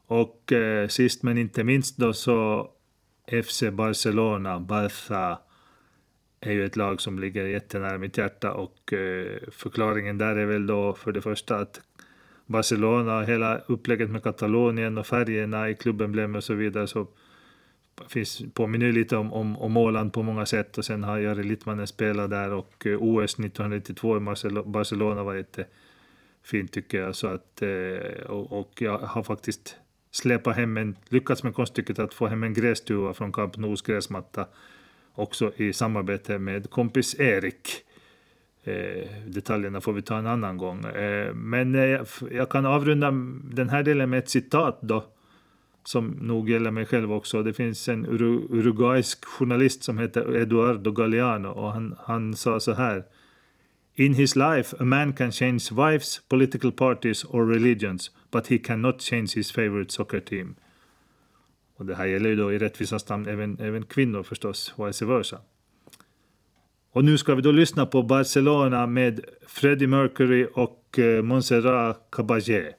Och 0.07 0.51
eh, 0.51 0.87
sist 0.87 1.23
men 1.23 1.37
inte 1.37 1.63
minst 1.63 1.97
då 1.97 2.13
så 2.13 2.69
FC 3.43 3.63
Barcelona, 3.71 4.59
Barça, 4.59 5.37
är 6.39 6.51
ju 6.51 6.65
ett 6.65 6.75
lag 6.75 7.01
som 7.01 7.19
ligger 7.19 7.45
jättenära 7.45 7.97
mitt 7.97 8.17
hjärta 8.17 8.53
och 8.53 8.93
eh, 8.93 9.37
förklaringen 9.51 10.17
där 10.17 10.35
är 10.35 10.45
väl 10.45 10.67
då 10.67 10.93
för 10.93 11.11
det 11.11 11.21
första 11.21 11.55
att 11.55 11.81
Barcelona, 12.45 13.21
hela 13.21 13.57
upplägget 13.57 14.09
med 14.09 14.23
Katalonien 14.23 14.97
och 14.97 15.07
färgerna 15.07 15.69
i 15.69 15.75
klubben 15.75 16.35
och 16.35 16.43
så 16.43 16.53
vidare 16.53 16.87
så 16.87 17.07
finns, 18.09 18.41
påminner 18.53 18.91
lite 18.91 19.17
om, 19.17 19.33
om, 19.33 19.57
om 19.57 19.77
Åland 19.77 20.13
på 20.13 20.23
många 20.23 20.45
sätt 20.45 20.77
och 20.77 20.85
sen 20.85 21.03
har 21.03 21.17
Jari 21.17 21.43
Littmanen 21.43 21.87
spelat 21.87 22.29
där 22.29 22.51
och 22.51 22.87
eh, 22.87 22.97
OS 23.01 23.33
1992 23.33 24.17
i 24.17 24.19
Barcelona 24.65 25.23
var 25.23 25.35
jättefint 25.35 26.71
tycker 26.71 27.01
jag. 27.01 27.15
Så 27.15 27.27
att, 27.27 27.61
eh, 27.61 28.21
och, 28.25 28.59
och 28.59 28.71
jag 28.81 28.97
har 28.97 29.23
faktiskt 29.23 29.75
släpat 30.11 30.55
hem 30.55 30.77
en, 30.77 30.95
lyckats 31.09 31.43
med 31.43 31.55
konststycket 31.55 31.99
att 31.99 32.13
få 32.13 32.27
hem 32.27 32.43
en 32.43 32.53
grästuva 32.53 33.13
från 33.13 33.31
Camp 33.31 33.57
Nous 33.57 33.81
gräsmatta 33.81 34.45
också 35.13 35.51
i 35.55 35.73
samarbete 35.73 36.39
med 36.39 36.69
kompis 36.69 37.19
Erik. 37.19 37.83
Eh, 38.63 39.07
detaljerna 39.25 39.81
får 39.81 39.93
vi 39.93 40.01
ta 40.01 40.17
en 40.17 40.27
annan 40.27 40.57
gång. 40.57 40.85
Eh, 40.85 41.33
men 41.33 41.75
eh, 41.75 42.01
jag 42.31 42.49
kan 42.49 42.65
avrunda 42.65 43.11
den 43.43 43.69
här 43.69 43.83
delen 43.83 44.09
med 44.09 44.19
ett 44.19 44.29
citat 44.29 44.79
då 44.81 45.05
som 45.83 46.07
nog 46.07 46.49
gäller 46.49 46.71
mig 46.71 46.85
själv 46.85 47.13
också. 47.13 47.43
Det 47.43 47.53
finns 47.53 47.89
en 47.89 48.05
uruguaysk 48.05 49.25
journalist 49.25 49.83
som 49.83 49.97
heter 49.97 50.35
Eduardo 50.35 50.91
Galeano 50.91 51.49
och 51.49 51.71
han, 51.71 51.95
han 51.99 52.35
sa 52.35 52.59
så 52.59 52.73
här. 52.73 53.03
In 53.95 54.13
his 54.13 54.35
life 54.35 54.75
a 54.79 54.83
man 54.83 55.13
can 55.13 55.31
change 55.31 55.67
wives, 55.71 56.21
political 56.29 56.71
parties 56.71 57.25
or 57.25 57.45
religions 57.45 58.11
but 58.31 58.47
he 58.47 58.57
cannot 58.57 59.01
change 59.01 59.27
his 59.35 59.51
favorite 59.51 59.91
soccer 59.91 60.19
team. 60.19 60.55
Och 61.77 61.85
det 61.85 61.95
här 61.95 62.05
gäller 62.05 62.29
ju 62.29 62.35
då 62.35 62.53
i 62.53 62.59
rättvisans 62.59 63.09
namn 63.09 63.27
även, 63.27 63.59
även 63.59 63.85
kvinnor 63.85 64.23
förstås, 64.23 64.73
vice 64.77 65.05
versa. 65.05 65.37
Och 66.91 67.05
nu 67.05 67.17
ska 67.17 67.35
vi 67.35 67.41
då 67.41 67.51
lyssna 67.51 67.85
på 67.85 68.03
Barcelona 68.03 68.87
med 68.87 69.25
Freddie 69.47 69.87
Mercury 69.87 70.47
och 70.53 70.99
eh, 70.99 71.23
Montserrat 71.23 72.07
Caballé. 72.11 72.73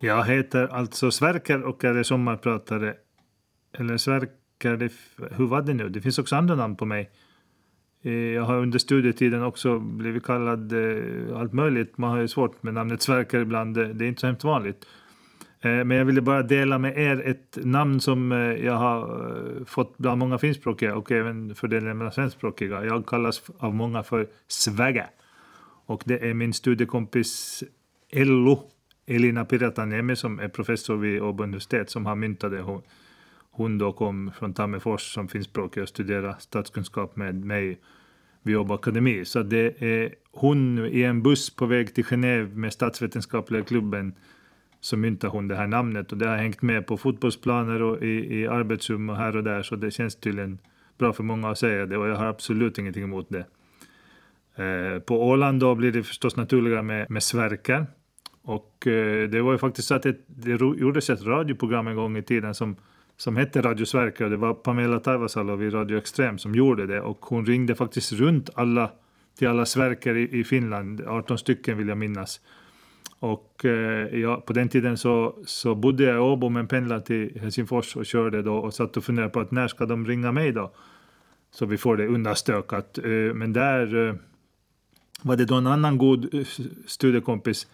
Jag 0.00 0.24
heter 0.24 0.68
alltså 0.68 1.10
Sverker 1.10 1.62
och 1.62 1.84
är 1.84 2.02
sommarpratare. 2.02 2.94
Eller 3.78 3.96
Sverker, 3.96 4.76
det, 4.76 4.92
hur 5.30 5.46
var 5.46 5.62
det 5.62 5.74
nu? 5.74 5.88
Det 5.88 6.00
finns 6.00 6.18
också 6.18 6.36
andra 6.36 6.54
namn 6.54 6.76
på 6.76 6.84
mig. 6.84 7.10
Eh, 8.02 8.12
jag 8.12 8.42
har 8.42 8.56
under 8.56 8.78
studietiden 8.78 9.42
också 9.42 9.78
blivit 9.78 10.24
kallad 10.24 10.72
eh, 10.72 11.38
allt 11.38 11.52
möjligt. 11.52 11.98
Man 11.98 12.10
har 12.10 12.18
ju 12.18 12.28
svårt 12.28 12.62
med 12.62 12.74
namnet 12.74 13.02
Sverker 13.02 13.40
ibland. 13.40 13.74
Det 13.74 14.04
är 14.04 14.08
inte 14.08 14.20
så 14.20 14.26
hemskt 14.26 14.44
vanligt. 14.44 14.86
Eh, 15.60 15.70
men 15.70 15.90
jag 15.90 16.04
ville 16.04 16.20
bara 16.20 16.42
dela 16.42 16.78
med 16.78 16.98
er 16.98 17.22
ett 17.26 17.58
namn 17.62 18.00
som 18.00 18.30
jag 18.62 18.76
har 18.76 19.64
fått 19.64 19.98
bland 19.98 20.18
många 20.18 20.38
finskspråkiga 20.38 20.96
och 20.96 21.12
även 21.12 21.54
för 21.54 21.68
delen 21.68 21.98
mellan 21.98 22.12
svenskspråkiga. 22.12 22.84
Jag 22.84 23.06
kallas 23.06 23.42
av 23.58 23.74
många 23.74 24.02
för 24.02 24.26
Sväge. 24.48 25.06
Och 25.88 26.02
det 26.06 26.28
är 26.28 26.34
min 26.34 26.52
studiekompis 26.52 27.64
Ello, 28.10 28.62
Elina 29.06 29.44
Pirataniemi 29.44 30.16
som 30.16 30.38
är 30.38 30.48
professor 30.48 30.96
vid 30.96 31.22
Åbo 31.22 31.42
universitet 31.42 31.90
som 31.90 32.06
har 32.06 32.16
myntat 32.16 32.50
det. 32.50 32.60
Hon, 32.60 32.82
hon 33.50 33.78
då 33.78 33.92
kom 33.92 34.32
från 34.38 34.54
Tammerfors 34.54 35.14
som 35.14 35.28
finskspråkig 35.28 35.82
och 35.82 35.88
studerade 35.88 36.36
statskunskap 36.38 37.16
med 37.16 37.44
mig 37.44 37.80
vid 38.42 38.56
Åbo 38.56 38.74
Akademi. 38.74 39.24
Så 39.24 39.42
det 39.42 39.82
är 39.82 40.14
hon 40.32 40.86
i 40.86 41.02
en 41.02 41.22
buss 41.22 41.56
på 41.56 41.66
väg 41.66 41.94
till 41.94 42.04
Genève 42.04 42.54
med 42.54 42.72
statsvetenskapliga 42.72 43.62
klubben 43.62 44.14
så 44.80 44.96
myntar 44.96 45.28
hon 45.28 45.48
det 45.48 45.56
här 45.56 45.66
namnet 45.66 46.12
och 46.12 46.18
det 46.18 46.28
har 46.28 46.36
hängt 46.36 46.62
med 46.62 46.86
på 46.86 46.96
fotbollsplaner 46.96 47.82
och 47.82 48.02
i, 48.02 48.40
i 48.40 48.46
arbetsrum 48.46 49.10
och 49.10 49.16
här 49.16 49.36
och 49.36 49.44
där 49.44 49.62
så 49.62 49.76
det 49.76 49.90
känns 49.90 50.16
tydligen 50.16 50.58
bra 50.98 51.12
för 51.12 51.22
många 51.22 51.50
att 51.50 51.58
säga 51.58 51.86
det 51.86 51.96
och 51.96 52.08
jag 52.08 52.16
har 52.16 52.26
absolut 52.26 52.78
ingenting 52.78 53.04
emot 53.04 53.26
det. 53.28 53.46
Eh, 54.58 54.98
på 54.98 55.28
Åland 55.28 55.60
då 55.60 55.74
blir 55.74 55.92
det 55.92 56.02
förstås 56.02 56.36
naturligare 56.36 56.82
med, 56.82 57.10
med 57.10 57.22
Sverker 57.22 57.86
och 58.42 58.86
eh, 58.86 59.28
det 59.28 59.42
var 59.42 59.52
ju 59.52 59.58
faktiskt 59.58 59.88
så 59.88 59.94
att 59.94 60.02
det, 60.02 60.16
det 60.26 60.50
gjordes 60.50 61.10
ett 61.10 61.22
radioprogram 61.22 61.86
en 61.86 61.96
gång 61.96 62.16
i 62.16 62.22
tiden 62.22 62.54
som 62.54 62.76
som 63.16 63.36
hette 63.36 63.62
Radio 63.62 63.84
Sverker 63.84 64.24
och 64.24 64.30
det 64.30 64.36
var 64.36 64.54
Pamela 64.54 65.00
Taivasalo 65.00 65.56
vid 65.56 65.74
Radio 65.74 65.98
Extrem 65.98 66.38
som 66.38 66.54
gjorde 66.54 66.86
det 66.86 67.00
och 67.00 67.26
hon 67.26 67.46
ringde 67.46 67.74
faktiskt 67.74 68.12
runt 68.12 68.50
alla 68.54 68.90
till 69.38 69.48
alla 69.48 69.66
Sverker 69.66 70.16
i, 70.16 70.38
i 70.40 70.44
Finland, 70.44 71.00
18 71.06 71.38
stycken 71.38 71.78
vill 71.78 71.88
jag 71.88 71.98
minnas. 71.98 72.40
Och 73.18 73.64
eh, 73.64 74.18
ja, 74.20 74.42
på 74.46 74.52
den 74.52 74.68
tiden 74.68 74.96
så, 74.96 75.38
så 75.46 75.74
bodde 75.74 76.04
jag 76.04 76.16
i 76.16 76.18
Åbo 76.18 76.48
men 76.48 76.66
pendlade 76.66 77.00
till 77.00 77.40
Helsingfors 77.40 77.96
och 77.96 78.06
körde 78.06 78.42
då 78.42 78.56
och 78.56 78.74
satt 78.74 78.96
och 78.96 79.04
funderade 79.04 79.32
på 79.32 79.40
att 79.40 79.50
när 79.50 79.68
ska 79.68 79.86
de 79.86 80.06
ringa 80.06 80.32
mig 80.32 80.52
då? 80.52 80.72
Så 81.50 81.66
vi 81.66 81.78
får 81.78 81.96
det 81.96 82.06
undanstökat. 82.06 82.98
Eh, 82.98 83.34
men 83.34 83.52
där 83.52 84.08
eh, 84.08 84.14
var 85.22 85.36
det 85.36 85.44
då 85.44 85.54
en 85.54 85.66
annan 85.66 85.98
god 85.98 86.34
eh, 86.34 86.46
studiekompis 86.86 87.66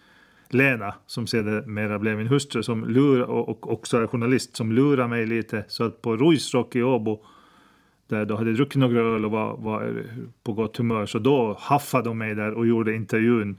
Lena, 0.49 0.93
som 1.05 1.27
sedermera 1.27 1.99
blev 1.99 2.17
min 2.17 2.27
hustru, 2.27 2.63
som 2.63 2.85
lura, 2.85 3.25
och 3.25 3.71
också 3.71 3.97
är 3.97 4.07
journalist, 4.07 4.55
som 4.55 4.71
lurade 4.71 5.09
mig 5.09 5.25
lite. 5.25 5.65
Så 5.67 5.83
att 5.83 6.01
på 6.01 6.17
Ruisrock 6.17 6.75
i 6.75 6.83
Åbo, 6.83 7.23
där 8.07 8.25
jag 8.29 8.37
hade 8.37 8.53
druckit 8.53 8.75
några 8.75 8.99
öl 8.99 9.25
och 9.25 9.31
var, 9.31 9.57
var 9.57 10.03
på 10.43 10.53
gott 10.53 10.77
humör, 10.77 11.05
så 11.05 11.19
då 11.19 11.57
haffade 11.59 12.09
de 12.09 12.17
mig 12.17 12.35
där 12.35 12.51
och 12.51 12.67
gjorde 12.67 12.95
intervjun 12.95 13.57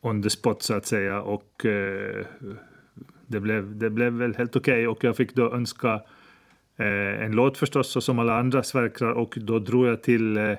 on 0.00 0.22
the 0.22 0.30
spot 0.30 0.62
så 0.62 0.74
att 0.74 0.86
säga. 0.86 1.22
Och 1.22 1.66
eh, 1.66 2.26
det, 3.26 3.40
blev, 3.40 3.78
det 3.78 3.90
blev 3.90 4.12
väl 4.12 4.34
helt 4.34 4.56
okej 4.56 4.74
okay. 4.74 4.86
och 4.86 5.04
jag 5.04 5.16
fick 5.16 5.34
då 5.34 5.52
önska 5.52 6.00
eh, 6.76 7.24
en 7.24 7.32
låt 7.32 7.58
förstås, 7.58 8.04
som 8.04 8.18
alla 8.18 8.38
andra 8.38 8.62
sverkrar 8.62 9.12
och 9.12 9.34
då 9.40 9.58
drog 9.58 9.86
jag 9.86 10.02
till 10.02 10.36
eh, 10.36 10.54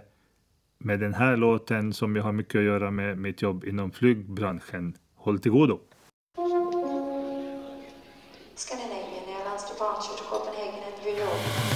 med 0.83 0.99
den 0.99 1.13
här 1.13 1.37
låten 1.37 1.93
som 1.93 2.15
jag 2.15 2.23
har 2.23 2.31
mycket 2.31 2.55
att 2.55 2.65
göra 2.65 2.91
med 2.91 3.17
mitt 3.17 3.41
jobb 3.41 3.65
inom 3.65 3.91
flygbranschen. 3.91 4.93
Håll 5.15 5.39
till 5.39 5.51
godo! 5.51 5.79
Scandinavian 8.55 9.23
Airlines 9.27 9.69
departure 9.71 10.17
to 10.17 10.23
Copenhagen 10.29 10.83
and 10.83 11.05
New 11.05 11.17
York. 11.19 11.71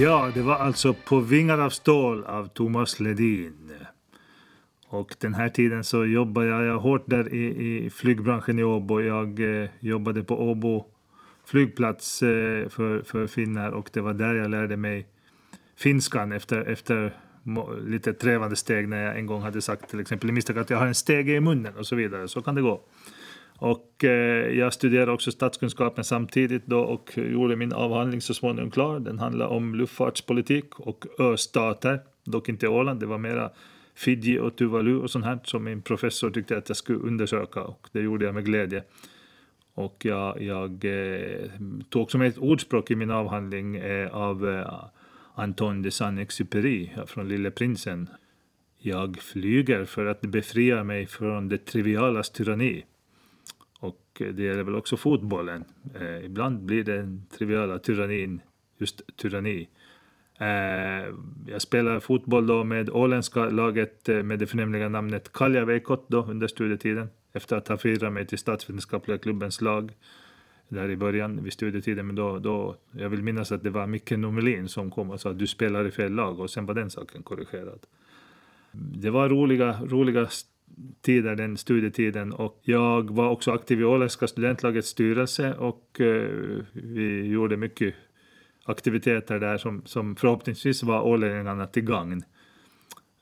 Ja, 0.00 0.30
det 0.34 0.42
var 0.42 0.54
alltså 0.54 0.94
På 0.94 1.20
vingar 1.20 1.58
av 1.58 1.70
stål 1.70 2.24
av 2.24 2.46
Thomas 2.46 3.00
Ledin. 3.00 3.70
Och 4.88 5.16
den 5.20 5.34
här 5.34 5.48
tiden 5.48 5.84
så 5.84 6.04
jobbade 6.04 6.46
jag 6.46 6.78
hårt 6.78 7.04
där 7.06 7.34
i, 7.34 7.76
i 7.86 7.90
flygbranschen 7.90 8.58
i 8.58 8.64
Åbo. 8.64 9.00
Jag 9.00 9.62
eh, 9.62 9.68
jobbade 9.80 10.24
på 10.24 10.50
Åbo 10.50 10.84
flygplats 11.50 12.22
eh, 12.22 12.68
för, 12.68 13.02
för 13.02 13.26
finnar 13.26 13.70
och 13.70 13.90
det 13.92 14.00
var 14.00 14.14
där 14.14 14.34
jag 14.34 14.50
lärde 14.50 14.76
mig 14.76 15.06
finskan 15.76 16.32
efter, 16.32 16.60
efter 16.60 17.12
lite 17.86 18.12
trevande 18.12 18.56
steg 18.56 18.88
när 18.88 19.04
jag 19.04 19.18
en 19.18 19.26
gång 19.26 19.42
hade 19.42 19.62
sagt 19.62 19.90
till 19.90 20.00
exempel 20.00 20.28
i 20.28 20.32
misstag 20.32 20.58
att 20.58 20.70
jag 20.70 20.78
har 20.78 20.86
en 20.86 20.94
stege 20.94 21.32
i 21.32 21.40
munnen 21.40 21.76
och 21.76 21.86
så 21.86 21.96
vidare. 21.96 22.28
Så 22.28 22.42
kan 22.42 22.54
det 22.54 22.62
gå. 22.62 22.80
Och 23.58 24.04
eh, 24.04 24.58
jag 24.58 24.72
studerade 24.72 25.12
också 25.12 25.32
statskunskapen 25.32 26.04
samtidigt 26.04 26.66
då 26.66 26.80
och 26.80 27.18
gjorde 27.18 27.56
min 27.56 27.72
avhandling 27.72 28.20
så 28.20 28.34
småningom 28.34 28.70
klar. 28.70 29.00
Den 29.00 29.18
handlar 29.18 29.46
om 29.46 29.74
luftfartspolitik 29.74 30.80
och 30.80 31.06
östater, 31.18 32.00
dock 32.24 32.48
inte 32.48 32.68
Åland, 32.68 33.00
det 33.00 33.06
var 33.06 33.18
mera 33.18 33.50
Fiji 33.94 34.38
och 34.38 34.56
Tuvalu 34.56 34.98
och 34.98 35.10
sånt 35.10 35.24
här 35.24 35.38
som 35.44 35.64
min 35.64 35.82
professor 35.82 36.30
tyckte 36.30 36.58
att 36.58 36.68
jag 36.68 36.76
skulle 36.76 36.98
undersöka 36.98 37.62
och 37.62 37.88
det 37.92 38.00
gjorde 38.00 38.24
jag 38.24 38.34
med 38.34 38.44
glädje. 38.44 38.82
Och 39.78 40.04
jag, 40.04 40.42
jag 40.42 40.84
eh, 40.84 41.50
tog 41.88 42.02
också 42.02 42.18
med 42.18 42.28
ett 42.28 42.38
ordspråk 42.38 42.90
i 42.90 42.96
min 42.96 43.10
avhandling 43.10 43.76
eh, 43.76 44.14
av 44.14 44.48
eh, 44.48 44.84
Anton 45.34 45.82
de 45.82 45.90
Saint-Exupéry 45.90 46.90
eh, 46.96 47.06
från 47.06 47.28
Lille 47.28 47.50
prinsen. 47.50 48.08
Jag 48.78 49.18
flyger 49.18 49.84
för 49.84 50.06
att 50.06 50.20
befria 50.20 50.84
mig 50.84 51.06
från 51.06 51.48
det 51.48 51.58
trivialas 51.58 52.30
tyranni. 52.30 52.84
Och 53.80 54.02
eh, 54.20 54.26
det 54.26 54.42
gäller 54.42 54.62
väl 54.62 54.74
också 54.74 54.96
fotbollen. 54.96 55.64
Eh, 56.00 56.24
ibland 56.24 56.64
blir 56.64 56.84
den 56.84 57.26
triviala 57.38 57.78
tyrannin 57.78 58.40
just 58.78 59.16
tyranni. 59.16 59.68
Eh, 60.38 61.14
jag 61.46 61.62
spelar 61.62 62.00
fotboll 62.00 62.46
då 62.46 62.64
med 62.64 62.90
åländska 62.90 63.44
laget 63.44 64.08
eh, 64.08 64.22
med 64.22 64.38
det 64.38 64.46
förnämliga 64.46 64.88
namnet 64.88 65.32
Kalja 65.32 65.64
Veikot 65.64 66.08
då 66.08 66.24
under 66.24 66.46
studietiden 66.46 67.08
efter 67.38 67.56
att 67.56 67.68
ha 67.68 67.76
firat 67.76 68.12
mig 68.12 68.26
till 68.26 68.38
statsvetenskapliga 68.38 69.18
klubbens 69.18 69.60
lag 69.60 69.92
där 70.68 70.90
i 70.90 70.96
början 70.96 71.44
vid 71.44 71.52
studietiden. 71.52 72.06
Men 72.06 72.16
då, 72.16 72.38
då, 72.38 72.76
jag 72.92 73.08
vill 73.08 73.22
minnas 73.22 73.52
att 73.52 73.62
det 73.62 73.70
var 73.70 73.86
Micke 73.86 74.10
Nomelin 74.10 74.68
som 74.68 74.90
kom 74.90 75.10
och 75.10 75.20
sa 75.20 75.30
att 75.30 75.38
du 75.38 75.46
spelar 75.46 75.86
i 75.86 75.90
fel 75.90 76.12
lag 76.12 76.40
och 76.40 76.50
sen 76.50 76.66
var 76.66 76.74
den 76.74 76.90
saken 76.90 77.22
korrigerad. 77.22 77.80
Det 78.72 79.10
var 79.10 79.28
roliga, 79.28 79.80
roliga 79.82 80.28
tider 81.00 81.36
den 81.36 81.56
studietiden 81.56 82.32
och 82.32 82.60
jag 82.62 83.10
var 83.10 83.28
också 83.30 83.52
aktiv 83.52 83.80
i 83.80 83.84
Åländska 83.84 84.26
studentlagets 84.26 84.88
styrelse 84.88 85.54
och 85.54 86.00
eh, 86.00 86.30
vi 86.72 87.26
gjorde 87.26 87.56
mycket 87.56 87.94
aktiviteter 88.64 89.38
där 89.38 89.58
som, 89.58 89.82
som 89.84 90.16
förhoppningsvis 90.16 90.82
var 90.82 91.02
ålänningarna 91.02 91.66
till 91.66 91.84
gagn. 91.84 92.22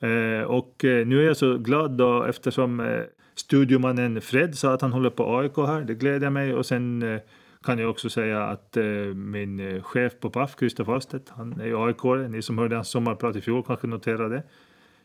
Eh, 0.00 0.42
och 0.42 0.84
eh, 0.84 1.06
nu 1.06 1.22
är 1.22 1.26
jag 1.26 1.36
så 1.36 1.58
glad 1.58 1.90
då 1.90 2.24
eftersom 2.24 2.80
eh, 2.80 3.02
studiomannen 3.36 4.20
Fred 4.20 4.58
sa 4.58 4.74
att 4.74 4.82
han 4.82 4.92
håller 4.92 5.10
på 5.10 5.38
AIK 5.38 5.56
här, 5.56 5.80
det 5.80 5.94
gläder 5.94 6.30
mig. 6.30 6.54
Och 6.54 6.66
sen 6.66 7.02
eh, 7.02 7.20
kan 7.62 7.78
jag 7.78 7.90
också 7.90 8.10
säga 8.10 8.42
att 8.44 8.76
eh, 8.76 8.84
min 9.14 9.60
eh, 9.60 9.82
chef 9.82 10.12
på 10.20 10.30
Paf, 10.30 10.56
Christer 10.58 10.96
Astedt, 10.96 11.32
han 11.36 11.60
är 11.60 11.66
ju 11.66 11.76
aik 11.76 12.30
Ni 12.30 12.42
som 12.42 12.58
hörde 12.58 12.74
hans 12.74 12.88
sommarprat 12.88 13.36
i 13.36 13.40
fjol 13.40 13.62
kanske 13.66 13.86
noterade 13.86 14.34
det. 14.34 14.42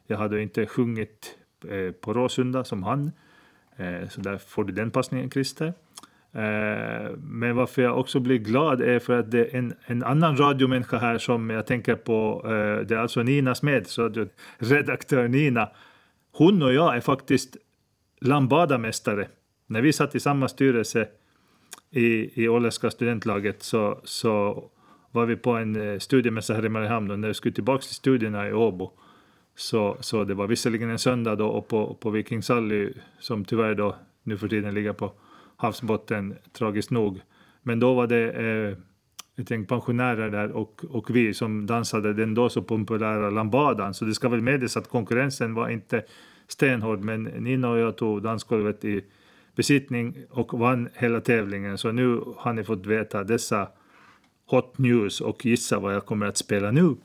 Jag 0.08 0.18
hade 0.18 0.42
inte 0.42 0.66
sjungit 0.66 1.38
på 2.02 2.14
Råsunda 2.14 2.64
som 2.64 2.84
han, 2.84 3.12
så 4.10 4.22
där 4.22 4.38
får 4.38 4.64
du 4.64 4.74
den 4.74 4.92
passningen 4.92 5.32
Christer. 5.32 5.74
Men 7.18 7.56
varför 7.56 7.82
jag 7.82 8.00
också 8.00 8.20
blir 8.20 8.38
glad 8.38 8.82
är 8.82 9.00
för 9.00 9.20
att 9.20 9.32
det 9.32 9.40
är 9.40 9.56
en, 9.56 9.74
en 9.86 10.04
annan 10.04 10.38
radiomänniska 10.38 10.98
här 10.98 11.18
som 11.18 11.50
jag 11.50 11.68
tänker 11.68 11.96
på. 11.96 12.42
det 12.88 12.96
är 12.96 12.98
alltså 12.98 13.24
Nina 13.24 13.56
Smed, 13.56 13.88
så 13.88 14.28
redaktör 14.58 15.28
Nina. 15.28 15.70
Hon 16.32 16.62
och 16.62 16.74
jag 16.74 16.96
är 16.96 17.02
faktiskt 17.02 17.58
Lambada-mästare. 18.22 19.28
När 19.68 19.82
vi 19.82 19.94
satt 19.94 20.16
i 20.16 20.20
samma 20.20 20.48
styrelse 20.48 21.08
i, 21.90 22.44
i 22.44 22.48
Åländska 22.50 22.92
studentlaget 22.92 23.64
så, 23.64 24.02
så 24.04 24.64
var 25.12 25.26
vi 25.26 25.36
på 25.36 25.52
en 25.52 25.76
eh, 25.76 26.00
studiemässa 26.00 26.54
här 26.54 26.66
i 26.66 26.70
Mariehamn 26.70 27.12
och 27.12 27.20
när 27.20 27.28
vi 27.28 27.34
skulle 27.34 27.56
tillbaka 27.56 27.82
till 27.82 27.96
studierna 27.96 28.50
i 28.50 28.54
Åbo 28.54 28.92
så, 29.56 29.98
så 30.00 30.24
det 30.24 30.34
var 30.34 30.48
visserligen 30.48 30.90
en 30.90 31.00
söndag 31.00 31.36
då 31.36 31.48
och 31.48 31.68
på, 31.68 31.94
på 31.94 32.10
Viking 32.10 32.44
Sally 32.44 32.94
som 33.20 33.46
tyvärr 33.46 33.76
då 33.76 33.96
nu 34.24 34.38
för 34.38 34.48
tiden 34.48 34.74
ligger 34.74 34.94
på 34.94 35.14
havsbotten 35.58 36.36
tragiskt 36.54 36.92
nog. 36.92 37.22
Men 37.64 37.80
då 37.80 37.94
var 37.94 38.08
det 38.08 38.32
eh, 38.32 38.78
ett 39.42 39.52
gäng 39.52 39.66
pensionärer 39.66 40.30
där 40.30 40.52
och, 40.52 40.86
och 40.90 41.16
vi 41.16 41.34
som 41.34 41.66
dansade 41.66 42.14
den 42.14 42.34
då 42.34 42.50
så 42.50 42.62
populära 42.62 43.30
lambadan. 43.30 43.94
Så 43.94 44.06
det 44.06 44.14
ska 44.14 44.30
väl 44.30 44.42
medges 44.42 44.78
att 44.78 44.90
konkurrensen 44.90 45.54
var 45.54 45.70
inte 45.70 46.04
stenhård 46.52 47.04
men 47.04 47.24
Nina 47.24 47.70
och 47.70 47.78
jag 47.78 47.98
tog 47.98 48.24
dansgolvet 48.24 48.86
i 48.86 49.04
besittning 49.56 50.16
och 50.30 50.60
vann 50.60 50.90
hela 50.94 51.22
tävlingen. 51.22 51.78
Så 51.78 51.92
nu 51.92 52.22
har 52.38 52.54
ni 52.54 52.64
fått 52.64 52.86
veta 52.86 53.24
dessa 53.24 53.68
hot 54.48 54.78
news 54.78 55.22
och 55.22 55.46
gissa 55.46 55.80
vad 55.80 55.96
jag 55.96 56.06
kommer 56.06 56.26
att 56.26 56.38
spela 56.38 56.72
nu. 56.72 56.96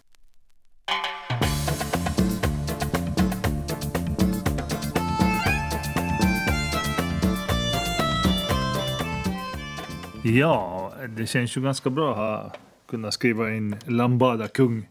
Ja, 10.25 10.93
det 11.17 11.27
känns 11.27 11.57
ju 11.57 11.61
ganska 11.61 11.91
bra 11.91 12.11
att 12.11 12.17
ha 12.17 12.53
kunnat 12.89 13.15
skriva 13.15 13.55
in 13.55 13.77
Lambada 13.87 14.49
kung 14.49 14.89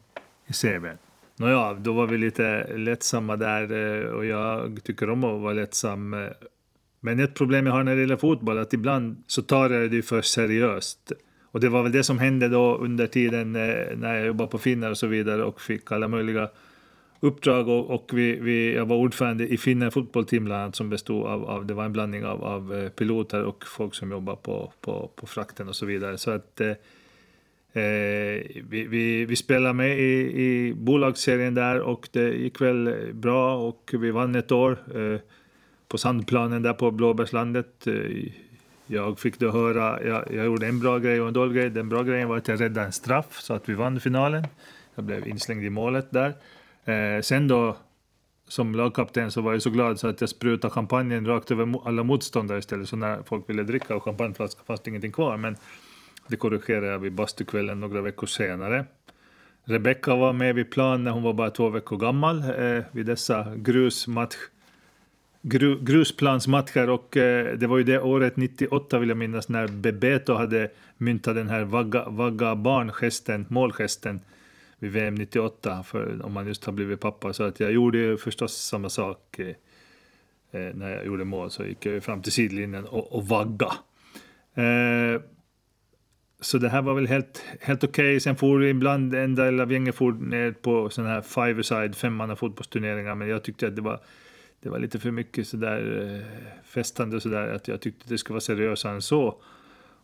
i 0.48 0.54
CVn. 0.54 0.98
Nåja, 1.38 1.74
då 1.74 1.94
var 1.94 2.08
vi 2.08 2.18
lite 2.18 2.78
lättsamma 2.78 3.36
där 3.36 3.72
eh, 3.72 4.10
och 4.10 4.26
jag 4.26 4.80
tycker 4.84 5.10
om 5.10 5.24
att 5.24 5.42
vara 5.42 5.54
lättsam. 5.54 6.14
Eh, 6.14 6.30
men 7.00 7.20
ett 7.20 7.34
problem 7.34 7.66
jag 7.66 7.74
har 7.74 7.84
när 7.84 7.96
det 7.96 8.02
gäller 8.02 8.18
fotboll 8.18 8.58
är 8.58 8.62
att 8.62 8.74
ibland 8.74 9.24
så 9.28 9.42
tar 9.42 9.70
jag 9.70 9.92
det 9.92 10.02
för 10.02 10.22
seriöst. 10.22 11.12
Och 11.52 11.60
det 11.60 11.70
var 11.70 11.84
väl 11.84 11.92
det 11.92 12.04
som 12.04 12.20
hände 12.20 12.48
då 12.48 12.78
under 12.78 13.08
tiden 13.08 13.56
eh, 13.56 13.98
när 13.98 14.16
jag 14.16 14.26
jobbade 14.26 14.50
på 14.50 14.58
Finnar 14.58 14.90
och 14.90 14.98
så 14.98 15.08
vidare 15.08 15.44
och 15.44 15.62
fick 15.62 15.92
alla 15.92 16.08
möjliga 16.08 16.50
uppdrag 17.20 17.68
och, 17.68 17.90
och 17.90 18.10
vi, 18.14 18.40
vi, 18.40 18.76
jag 18.76 18.86
var 18.86 18.96
ordförande 18.96 19.48
i 19.48 19.58
Finland 19.58 19.94
fotbollteam 19.94 20.46
bland 20.46 20.62
annat 20.62 20.76
som 20.76 20.90
bestod 20.90 21.26
av, 21.26 21.46
av, 21.46 21.66
det 21.66 21.74
var 21.74 21.86
en 21.86 21.94
blandning 21.94 22.26
av, 22.26 22.44
av 22.44 22.90
piloter 22.90 23.44
och 23.44 23.64
folk 23.68 23.96
som 23.96 24.12
jobbar 24.12 24.36
på, 24.36 24.74
på, 24.82 25.12
på 25.16 25.28
frakten 25.28 25.68
och 25.70 25.76
så 25.76 25.86
vidare. 25.86 26.18
Så 26.18 26.32
att 26.32 26.62
eh, 26.62 26.72
Eh, 27.76 27.82
vi, 28.70 28.88
vi, 28.90 29.26
vi 29.26 29.36
spelade 29.36 29.74
med 29.74 30.00
i, 30.00 30.42
i 30.44 30.74
bolagsserien 30.74 31.56
där 31.56 31.80
och 31.80 32.10
det 32.12 32.30
gick 32.30 32.62
väl 32.62 32.96
bra 33.14 33.56
och 33.56 33.92
vi 33.94 34.12
vann 34.12 34.36
ett 34.36 34.52
år 34.52 34.78
eh, 34.96 35.20
på 35.88 35.98
sandplanen 35.98 36.62
där 36.62 36.74
på 36.74 36.92
Blåbärslandet. 36.92 37.88
Eh, 37.88 37.94
jag 38.88 39.20
fick 39.20 39.40
då 39.40 39.52
höra, 39.52 40.04
jag, 40.04 40.24
jag 40.32 40.46
gjorde 40.46 40.68
en 40.68 40.80
bra 40.80 41.00
grej 41.00 41.22
och 41.22 41.28
en 41.28 41.34
dålig 41.34 41.56
grej. 41.56 41.70
Den 41.70 41.90
bra 41.90 42.04
grejen 42.04 42.28
var 42.28 42.38
att 42.38 42.48
jag 42.48 42.62
räddade 42.62 42.86
en 42.86 42.92
straff 42.92 43.40
så 43.40 43.54
att 43.54 43.70
vi 43.70 43.74
vann 43.74 44.00
finalen. 44.00 44.44
Jag 44.96 45.06
blev 45.06 45.28
inslängd 45.28 45.64
i 45.64 45.70
målet 45.70 46.12
där. 46.12 46.34
Eh, 46.86 47.22
sen 47.22 47.48
då 47.48 47.78
som 48.48 48.76
lagkapten 48.76 49.32
så 49.32 49.42
var 49.42 49.52
jag 49.52 49.62
så 49.62 49.70
glad 49.70 50.00
så 50.00 50.08
att 50.08 50.22
jag 50.22 50.30
sprutade 50.30 50.74
champagnen 50.74 51.26
rakt 51.28 51.52
över 51.52 51.88
alla 51.88 52.04
motståndare 52.04 52.60
istället. 52.60 52.90
Så 52.90 52.96
när 52.96 53.24
folk 53.24 53.50
ville 53.50 53.64
dricka 53.64 53.94
av 53.94 54.00
champagneflaskan 54.00 54.66
fanns 54.66 54.82
det 54.82 54.90
ingenting 54.90 55.12
kvar. 55.12 55.38
Men 55.38 55.56
det 56.28 56.36
korrigerade 56.36 56.88
jag 56.88 57.00
vid 57.00 57.14
bastukvällen 57.14 57.80
några 57.80 58.02
veckor 58.02 58.28
senare. 58.28 58.86
Rebecka 59.64 60.16
var 60.16 60.34
med 60.34 60.56
vid 60.56 60.72
plan 60.72 61.04
när 61.04 61.12
hon 61.12 61.24
var 61.24 61.34
bara 61.34 61.50
två 61.50 61.70
veckor 61.70 61.98
gammal 61.98 62.40
eh, 62.40 62.84
vid 62.92 63.06
dessa 63.06 63.56
grusmatch, 63.56 64.36
gru, 65.42 65.80
grusplansmatcher 65.82 66.90
och 66.90 67.18
eh, 67.18 67.58
det 67.58 67.68
var 67.68 67.78
ju 67.78 67.84
det 67.84 68.00
året 68.00 68.38
98 68.38 69.00
vill 69.00 69.10
jag 69.10 69.18
minnas 69.18 69.50
när 69.50 69.68
Bebeto 69.68 70.34
hade 70.34 70.72
myntat 70.98 71.36
den 71.36 71.50
här 71.50 71.64
vagga, 71.64 72.10
vagga 72.10 72.56
barngesten, 72.56 73.46
målgesten 73.50 74.20
vid 74.80 74.92
VM 74.92 75.16
98 75.16 75.84
för 75.84 76.26
om 76.26 76.34
man 76.34 76.48
just 76.48 76.66
har 76.66 76.74
blivit 76.74 77.00
pappa. 77.00 77.34
Så 77.34 77.44
att 77.44 77.60
jag 77.60 77.72
gjorde 77.72 77.98
ju 77.98 78.18
förstås 78.18 78.54
samma 78.54 78.90
sak 78.90 79.40
eh, 79.40 79.48
eh 80.52 80.76
när 80.76 80.90
jag 80.90 81.06
gjorde 81.06 81.24
mål. 81.26 81.52
Så 81.52 81.66
gick 81.66 81.86
jag 81.86 82.04
fram 82.04 82.22
till 82.22 82.32
sidlinjen 82.32 82.86
och, 82.86 83.14
och 83.14 83.28
vagga. 83.28 83.72
Eh, 84.56 85.22
så 86.46 86.58
det 86.58 86.70
här 86.70 86.82
var 86.82 86.94
väl 86.94 87.08
helt, 87.08 87.44
helt 87.62 87.84
okej. 87.84 88.06
Okay. 88.06 88.20
Sen 88.20 88.36
for 88.36 88.64
ibland 88.64 89.16
en 89.16 89.36
del 89.36 89.60
av 89.60 89.72
gänget 89.72 89.96
for 89.96 90.12
ner 90.12 90.52
på 90.52 90.90
sådana 90.90 91.14
här 91.14 91.22
five-a-side, 91.22 91.96
femmanna 91.96 92.36
fotbollsturneringar. 92.36 93.16
Men 93.16 93.28
jag 93.28 93.44
tyckte 93.44 93.68
att 93.68 93.76
det 93.76 93.82
var, 93.82 94.00
det 94.62 94.70
var 94.70 94.80
lite 94.80 95.00
för 95.00 95.12
mycket 95.12 95.48
sådär 95.48 95.82
festande 96.64 97.16
festande 97.16 97.22
sådär. 97.22 97.48
Att 97.48 97.68
jag 97.68 97.82
tyckte 97.82 98.06
det 98.08 98.18
skulle 98.18 98.34
vara 98.34 98.42
seriösare 98.42 98.94
än 98.94 99.02
så. 99.02 99.38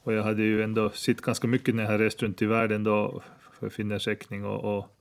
Och 0.03 0.13
jag 0.13 0.23
hade 0.23 0.43
ju 0.43 0.63
ändå 0.63 0.89
sett 0.89 1.21
ganska 1.21 1.47
mycket 1.47 1.75
när 1.75 1.91
jag 1.91 2.01
rest 2.01 2.23
runt 2.23 2.41
i 2.41 2.45
världen 2.45 2.83
då 2.83 3.23
för 3.59 3.69
Finners 3.69 4.07
räkning 4.07 4.45
och, 4.45 4.77
och, 4.77 4.97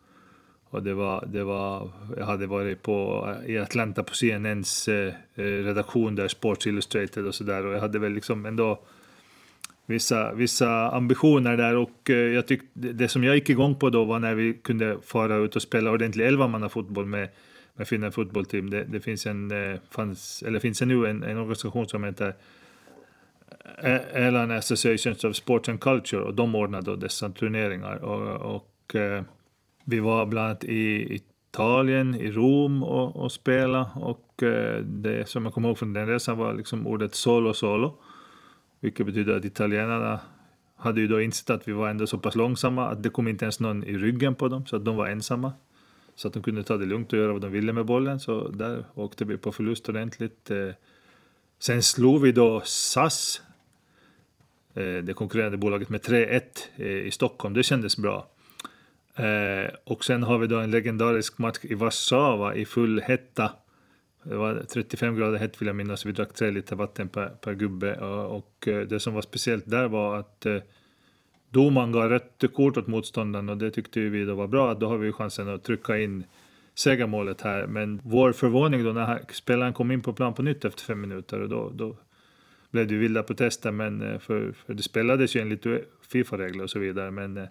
och, 0.70 0.82
det 0.82 0.94
var, 0.94 1.24
det 1.26 1.44
var, 1.44 1.90
jag 2.16 2.26
hade 2.26 2.46
varit 2.46 2.82
på, 2.82 3.26
i 3.46 3.58
Atlanta 3.58 4.02
på 4.02 4.14
CNNs 4.14 4.88
eh, 4.88 5.12
redaktion 5.34 6.14
där, 6.14 6.28
Sports 6.28 6.66
Illustrated 6.66 7.26
och 7.26 7.34
sådär 7.34 7.66
och 7.66 7.74
jag 7.74 7.80
hade 7.80 7.98
väl 7.98 8.12
liksom 8.12 8.46
ändå 8.46 8.80
vissa, 9.90 10.34
vissa 10.34 10.90
ambitioner 10.90 11.56
där 11.56 11.76
och 11.76 12.10
eh, 12.10 12.16
jag 12.16 12.46
tyck, 12.46 12.60
det 12.72 13.08
som 13.08 13.24
jag 13.24 13.34
gick 13.34 13.50
igång 13.50 13.74
på 13.74 13.90
då 13.90 14.04
var 14.04 14.18
när 14.18 14.34
vi 14.34 14.54
kunde 14.54 14.98
fara 15.02 15.36
ut 15.36 15.56
och 15.56 15.62
spela 15.62 15.90
ordentlig 15.90 16.26
elvamannafotboll 16.26 17.06
med 17.06 17.28
med 17.74 17.88
Finland 17.88 18.14
Football 18.14 18.46
Team. 18.46 18.70
Det, 18.70 18.84
det, 18.84 19.00
finns 19.00 19.26
en, 19.26 19.50
eh, 19.50 19.80
fanns, 19.90 20.42
eller 20.46 20.58
finns 20.58 20.78
det 20.78 20.86
nu 20.86 21.06
en, 21.06 21.22
en 21.22 21.38
organisation 21.38 21.88
som 21.88 22.04
heter 22.04 22.34
eh, 23.82 24.00
Airline 24.14 24.50
Associations 24.50 25.24
of 25.24 25.36
Sports 25.36 25.68
and 25.68 25.80
Culture 25.80 26.22
och 26.22 26.34
de 26.34 26.54
ordnade 26.54 26.90
då 26.90 26.96
dessa 26.96 27.30
turneringar. 27.30 27.96
Och, 27.96 28.56
och 28.56 28.96
vi 29.84 30.00
var 30.00 30.26
bland 30.26 30.46
annat 30.46 30.64
i 30.64 31.14
Italien, 31.14 32.14
i 32.14 32.30
Rom 32.30 32.82
och, 32.82 33.16
och 33.16 33.32
spela 33.32 33.90
och 33.94 34.42
eh, 34.42 34.80
det 34.80 35.28
som 35.28 35.44
jag 35.44 35.54
kommer 35.54 35.68
ihåg 35.68 35.78
från 35.78 35.92
den 35.92 36.06
resan 36.06 36.38
var 36.38 36.54
liksom 36.54 36.86
ordet 36.86 37.14
solo 37.14 37.54
solo. 37.54 37.94
Vilket 38.80 39.06
betyder 39.06 39.36
att 39.36 39.44
italienarna 39.44 40.20
hade 40.76 41.00
ju 41.00 41.08
då 41.08 41.20
insett 41.20 41.50
att 41.50 41.68
vi 41.68 41.72
var 41.72 41.88
ändå 41.88 42.06
så 42.06 42.18
pass 42.18 42.34
långsamma 42.34 42.88
att 42.88 43.02
det 43.02 43.10
kom 43.10 43.28
inte 43.28 43.44
ens 43.44 43.60
någon 43.60 43.84
i 43.84 43.98
ryggen 43.98 44.34
på 44.34 44.48
dem 44.48 44.66
så 44.66 44.76
att 44.76 44.84
de 44.84 44.96
var 44.96 45.06
ensamma. 45.06 45.52
Så 46.14 46.28
att 46.28 46.34
de 46.34 46.42
kunde 46.42 46.62
ta 46.62 46.76
det 46.76 46.86
lugnt 46.86 47.12
och 47.12 47.18
göra 47.18 47.32
vad 47.32 47.42
de 47.42 47.52
ville 47.52 47.72
med 47.72 47.84
bollen 47.84 48.20
så 48.20 48.48
där 48.48 48.84
åkte 48.94 49.24
vi 49.24 49.36
på 49.36 49.52
förlust 49.52 49.88
ordentligt. 49.88 50.50
Eh, 50.50 50.68
sen 51.58 51.82
slog 51.82 52.22
vi 52.22 52.32
då 52.32 52.62
SAS 52.64 53.42
eh, 54.74 54.96
det 54.96 55.14
konkurrerande 55.14 55.58
bolaget 55.58 55.88
med 55.88 56.00
3-1 56.00 56.42
eh, 56.76 56.86
i 56.86 57.10
Stockholm. 57.10 57.54
Det 57.54 57.62
kändes 57.62 57.96
bra. 57.96 58.28
Och 59.84 60.04
sen 60.04 60.22
har 60.22 60.38
vi 60.38 60.46
då 60.46 60.58
en 60.58 60.70
legendarisk 60.70 61.38
match 61.38 61.58
i 61.62 61.74
Warszawa 61.74 62.54
i 62.54 62.64
full 62.64 63.00
hetta. 63.00 63.52
Det 64.22 64.34
var 64.34 64.62
35 64.68 65.16
grader 65.16 65.38
hett 65.38 65.62
vill 65.62 65.66
jag 65.66 65.76
minnas. 65.76 66.06
Vi 66.06 66.12
drack 66.12 66.32
3 66.32 66.50
liter 66.50 66.76
vatten 66.76 67.08
per, 67.08 67.28
per 67.28 67.54
gubbe. 67.54 67.94
Och 68.26 68.68
eh, 68.68 68.80
det 68.80 69.00
som 69.00 69.14
var 69.14 69.22
speciellt 69.22 69.70
där 69.70 69.88
var 69.88 70.16
att 70.16 70.46
eh, 70.46 70.56
domaren 71.50 71.92
gav 71.92 72.08
rött 72.08 72.44
kort 72.54 72.76
åt 72.76 72.86
motståndaren 72.86 73.48
och 73.48 73.56
det 73.56 73.70
tyckte 73.70 74.00
vi 74.00 74.24
då 74.24 74.34
var 74.34 74.46
bra. 74.46 74.74
Då 74.74 74.88
har 74.88 74.96
vi 74.96 75.12
chansen 75.12 75.48
att 75.48 75.64
trycka 75.64 75.98
in 75.98 76.24
segermålet 76.74 77.40
här. 77.40 77.66
Men 77.66 78.00
vår 78.04 78.32
förvåning 78.32 78.84
då 78.84 78.92
när 78.92 79.20
spelaren 79.32 79.72
kom 79.72 79.90
in 79.90 80.02
på 80.02 80.12
plan 80.12 80.34
på 80.34 80.42
nytt 80.42 80.64
efter 80.64 80.84
fem 80.84 81.00
minuter 81.00 81.40
och 81.40 81.48
då, 81.48 81.70
då 81.74 81.96
blev 82.70 82.86
det 82.86 82.94
vilda 82.94 83.22
protester, 83.22 83.70
men 83.70 84.02
eh, 84.02 84.18
för, 84.18 84.52
för 84.52 84.74
det 84.74 84.82
spelades 84.82 85.36
ju 85.36 85.40
enligt 85.40 85.66
Fifa-regler 86.12 86.64
och 86.64 86.70
så 86.70 86.78
vidare. 86.78 87.10
Men 87.10 87.48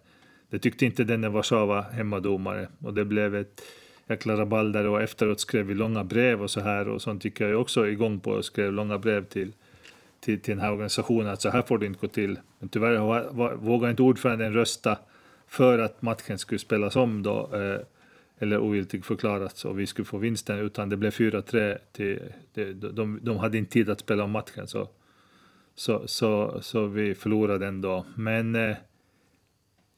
det 0.49 0.59
tyckte 0.59 0.85
inte 0.85 1.03
denne 1.03 1.29
Warszawa 1.29 1.81
hemmadomare 1.81 2.67
och 2.79 2.93
det 2.93 3.05
blev 3.05 3.35
ett 3.35 3.61
jäkla 4.09 4.37
rabalder 4.37 4.87
och 4.87 5.01
efteråt 5.01 5.39
skrev 5.39 5.65
vi 5.65 5.73
långa 5.73 6.03
brev 6.03 6.41
och 6.41 6.51
så 6.51 6.59
här 6.59 6.87
och 6.87 7.01
sånt 7.01 7.25
gick 7.25 7.39
jag 7.39 7.61
också 7.61 7.87
igång 7.87 8.19
på 8.19 8.31
och 8.31 8.45
skrev 8.45 8.73
långa 8.73 8.97
brev 8.97 9.25
till, 9.25 9.51
till, 10.19 10.39
till 10.39 10.55
den 10.55 10.63
här 10.63 10.71
organisationen 10.71 11.27
att 11.27 11.41
så 11.41 11.49
här 11.49 11.61
får 11.61 11.77
det 11.77 11.85
inte 11.85 11.99
gå 11.99 12.07
till. 12.07 12.39
Men 12.59 12.69
tyvärr 12.69 13.55
vågade 13.55 13.91
inte 13.91 14.01
ordföranden 14.01 14.53
rösta 14.53 14.97
för 15.47 15.79
att 15.79 16.01
matchen 16.01 16.37
skulle 16.37 16.59
spelas 16.59 16.95
om 16.95 17.23
då 17.23 17.49
eh, 17.53 17.85
eller 18.39 18.59
ogiltig 18.59 19.05
förklarats 19.05 19.65
och 19.65 19.79
vi 19.79 19.87
skulle 19.87 20.05
få 20.05 20.17
vinsten 20.17 20.59
utan 20.59 20.89
det 20.89 20.97
blev 20.97 21.11
4-3 21.11 21.77
till, 21.91 22.19
de, 22.53 22.73
de, 22.73 23.19
de 23.21 23.37
hade 23.37 23.57
inte 23.57 23.71
tid 23.71 23.89
att 23.89 23.99
spela 23.99 24.23
om 24.23 24.31
matchen 24.31 24.67
så 24.67 24.87
så, 25.79 26.07
så, 26.07 26.59
så 26.61 26.85
vi 26.85 27.15
förlorade 27.15 27.67
ändå. 27.67 28.05
Men 28.15 28.55
eh, 28.55 28.75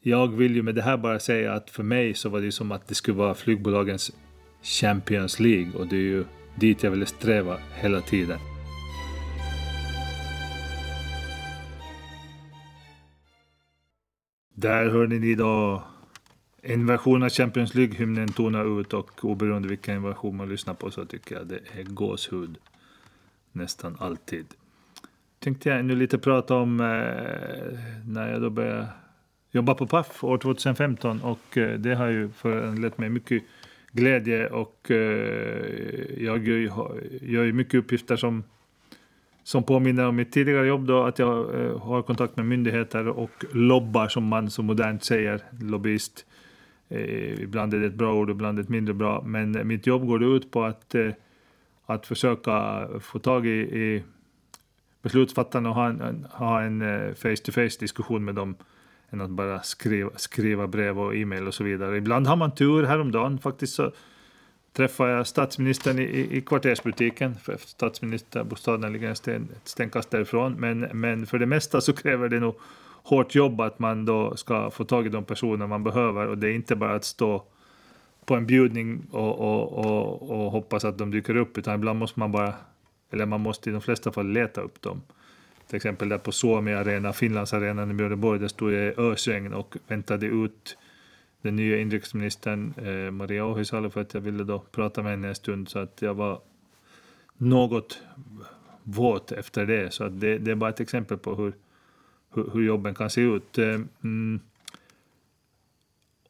jag 0.03 0.27
vill 0.27 0.55
ju 0.55 0.61
med 0.61 0.75
det 0.75 0.81
här 0.81 0.97
bara 0.97 1.19
säga 1.19 1.53
att 1.53 1.69
för 1.69 1.83
mig 1.83 2.13
så 2.13 2.29
var 2.29 2.41
det 2.41 2.51
som 2.51 2.71
att 2.71 2.87
det 2.87 2.95
skulle 2.95 3.17
vara 3.17 3.33
flygbolagens 3.33 4.11
Champions 4.61 5.39
League 5.39 5.73
och 5.73 5.87
det 5.87 5.95
är 5.95 5.99
ju 6.01 6.25
dit 6.55 6.83
jag 6.83 6.91
ville 6.91 7.05
sträva 7.05 7.57
hela 7.75 8.01
tiden. 8.01 8.39
Där 14.53 14.89
hörde 14.89 15.19
ni 15.19 15.35
då 15.35 15.83
en 16.61 16.85
version 16.85 17.23
av 17.23 17.29
Champions 17.29 17.75
League-hymnen 17.75 18.27
tonar 18.27 18.81
ut 18.81 18.93
och 18.93 19.25
oberoende 19.25 19.67
vilken 19.67 20.03
version 20.03 20.37
man 20.37 20.49
lyssnar 20.49 20.73
på 20.73 20.91
så 20.91 21.05
tycker 21.05 21.35
jag 21.35 21.47
det 21.47 21.59
är 21.79 21.83
gåshud 21.83 22.57
nästan 23.51 23.97
alltid. 23.99 24.45
tänkte 25.39 25.69
jag 25.69 25.85
nu 25.85 25.95
lite 25.95 26.17
prata 26.17 26.55
om 26.55 26.79
eh, 26.79 27.79
när 28.05 28.31
jag 28.31 28.41
då 28.41 28.49
började 28.49 28.87
jobba 29.51 29.73
på 29.73 29.87
Paf 29.87 30.23
år 30.23 30.37
2015 30.37 31.21
och 31.21 31.57
eh, 31.57 31.79
det 31.79 31.95
har 31.95 32.07
ju 32.07 32.29
föranlett 32.29 32.97
mig 32.97 33.09
mycket 33.09 33.43
glädje 33.91 34.47
och 34.47 34.91
eh, 34.91 36.23
jag 36.23 36.47
gör 36.47 37.43
ju 37.43 37.53
mycket 37.53 37.73
uppgifter 37.73 38.15
som, 38.15 38.43
som 39.43 39.63
påminner 39.63 40.07
om 40.07 40.15
mitt 40.15 40.31
tidigare 40.31 40.67
jobb 40.67 40.87
då 40.87 41.03
att 41.03 41.19
jag 41.19 41.61
eh, 41.61 41.79
har 41.79 42.01
kontakt 42.01 42.37
med 42.37 42.45
myndigheter 42.45 43.07
och 43.07 43.45
lobbar 43.51 44.07
som 44.07 44.23
man 44.23 44.49
så 44.49 44.63
modernt 44.63 45.03
säger, 45.03 45.41
lobbyist. 45.61 46.25
Ibland 47.39 47.73
är 47.73 47.79
det 47.79 47.87
ett 47.87 47.93
bra 47.93 48.13
ord, 48.13 48.29
ibland 48.29 48.59
ett 48.59 48.69
mindre 48.69 48.93
bra, 48.93 49.23
men 49.25 49.67
mitt 49.67 49.87
jobb 49.87 50.07
går 50.07 50.23
ut 50.23 50.51
på 50.51 50.63
att, 50.63 50.95
att 51.85 52.07
försöka 52.07 52.87
få 53.01 53.19
tag 53.19 53.47
i, 53.47 53.59
i 53.59 54.03
beslutsfattarna 55.01 55.69
och 55.69 55.75
ha 55.75 55.89
en, 55.89 56.27
ha 56.31 56.61
en 56.61 56.81
face-to-face 57.15 57.79
diskussion 57.79 58.25
med 58.25 58.35
dem 58.35 58.55
än 59.11 59.21
att 59.21 59.29
bara 59.29 59.61
skriva, 59.61 60.09
skriva 60.15 60.67
brev 60.67 60.99
och 60.99 61.15
e-mail 61.15 61.47
och 61.47 61.53
så 61.53 61.63
vidare. 61.63 61.97
Ibland 61.97 62.27
har 62.27 62.35
man 62.35 62.55
tur. 62.55 62.83
Häromdagen 62.83 63.39
faktiskt 63.39 63.73
så 63.73 63.91
träffade 64.73 65.11
jag 65.11 65.27
statsministern 65.27 65.99
i, 65.99 66.27
i, 66.31 66.41
kvartersbutiken, 66.41 67.35
för 67.35 67.57
statsministerbostaden 67.57 68.93
ligger 68.93 69.11
ett 69.11 69.41
stenkast 69.63 70.11
därifrån. 70.11 70.53
Men, 70.53 70.79
men 70.79 71.25
för 71.25 71.39
det 71.39 71.45
mesta 71.45 71.81
så 71.81 71.93
kräver 71.93 72.29
det 72.29 72.39
nog 72.39 72.55
hårt 73.03 73.35
jobb 73.35 73.61
att 73.61 73.79
man 73.79 74.05
då 74.05 74.35
ska 74.35 74.71
få 74.71 74.83
tag 74.83 75.05
i 75.05 75.09
de 75.09 75.23
personer 75.23 75.67
man 75.67 75.83
behöver 75.83 76.27
och 76.27 76.37
det 76.37 76.47
är 76.47 76.53
inte 76.53 76.75
bara 76.75 76.95
att 76.95 77.05
stå 77.05 77.43
på 78.25 78.35
en 78.35 78.45
bjudning 78.45 79.07
och, 79.11 79.39
och, 79.39 79.85
och, 79.85 80.31
och 80.31 80.51
hoppas 80.51 80.85
att 80.85 80.97
de 80.97 81.11
dyker 81.11 81.35
upp, 81.35 81.57
utan 81.57 81.75
ibland 81.75 81.99
måste 81.99 82.19
man 82.19 82.31
bara, 82.31 82.53
eller 83.11 83.25
man 83.25 83.41
måste 83.41 83.69
i 83.69 83.73
de 83.73 83.81
flesta 83.81 84.11
fall 84.11 84.27
leta 84.27 84.61
upp 84.61 84.81
dem. 84.81 85.01
Till 85.71 85.77
exempel 85.77 86.09
där 86.09 86.17
på 86.17 86.31
Suomi 86.31 86.73
Arena, 86.73 87.13
Finlandsarenan 87.13 87.91
i 87.91 87.93
Björneborg, 87.93 88.39
där 88.39 88.47
stod 88.47 88.73
jag 88.73 88.87
i 88.87 88.93
ösregn 88.97 89.53
och 89.53 89.77
väntade 89.87 90.25
ut 90.25 90.77
den 91.41 91.55
nya 91.55 91.77
inrikesministern 91.77 92.73
eh, 92.77 93.11
Maria 93.11 93.45
Ohisalo 93.45 93.89
för 93.89 94.01
att 94.01 94.13
jag 94.13 94.21
ville 94.21 94.43
då 94.43 94.59
prata 94.59 95.03
med 95.03 95.11
henne 95.11 95.27
en 95.27 95.35
stund 95.35 95.69
så 95.69 95.79
att 95.79 96.01
jag 96.01 96.13
var 96.13 96.41
något 97.37 98.01
våt 98.83 99.31
efter 99.31 99.65
det. 99.65 99.93
Så 99.93 100.03
att 100.03 100.19
det, 100.19 100.37
det 100.37 100.51
är 100.51 100.55
bara 100.55 100.69
ett 100.69 100.79
exempel 100.79 101.17
på 101.17 101.35
hur, 101.35 101.53
hur, 102.33 102.49
hur 102.53 102.63
jobben 102.63 102.95
kan 102.95 103.09
se 103.09 103.21
ut. 103.21 103.57
Eh, 103.57 103.79
mm, 104.03 104.39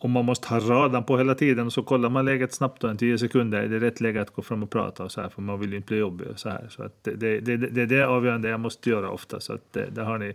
om 0.04 0.12
man 0.12 0.26
måste 0.26 0.47
ha 0.47 0.60
radarn 0.60 1.04
på 1.04 1.18
hela 1.18 1.36
tiden 1.36 1.66
och 1.66 1.74
så 1.74 1.84
kollar 1.84 2.10
man 2.10 2.26
läget 2.26 2.54
snabbt 2.54 2.82
då, 2.82 2.88
en 2.88 2.97
tio 2.97 3.18
sekunder, 3.18 3.64
är 3.64 3.68
det 3.68 3.80
rätt 3.80 4.02
läge 4.02 4.22
att 4.22 4.30
gå 4.30 4.41
fram 4.41 4.64
och 4.64 4.70
prata 4.70 5.04
och 5.04 5.12
så 5.12 5.22
här, 5.22 5.30
för 5.30 5.41
man 5.41 5.60
vill 5.60 5.70
ju 5.70 5.76
inte 5.76 5.88
bli 5.88 5.97
jobbig 5.97 6.28
och 6.28 6.39
så 6.39 6.49
här. 6.49 6.68
Så 6.70 6.84
att 6.84 7.04
det, 7.04 7.16
det, 7.16 7.39
det, 7.39 7.58
det 7.58 7.82
är 7.82 7.86
det 7.86 8.08
avgörande 8.08 8.49
jag 8.49 8.60
måste 8.60 8.89
göra 8.89 9.10
ofta, 9.10 9.39
så 9.39 9.54
att 9.54 9.74
det, 9.74 9.86
där 9.91 10.04
har 10.04 10.18
ni 10.18 10.34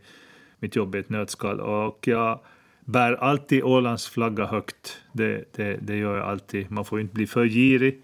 mitt 0.59 0.77
jobb 0.77 0.95
i 0.95 0.99
ett 0.99 1.09
nötskal. 1.09 1.61
Och 1.61 2.09
jag 2.09 2.41
bär 2.81 3.13
alltid 3.13 3.63
Ålands 3.63 4.09
flagga 4.09 4.47
högt, 4.47 5.03
det, 5.13 5.45
det, 5.53 5.79
det 5.83 5.97
gör 5.97 6.17
jag 6.17 6.27
alltid. 6.27 6.71
Man 6.71 6.85
får 6.85 7.01
inte 7.01 7.15
bli 7.15 7.27
för 7.27 7.45
girig. 7.45 8.03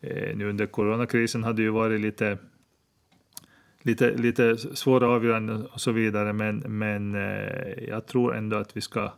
Eh, 0.00 0.36
nu 0.36 0.48
under 0.48 0.66
coronakrisen 0.66 1.44
hade 1.44 1.56
det 1.56 1.62
ju 1.62 1.70
varit 1.70 2.00
lite 2.00 2.38
lite, 3.82 4.10
lite 4.10 4.56
svåra 4.56 5.08
avgöranden 5.08 5.66
och 5.66 5.80
så 5.80 5.92
vidare, 5.92 6.32
men, 6.32 6.58
men 6.58 7.14
eh, 7.14 7.84
jag 7.88 8.06
tror 8.06 8.36
ändå 8.36 8.56
att 8.56 8.76
vi 8.76 8.80
ska 8.80 9.12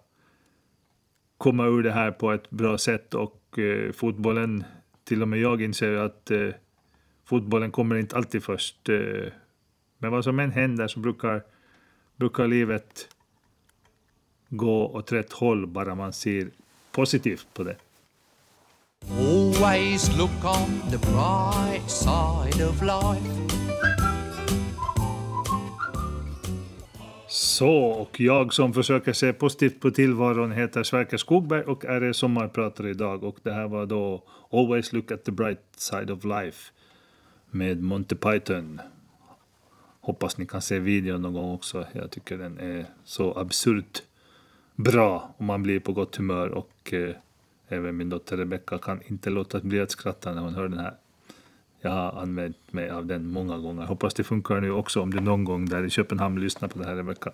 komma 1.43 1.67
ur 1.67 1.83
det 1.83 1.93
här 1.93 2.11
på 2.11 2.33
ett 2.33 2.51
bra 2.51 2.79
sätt 2.79 3.15
och 3.15 3.59
eh, 3.59 3.93
fotbollen, 3.93 4.65
till 5.05 5.23
och 5.23 5.29
med 5.29 5.39
jag 5.39 5.63
inser 5.63 5.97
att 5.97 6.31
eh, 6.31 6.49
fotbollen 7.25 7.71
kommer 7.71 7.97
inte 7.97 8.17
alltid 8.17 8.43
först. 8.43 8.89
Eh, 8.89 9.33
men 9.99 10.11
vad 10.11 10.25
som 10.25 10.39
än 10.39 10.51
händer 10.51 10.89
så 10.89 11.01
brukar, 11.01 11.43
brukar 12.17 12.47
livet 12.47 13.09
gå 14.49 14.87
åt 14.87 15.13
rätt 15.13 15.33
håll 15.33 15.67
bara 15.67 15.95
man 15.95 16.13
ser 16.13 16.49
positivt 16.93 17.47
på 17.55 17.63
det. 17.63 17.77
Always 19.11 20.19
look 20.19 20.45
on 20.45 20.91
the 20.91 20.99
bright 20.99 21.91
side 21.91 22.69
of 22.69 22.83
life 22.83 23.62
Så, 27.43 27.77
och 27.77 28.21
jag 28.21 28.55
som 28.55 28.75
försöker 28.75 29.13
se 29.13 29.33
positivt 29.33 29.81
på 29.81 29.91
tillvaron 29.91 30.53
heter 30.53 30.83
Sverker 30.83 31.17
Skogberg 31.17 31.63
och 31.63 31.85
är 31.85 32.03
er 32.03 32.13
sommarpratare 32.13 32.91
idag. 32.91 33.25
Och 33.25 33.39
det 33.43 33.53
här 33.53 33.69
var 33.69 33.87
då 33.87 34.23
Always 34.53 34.93
look 34.93 35.13
at 35.13 35.25
the 35.25 35.33
bright 35.33 35.61
side 35.77 36.11
of 36.11 36.25
life 36.25 36.73
med 37.51 37.83
Monty 37.83 38.15
Python. 38.15 38.81
Hoppas 40.01 40.39
ni 40.39 40.47
kan 40.47 40.63
se 40.63 40.79
videon 40.79 41.23
någon 41.23 41.33
gång 41.33 41.55
också. 41.55 41.87
Jag 41.93 42.11
tycker 42.11 42.39
den 42.39 42.59
är 42.59 42.87
så 43.05 43.39
absurt 43.39 44.03
bra 44.75 45.35
och 45.37 45.45
man 45.45 45.63
blir 45.63 45.81
på 45.81 45.93
gott 45.93 46.17
humör 46.17 46.49
och 46.49 46.93
eh, 46.93 47.15
även 47.69 47.97
min 47.97 48.09
dotter 48.09 48.37
Rebecca 48.37 48.79
kan 48.79 49.01
inte 49.07 49.31
låta 49.31 49.61
bli 49.61 49.81
att 49.81 49.91
skratta 49.91 50.35
när 50.35 50.43
hon 50.43 50.55
hör 50.55 50.69
den 50.69 50.79
här. 50.79 50.95
Jag 51.85 51.91
har 51.91 52.21
använt 52.23 52.73
mig 52.73 52.91
av 52.91 53.07
den 53.07 53.27
många 53.27 53.59
gånger. 53.59 53.87
Hoppas 53.87 54.15
det 54.15 54.25
funkar 54.25 54.61
nu 54.61 54.71
också 54.71 55.01
om 55.01 55.11
du 55.11 55.21
någon 55.21 55.45
gång 55.45 55.67
där 55.67 55.85
i 55.85 55.91
Köpenhamn 55.91 56.41
lyssnar 56.41 56.69
på 56.69 56.79
det 56.79 56.85
här 56.85 56.97
Rebecka. 56.97 57.33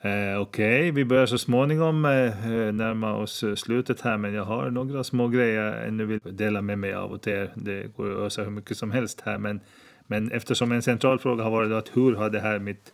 Eh, 0.00 0.40
Okej, 0.40 0.80
okay. 0.80 0.90
vi 0.90 1.04
börjar 1.04 1.26
så 1.26 1.38
småningom 1.38 2.04
eh, 2.04 2.52
eh 2.52 2.72
närma 2.72 3.16
oss 3.16 3.42
eh, 3.42 3.54
slutet 3.54 4.00
här 4.00 4.16
men 4.16 4.34
jag 4.34 4.44
har 4.44 4.70
några 4.70 5.04
små 5.04 5.28
grejer 5.28 5.64
jag 5.64 5.86
ännu 5.88 6.04
vill 6.04 6.20
dela 6.24 6.62
med 6.62 6.78
mig 6.78 6.94
av 6.94 7.12
åt 7.12 7.26
er. 7.26 7.50
Det 7.54 7.96
går 7.96 8.12
att 8.12 8.18
ösa 8.18 8.42
hur 8.42 8.50
mycket 8.50 8.76
som 8.76 8.90
helst 8.90 9.20
här 9.20 9.38
men, 9.38 9.60
men 10.06 10.32
eftersom 10.32 10.72
en 10.72 10.82
central 10.82 11.18
fråga 11.18 11.44
har 11.44 11.50
varit 11.50 11.72
att 11.72 11.96
hur 11.96 12.14
har 12.14 12.30
det 12.30 12.40
här 12.40 12.58
mitt 12.58 12.92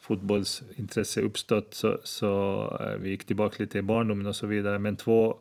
fotbollsintresse 0.00 1.20
uppstått 1.20 1.74
så, 1.74 1.98
så 2.02 2.62
eh, 2.80 3.00
vi 3.00 3.08
gick 3.08 3.24
tillbaka 3.24 3.56
lite 3.58 3.78
i 3.78 3.82
barndomen 3.82 4.26
och 4.26 4.36
så 4.36 4.46
vidare 4.46 4.78
men 4.78 4.96
två 4.96 5.36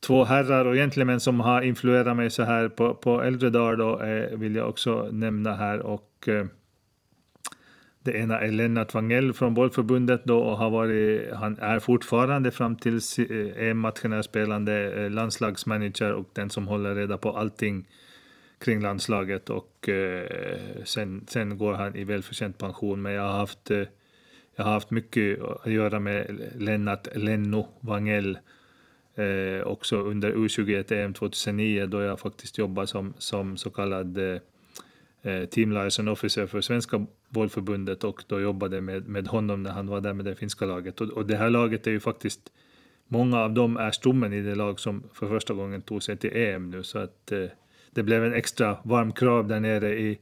två 0.00 0.24
herrar 0.24 0.64
och 0.64 0.74
gentlemän 0.74 1.20
som 1.20 1.40
har 1.40 1.62
influerat 1.62 2.16
mig 2.16 2.30
så 2.30 2.42
här 2.42 2.68
på, 2.68 2.94
på 2.94 3.22
äldre 3.22 3.50
dagar 3.50 3.76
då, 3.76 4.02
eh, 4.02 4.38
vill 4.38 4.54
jag 4.54 4.68
också 4.68 5.08
nämna 5.12 5.54
här. 5.54 5.80
Och, 5.80 6.28
eh, 6.28 6.46
det 8.02 8.12
ena 8.12 8.40
är 8.40 8.50
Lennart 8.50 8.94
Wangell 8.94 9.32
från 9.32 9.54
bollförbundet 9.54 10.24
då 10.24 10.38
och 10.38 10.58
har 10.58 10.70
varit, 10.70 11.34
han 11.34 11.58
är 11.58 11.78
fortfarande 11.78 12.50
fram 12.50 12.76
till 12.76 13.00
EM-matcherna 13.56 14.16
eh, 14.16 14.22
spelande 14.22 15.04
eh, 15.04 15.10
landslagsmanager 15.10 16.12
och 16.12 16.30
den 16.32 16.50
som 16.50 16.68
håller 16.68 16.94
reda 16.94 17.18
på 17.18 17.36
allting 17.36 17.86
kring 18.58 18.80
landslaget 18.82 19.50
och 19.50 19.88
eh, 19.88 20.26
sen, 20.84 21.24
sen 21.28 21.58
går 21.58 21.72
han 21.72 21.96
i 21.96 22.04
välförtjänt 22.04 22.58
pension. 22.58 23.02
Men 23.02 23.12
jag 23.12 23.22
har 23.22 23.38
haft, 23.38 23.70
eh, 23.70 23.84
jag 24.56 24.64
har 24.64 24.72
haft 24.72 24.90
mycket 24.90 25.40
att 25.42 25.72
göra 25.72 26.00
med 26.00 26.50
Lennart 26.54 27.08
Lenno 27.14 27.68
Wangell 27.80 28.38
eh, 29.14 29.66
också 29.66 29.96
under 29.96 30.32
U21-EM 30.32 31.14
2009 31.14 31.86
då 31.86 32.00
jag 32.02 32.20
faktiskt 32.20 32.58
jobbade 32.58 32.86
som, 32.86 33.14
som 33.18 33.56
så 33.56 33.70
kallad 33.70 34.18
eh, 34.18 34.40
eh, 35.22 35.44
team 35.44 35.72
liaison 35.72 36.08
officer 36.08 36.46
för 36.46 36.60
svenska 36.60 37.06
bollförbundet 37.28 38.04
och 38.04 38.24
då 38.26 38.40
jobbade 38.40 38.80
med, 38.80 39.08
med 39.08 39.28
honom 39.28 39.62
när 39.62 39.70
han 39.70 39.86
var 39.86 40.00
där 40.00 40.12
med 40.12 40.24
det 40.24 40.34
finska 40.34 40.66
laget. 40.66 41.00
Och, 41.00 41.08
och 41.08 41.26
det 41.26 41.36
här 41.36 41.50
laget 41.50 41.86
är 41.86 41.90
ju 41.90 42.00
faktiskt, 42.00 42.40
många 43.08 43.40
av 43.40 43.54
dem 43.54 43.76
är 43.76 43.90
stommen 43.90 44.32
i 44.32 44.42
det 44.42 44.54
lag 44.54 44.80
som 44.80 45.02
för 45.12 45.28
första 45.28 45.54
gången 45.54 45.82
tog 45.82 46.02
sig 46.02 46.16
till 46.16 46.36
EM 46.36 46.70
nu 46.70 46.82
så 46.82 46.98
att 46.98 47.32
eh, 47.32 47.46
det 47.90 48.02
blev 48.02 48.24
en 48.24 48.34
extra 48.34 48.78
varm 48.84 49.12
krav 49.12 49.48
där 49.48 49.60
nere 49.60 49.98
i, 50.00 50.18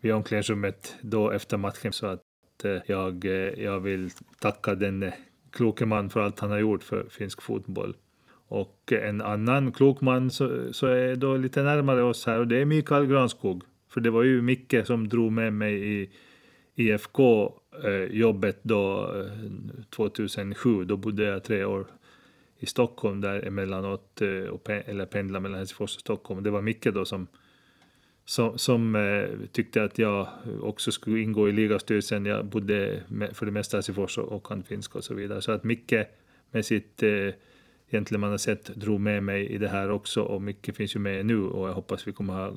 vid 0.00 0.14
omklädningsrummet 0.14 0.94
då 1.00 1.30
efter 1.30 1.56
matchen 1.56 1.92
så 1.92 2.06
att 2.06 2.22
eh, 2.64 2.76
jag, 2.86 3.24
eh, 3.24 3.64
jag 3.64 3.80
vill 3.80 4.10
tacka 4.40 4.74
den 4.74 5.02
eh, 5.02 5.12
kloke 5.50 5.86
man 5.86 6.10
för 6.10 6.20
allt 6.20 6.40
han 6.40 6.50
har 6.50 6.58
gjort 6.58 6.82
för 6.82 7.06
finsk 7.10 7.42
fotboll. 7.42 7.96
Och 8.48 8.92
en 8.92 9.20
annan 9.20 9.72
klok 9.72 10.00
man 10.00 10.30
så, 10.30 10.72
så 10.72 10.86
är 10.86 11.16
då 11.16 11.36
lite 11.36 11.62
närmare 11.62 12.02
oss 12.02 12.26
här 12.26 12.38
och 12.38 12.48
det 12.48 12.56
är 12.56 12.64
Mikael 12.64 13.06
Granskog. 13.06 13.62
För 13.88 14.00
det 14.00 14.10
var 14.10 14.22
ju 14.22 14.42
Micke 14.42 14.74
som 14.84 15.08
drog 15.08 15.32
med 15.32 15.52
mig 15.52 16.02
i 16.02 16.10
IFK-jobbet 16.74 18.56
eh, 18.56 18.60
då 18.62 19.14
eh, 19.20 19.84
2007. 19.90 20.84
Då 20.84 20.96
bodde 20.96 21.24
jag 21.24 21.44
tre 21.44 21.64
år 21.64 21.86
i 22.58 22.66
Stockholm 22.66 23.20
där 23.20 23.46
emellanåt, 23.46 24.22
eh, 24.22 24.28
eller 24.86 25.06
pendlade 25.06 25.42
mellan 25.42 25.58
Helsingfors 25.58 25.94
och 25.94 26.00
Stockholm. 26.00 26.42
Det 26.42 26.50
var 26.50 26.62
Micke 26.62 26.84
då 26.84 27.04
som, 27.04 27.26
som, 28.24 28.58
som 28.58 28.96
tyckte 29.52 29.84
att 29.84 29.98
jag 29.98 30.28
också 30.60 30.92
skulle 30.92 31.20
ingå 31.20 31.48
i 31.48 31.52
ligastyrelsen. 31.52 32.26
Jag 32.26 32.44
bodde 32.44 33.02
för 33.32 33.46
det 33.46 33.52
mesta 33.52 33.76
i 33.76 33.78
Helsingfors 33.78 34.18
och 34.18 34.46
kan 34.46 34.62
finska 34.62 34.98
och 34.98 35.04
så 35.04 35.14
vidare. 35.14 35.42
Så 35.42 35.52
att 35.52 35.64
Micke 35.64 35.94
med 36.50 36.64
sitt 36.66 37.02
egentligen 37.88 38.20
man 38.20 38.30
har 38.30 38.38
sett 38.38 38.66
drog 38.66 39.00
med 39.00 39.22
mig 39.22 39.46
i 39.46 39.58
det 39.58 39.68
här 39.68 39.90
också 39.90 40.22
och 40.22 40.42
mycket 40.42 40.76
finns 40.76 40.96
ju 40.96 41.00
med 41.00 41.26
nu 41.26 41.42
och 41.42 41.68
jag 41.68 41.74
hoppas 41.74 42.08
vi 42.08 42.12
kommer 42.12 42.34
ha 42.34 42.52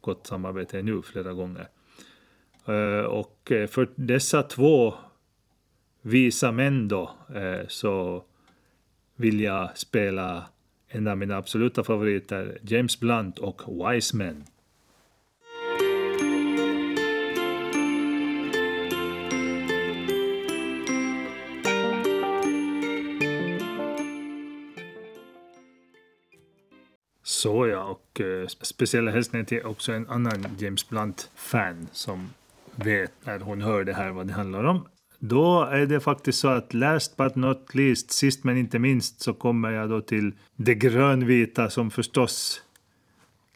gott 0.00 0.26
samarbete 0.26 0.82
nu 0.82 1.02
flera 1.02 1.32
gånger. 1.32 1.68
Eh, 2.66 3.04
och 3.04 3.52
eh, 3.52 3.66
för 3.66 3.88
dessa 3.94 4.42
två 4.42 4.94
visa 6.02 6.52
män 6.52 6.88
då 6.88 7.10
eh, 7.34 7.66
så 7.68 8.24
vill 9.16 9.40
jag 9.40 9.78
spela 9.78 10.44
en 10.88 11.08
av 11.08 11.18
mina 11.18 11.36
absoluta 11.36 11.84
favoriter, 11.84 12.58
James 12.62 13.00
Blunt 13.00 13.38
och 13.38 13.62
Wise 13.66 14.16
Men. 14.16 14.44
Så 27.38 27.66
ja, 27.66 27.84
och 27.84 28.20
eh, 28.20 28.46
speciella 28.46 29.10
hälsningar 29.10 29.44
till 29.44 29.62
också 29.62 29.92
en 29.92 30.08
annan 30.08 30.46
James 30.58 30.88
Blunt-fan 30.88 31.88
som 31.92 32.30
vet 32.74 33.12
när 33.24 33.38
hon 33.38 33.62
hör 33.62 33.84
det 33.84 33.92
här 33.92 34.10
vad 34.10 34.26
det 34.26 34.32
handlar 34.32 34.64
om. 34.64 34.86
Då 35.18 35.62
är 35.62 35.86
det 35.86 36.00
faktiskt 36.00 36.38
så 36.38 36.48
att 36.48 36.74
last 36.74 37.16
but 37.16 37.34
not 37.34 37.74
least, 37.74 38.10
sist 38.10 38.44
men 38.44 38.56
inte 38.56 38.78
minst, 38.78 39.20
så 39.20 39.34
kommer 39.34 39.70
jag 39.70 39.90
då 39.90 40.00
till 40.00 40.32
det 40.56 40.74
grönvita 40.74 41.70
som 41.70 41.90
förstås 41.90 42.62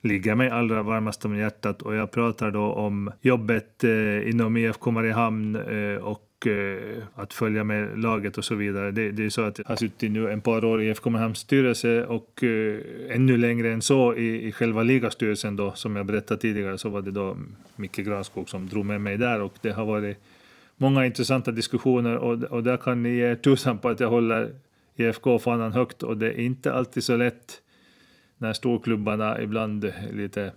ligger 0.03 0.35
mig 0.35 0.51
allra 0.51 0.83
varmast 0.83 1.24
om 1.24 1.37
hjärtat 1.37 1.83
och 1.83 1.95
jag 1.95 2.11
pratar 2.11 2.51
då 2.51 2.72
om 2.72 3.11
jobbet 3.20 3.85
eh, 3.85 4.30
inom 4.30 4.57
IFK 4.57 4.91
Mariehamn 4.91 5.57
eh, 5.57 5.97
och 5.97 6.22
Eh, 6.47 7.03
att 7.14 7.32
följa 7.32 7.64
med 7.64 7.99
laget 7.99 8.38
och 8.38 8.45
så 8.45 8.55
vidare. 8.55 8.90
Det, 8.90 9.11
det 9.11 9.24
är 9.24 9.30
så 9.30 9.43
att 9.43 9.59
jag 9.59 9.64
har 9.64 9.76
suttit 9.76 10.12
nu 10.12 10.30
en 10.30 10.40
par 10.40 10.64
år 10.64 10.82
i 10.82 10.88
IFK 10.88 11.11
Mariehamns 11.11 11.38
styrelse 11.38 12.05
och 12.05 12.45
eh, 12.45 12.80
ännu 13.09 13.36
längre 13.36 13.72
än 13.72 13.82
så 13.82 14.14
i, 14.14 14.47
i 14.47 14.53
själva 14.53 14.82
ligastyrelsen 14.82 15.57
då, 15.57 15.72
som 15.72 15.97
jag 15.97 16.07
berättade 16.07 16.40
tidigare, 16.40 16.78
så 16.78 16.88
var 16.88 17.03
det 17.03 17.11
då 17.11 17.36
Micke 17.76 17.97
Granskog 17.97 18.49
som 18.49 18.68
drog 18.68 18.84
med 18.84 19.01
mig 19.01 19.16
där 19.16 19.40
och 19.40 19.55
det 19.61 19.70
har 19.70 19.84
varit 19.84 20.16
många 20.76 21.07
intressanta 21.07 21.51
diskussioner 21.51 22.16
och, 22.16 22.43
och 22.43 22.62
där 22.62 22.76
kan 22.76 23.03
ni 23.03 23.09
ge 23.09 23.30
er 23.30 23.34
tusan 23.34 23.78
på 23.78 23.88
att 23.88 24.01
jag 24.01 24.11
håller 24.11 24.51
IFK-fanan 24.97 25.72
högt 25.72 26.03
och 26.03 26.16
det 26.16 26.26
är 26.26 26.40
inte 26.40 26.72
alltid 26.72 27.05
så 27.05 27.16
lätt 27.16 27.62
när 28.38 28.53
storklubbarna 28.53 29.43
ibland 29.43 29.93
lite 30.12 30.53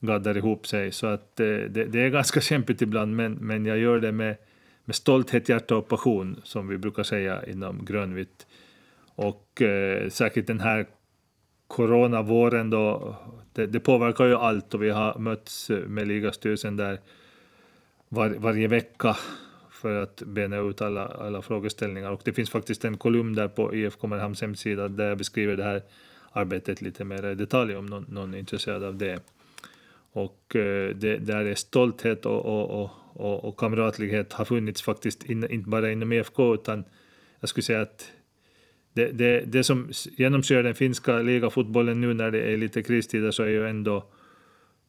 gaddar 0.00 0.36
ihop 0.36 0.66
sig. 0.66 0.92
Så 0.92 1.06
att 1.06 1.40
eh, 1.40 1.46
det, 1.46 1.84
det, 1.84 2.00
är 2.00 2.08
ganska 2.08 2.40
kämpigt 2.40 2.82
ibland, 2.82 3.16
men, 3.16 3.32
men 3.32 3.66
jag 3.66 3.78
gör 3.78 4.00
det 4.00 4.12
med 4.12 4.36
med 4.88 4.94
stolthet, 4.94 5.48
hjärta 5.48 5.76
och 5.76 5.88
passion, 5.88 6.40
som 6.44 6.68
vi 6.68 6.78
brukar 6.78 7.02
säga 7.02 7.46
inom 7.46 7.84
grönvitt. 7.84 8.46
Och 9.14 9.62
eh, 9.62 10.08
särskilt 10.08 10.46
den 10.46 10.60
här 10.60 10.86
coronavåren 11.66 12.70
då, 12.70 13.16
det, 13.52 13.66
det, 13.66 13.80
påverkar 13.80 14.24
ju 14.24 14.34
allt 14.34 14.74
och 14.74 14.82
vi 14.82 14.90
har 14.90 15.18
mötts 15.18 15.70
eh, 15.70 15.78
med 15.78 16.08
ligastyrelsen 16.08 16.76
där 16.76 17.00
var, 18.08 18.28
varje 18.28 18.68
vecka 18.68 19.16
för 19.70 20.02
att 20.02 20.22
bena 20.26 20.56
ut 20.56 20.82
alla, 20.82 21.06
alla 21.06 21.42
frågeställningar. 21.42 22.10
Och 22.10 22.20
det 22.24 22.32
finns 22.32 22.50
faktiskt 22.50 22.84
en 22.84 22.96
kolumn 22.96 23.34
där 23.34 23.48
på 23.48 23.74
IFK 23.74 24.06
Mariehamns 24.06 24.40
hemsida 24.40 24.88
där 24.88 25.08
jag 25.08 25.18
beskriver 25.18 25.56
det 25.56 25.64
här 25.64 25.82
arbetet 26.32 26.82
lite 26.82 27.04
mer 27.04 27.26
i 27.26 27.34
detalj 27.34 27.76
om 27.76 27.86
någon, 27.86 28.06
någon 28.08 28.34
är 28.34 28.38
intresserad 28.38 28.84
av 28.84 28.96
det. 28.96 29.20
Och 30.12 30.56
eh, 30.56 30.94
det, 30.94 31.16
där 31.16 31.44
är 31.44 31.54
stolthet 31.54 32.26
och, 32.26 32.44
och, 32.44 32.82
och 32.82 32.90
och, 33.18 33.44
och 33.44 33.56
kamratlighet 33.56 34.32
har 34.32 34.44
funnits 34.44 34.82
faktiskt 34.82 35.24
in, 35.24 35.50
inte 35.50 35.70
bara 35.70 35.92
inom 35.92 36.12
IFK 36.12 36.54
utan 36.54 36.84
jag 37.40 37.48
skulle 37.48 37.64
säga 37.64 37.80
att 37.80 38.12
det, 38.92 39.10
det, 39.10 39.40
det 39.40 39.64
som 39.64 39.90
genomsyrar 40.16 40.62
den 40.62 40.74
finska 40.74 41.22
ligafotbollen 41.22 42.00
nu 42.00 42.14
när 42.14 42.30
det 42.30 42.40
är 42.40 42.56
lite 42.56 42.82
kristider 42.82 43.30
så 43.30 43.42
är 43.42 43.48
ju 43.48 43.68
ändå 43.68 44.04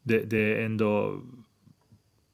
det, 0.03 0.19
det 0.19 0.37
är 0.37 0.65
ändå 0.65 1.21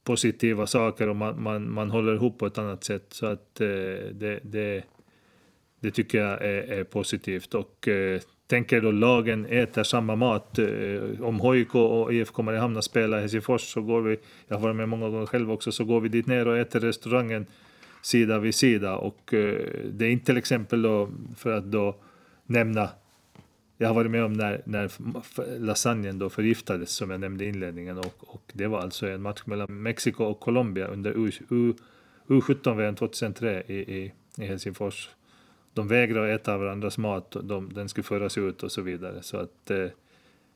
positiva 0.04 0.68
saker 0.68 1.10
och 1.10 1.16
man, 1.16 1.44
man, 1.44 1.72
man 1.72 1.92
håller 1.92 2.16
ihop 2.16 2.40
på 2.40 2.46
ett 2.46 2.58
annat 2.58 2.84
sätt. 2.84 3.06
Så 3.10 3.26
att 3.26 3.62
eh, 3.62 3.68
det, 4.12 4.40
det, 4.44 4.84
det 5.80 5.92
tycker 5.92 6.18
jag 6.18 6.42
är, 6.42 6.80
är 6.80 6.84
positivt. 6.84 7.54
Och 7.54 7.88
eh, 7.88 8.22
tänker 8.48 8.82
då 8.82 8.92
lagen 8.92 9.46
äter 9.46 9.84
samma 9.84 10.16
mat. 10.16 10.60
Eh, 10.60 11.22
om 11.22 11.40
HIK 11.42 11.76
och 11.76 12.14
IFK 12.14 12.42
Mariehamn 12.42 12.82
spelar 12.82 13.18
i 13.18 13.22
Helsingfors 13.22 13.62
så 13.62 13.82
går 13.82 14.02
vi, 14.02 14.18
jag 14.48 14.56
har 14.56 14.64
varit 14.64 14.76
med 14.76 14.90
många 14.90 15.10
gånger 15.10 15.26
själv 15.26 15.52
också, 15.52 15.72
så 15.72 15.86
går 15.86 16.02
vi 16.02 16.10
dit 16.10 16.28
ner 16.28 16.48
och 16.48 16.58
äter 16.58 16.80
restaurangen 16.80 17.46
sida 18.02 18.40
vid 18.40 18.56
sida. 18.56 18.98
Och 18.98 19.34
eh, 19.34 19.68
det 19.86 20.06
är 20.06 20.10
inte 20.10 20.26
till 20.26 20.38
exempel 20.38 20.82
då, 20.82 21.10
för 21.38 21.52
att 21.52 21.64
då 21.64 21.96
nämna 22.46 22.90
jag 23.78 23.88
har 23.88 23.96
varit 23.96 24.12
med 24.12 24.24
om 24.24 24.34
när, 24.34 24.62
när 24.66 24.92
lasagnen 25.60 26.20
då 26.20 26.30
förgiftades 26.30 26.90
som 26.90 27.10
jag 27.10 27.20
nämnde 27.20 27.46
i 27.46 27.50
inledningen 27.50 27.98
och, 27.98 28.16
och 28.20 28.52
det 28.54 28.68
var 28.68 28.80
alltså 28.80 29.08
en 29.08 29.22
match 29.22 29.42
mellan 29.46 29.84
Mexiko 29.84 30.24
och 30.24 30.40
Colombia 30.40 30.88
under 30.88 31.12
U, 31.12 31.32
U, 31.50 31.74
U17-VM 32.28 32.96
2003 32.96 33.64
i, 33.68 33.74
i, 33.74 34.14
i 34.38 34.46
Helsingfors 34.46 35.10
de 35.76 35.88
vägrade 35.88 36.34
äta 36.34 36.58
varandras 36.58 36.98
mat, 36.98 37.36
de, 37.44 37.74
den 37.74 37.90
skulle 37.90 38.04
föras 38.04 38.38
ut 38.38 38.64
och 38.64 38.72
så 38.72 38.82
vidare. 38.82 39.22
Så 39.22 39.38
att 39.38 39.72
eh, 39.72 39.88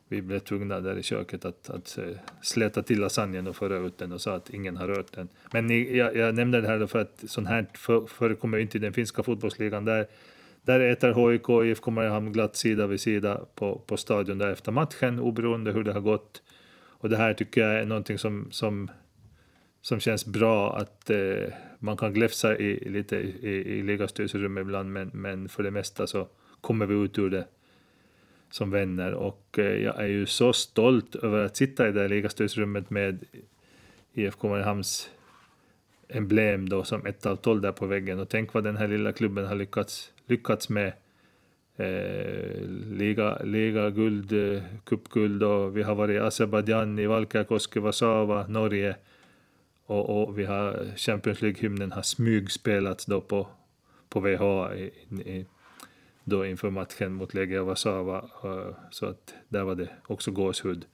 vi 0.07 0.22
blev 0.22 0.39
tvungna 0.39 0.80
där 0.80 0.97
i 0.97 1.03
köket 1.03 1.45
att, 1.45 1.70
att 1.70 1.97
eh, 1.97 2.17
släta 2.41 2.84
till 2.84 2.99
lasagnen 2.99 3.47
och 3.47 3.55
föra 3.55 3.78
ut 3.78 3.97
den 3.97 4.11
och 4.11 4.22
sa 4.22 4.36
att 4.36 4.49
ingen 4.49 4.78
har 4.78 4.88
rört 4.88 5.13
den. 5.13 5.28
Men 5.53 5.67
ni, 5.67 5.97
jag, 5.97 6.15
jag 6.15 6.36
nämnde 6.36 6.61
det 6.61 6.67
här 6.67 6.88
för 6.88 6.99
att 6.99 7.24
sånt 7.28 7.47
här 7.47 7.65
för, 7.74 8.05
förekommer 8.05 8.57
inte 8.57 8.78
i 8.78 8.82
den 8.82 8.93
finska 8.93 9.24
fotbollsligan. 9.24 9.86
Där, 9.86 10.07
där 10.61 10.80
äter 10.80 11.32
HIK 11.32 11.49
och 11.49 11.65
IFK 11.65 11.91
Mariehamn 11.91 12.34
glatt 12.34 12.55
sida 12.55 12.88
vid 12.88 13.01
sida 13.01 13.45
på, 13.55 13.82
på 13.86 13.97
stadion 13.97 14.38
där 14.38 14.49
efter 14.49 14.72
matchen, 14.72 15.20
oberoende 15.20 15.72
hur 15.72 15.84
det 15.84 15.93
har 15.93 16.01
gått. 16.01 16.41
Och 16.80 17.09
det 17.09 17.17
här 17.17 17.34
tycker 17.34 17.61
jag 17.61 17.82
är 17.82 17.86
någonting 17.86 18.17
som, 18.17 18.47
som, 18.51 18.91
som 19.82 19.99
känns 19.99 20.26
bra 20.26 20.78
att 20.78 21.09
eh, 21.09 21.53
man 21.80 21.97
kan 21.97 22.13
gläfsa 22.13 22.57
i, 22.57 22.89
lite 22.89 23.15
i, 23.17 23.80
i 23.80 23.84
ligastyrelserummet 23.84 24.61
ibland, 24.61 24.91
men, 24.91 25.11
men 25.13 25.49
för 25.49 25.63
det 25.63 25.71
mesta 25.71 26.07
så 26.07 26.27
kommer 26.61 26.86
vi 26.86 26.95
ut 26.95 27.19
ur 27.19 27.30
det 27.30 27.47
som 28.51 28.71
vänner. 28.71 29.13
Och 29.13 29.59
eh, 29.59 29.84
jag 29.84 29.99
är 29.99 30.07
ju 30.07 30.25
så 30.25 30.53
stolt 30.53 31.15
över 31.15 31.45
att 31.45 31.57
sitta 31.57 31.88
i 31.88 31.91
det 31.91 32.01
där 32.01 32.09
ligastyrelserummet 32.09 32.89
med 32.89 33.25
IFK 34.13 34.49
Mariehamns 34.49 35.09
emblem 36.07 36.69
då 36.69 36.84
som 36.84 37.05
ett 37.05 37.25
av 37.25 37.36
tolv 37.36 37.61
där 37.61 37.71
på 37.71 37.86
väggen. 37.86 38.19
Och 38.19 38.30
tänk 38.30 38.53
vad 38.53 38.63
den 38.63 38.77
här 38.77 38.88
lilla 38.88 39.11
klubben 39.11 39.45
har 39.45 39.55
lyckats, 39.55 40.11
lyckats 40.25 40.69
med. 40.69 40.93
Eh, 41.77 42.61
liga, 42.91 43.38
liga 43.43 43.89
guld, 43.89 44.32
eh, 44.32 44.61
cupguld 44.84 45.43
och 45.43 45.77
vi 45.77 45.84
har 45.84 45.95
varit 45.95 46.15
i 46.15 46.19
Azerbajdzjan, 46.19 46.99
i 46.99 47.05
Valkeakoski, 47.05 47.80
Warszawa, 47.80 48.47
Norge 48.47 48.95
och, 49.90 50.24
och 50.24 50.40
vi 50.40 50.46
har 50.46 50.98
Champions 50.98 51.42
League-hymnen 51.42 51.92
har 51.92 52.02
smygspelats 52.02 53.06
då 53.06 53.22
på, 53.22 53.48
på 54.10 54.20
VH 54.20 54.74
i, 54.76 54.92
i, 55.32 55.46
då 56.24 56.46
inför 56.46 56.70
matchen 56.70 57.14
mot 57.14 57.34
Legia 57.34 57.64
Warszawa. 57.64 58.18
Eh, 58.44 58.76
så 58.92 59.06
att 59.06 59.34
där 59.50 59.64
var 59.64 59.76
det 59.76 59.90
också 60.08 60.32
gåshud. 60.32 60.86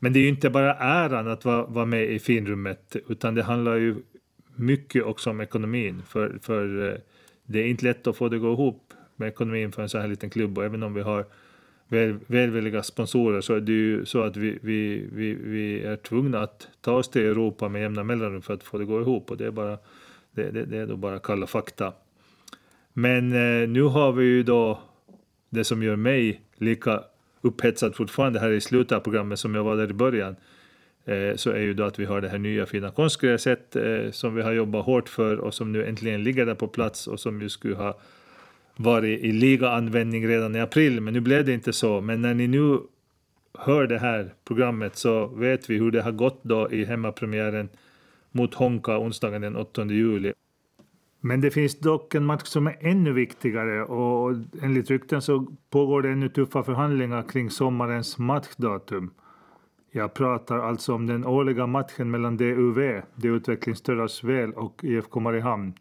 Men 0.00 0.12
det 0.12 0.18
är 0.18 0.22
ju 0.22 0.28
inte 0.28 0.50
bara 0.50 0.74
äran 0.74 1.28
att 1.28 1.44
vara, 1.44 1.66
vara 1.66 1.86
med 1.86 2.10
i 2.10 2.18
finrummet 2.18 2.96
utan 3.08 3.34
det 3.34 3.42
handlar 3.42 3.76
ju 3.76 3.96
mycket 4.56 5.04
också 5.04 5.30
om 5.30 5.40
ekonomin. 5.40 6.02
För, 6.08 6.38
för 6.42 6.90
eh, 6.90 6.98
det 7.44 7.58
är 7.58 7.66
inte 7.66 7.84
lätt 7.84 8.06
att 8.06 8.16
få 8.16 8.28
det 8.28 8.36
att 8.36 8.42
gå 8.42 8.52
ihop 8.52 8.94
med 9.16 9.28
ekonomin 9.28 9.72
för 9.72 9.82
en 9.82 9.88
så 9.88 9.98
här 9.98 10.08
liten 10.08 10.30
klubb 10.30 10.58
och 10.58 10.64
även 10.64 10.82
om 10.82 10.94
vi 10.94 11.02
har 11.02 11.26
väl, 11.92 12.18
välvilliga 12.26 12.82
sponsorer 12.82 13.40
så 13.40 13.54
är 13.54 13.60
det 13.60 13.72
ju 13.72 14.04
så 14.04 14.22
att 14.22 14.36
vi, 14.36 14.58
vi, 14.62 15.08
vi, 15.12 15.34
vi 15.34 15.82
är 15.82 15.96
tvungna 15.96 16.40
att 16.40 16.68
ta 16.80 16.92
oss 16.92 17.10
till 17.10 17.22
Europa 17.22 17.68
med 17.68 17.82
jämna 17.82 18.04
mellanrum 18.04 18.42
för 18.42 18.54
att 18.54 18.62
få 18.62 18.78
det 18.78 18.82
att 18.82 18.88
gå 18.88 19.00
ihop 19.00 19.30
och 19.30 19.36
det 19.36 19.46
är, 19.46 19.50
bara, 19.50 19.78
det, 20.32 20.50
det, 20.50 20.64
det 20.64 20.78
är 20.78 20.86
då 20.86 20.96
bara 20.96 21.18
kalla 21.18 21.46
fakta. 21.46 21.92
Men 22.92 23.32
eh, 23.32 23.68
nu 23.68 23.82
har 23.82 24.12
vi 24.12 24.24
ju 24.24 24.42
då 24.42 24.80
det 25.50 25.64
som 25.64 25.82
gör 25.82 25.96
mig 25.96 26.40
lika 26.56 27.04
upphetsad 27.40 27.96
fortfarande 27.96 28.40
här 28.40 28.50
i 28.50 28.60
slutet 28.60 28.96
av 28.96 29.00
programmet 29.00 29.38
som 29.38 29.54
jag 29.54 29.64
var 29.64 29.76
där 29.76 29.90
i 29.90 29.92
början 29.92 30.36
eh, 31.04 31.36
så 31.36 31.50
är 31.50 31.60
ju 31.60 31.74
då 31.74 31.84
att 31.84 31.98
vi 31.98 32.04
har 32.04 32.20
det 32.20 32.28
här 32.28 32.38
nya 32.38 32.66
fina 32.66 32.90
konstgräset 32.90 33.76
eh, 33.76 34.10
som 34.10 34.34
vi 34.34 34.42
har 34.42 34.52
jobbat 34.52 34.84
hårt 34.84 35.08
för 35.08 35.36
och 35.36 35.54
som 35.54 35.72
nu 35.72 35.86
äntligen 35.86 36.24
ligger 36.24 36.46
där 36.46 36.54
på 36.54 36.68
plats 36.68 37.06
och 37.06 37.20
som 37.20 37.42
ju 37.42 37.48
skulle 37.48 37.74
ha 37.74 37.98
varit 38.76 39.20
i 39.20 39.32
ligaanvändning 39.32 40.28
redan 40.28 40.56
i 40.56 40.60
april, 40.60 41.00
men 41.00 41.14
nu 41.14 41.20
blev 41.20 41.44
det 41.44 41.52
inte 41.52 41.72
så. 41.72 42.00
Men 42.00 42.22
när 42.22 42.34
ni 42.34 42.46
nu 42.48 42.78
hör 43.58 43.86
det 43.86 43.98
här 43.98 44.34
programmet 44.44 44.96
så 44.96 45.26
vet 45.26 45.70
vi 45.70 45.78
hur 45.78 45.90
det 45.90 46.02
har 46.02 46.12
gått 46.12 46.44
då 46.44 46.70
i 46.70 46.84
hemmapremiären 46.84 47.68
mot 48.30 48.54
Honka 48.54 48.98
onsdagen 48.98 49.42
den 49.42 49.56
8 49.56 49.84
juli. 49.84 50.32
Men 51.20 51.40
det 51.40 51.50
finns 51.50 51.78
dock 51.78 52.14
en 52.14 52.24
match 52.24 52.44
som 52.44 52.66
är 52.66 52.76
ännu 52.80 53.12
viktigare 53.12 53.84
och 53.84 54.34
enligt 54.62 54.90
rykten 54.90 55.22
så 55.22 55.46
pågår 55.70 56.02
det 56.02 56.08
ännu 56.08 56.28
tuffa 56.28 56.62
förhandlingar 56.62 57.22
kring 57.22 57.50
sommarens 57.50 58.18
matchdatum. 58.18 59.10
Jag 59.90 60.14
pratar 60.14 60.58
alltså 60.58 60.94
om 60.94 61.06
den 61.06 61.26
årliga 61.26 61.66
matchen 61.66 62.10
mellan 62.10 62.36
DUV, 62.36 63.02
Det 63.14 63.28
utvecklingsstördas 63.28 64.24
väl, 64.24 64.52
och 64.52 64.84
IFK 64.84 65.20
Mariehamn. 65.20 65.74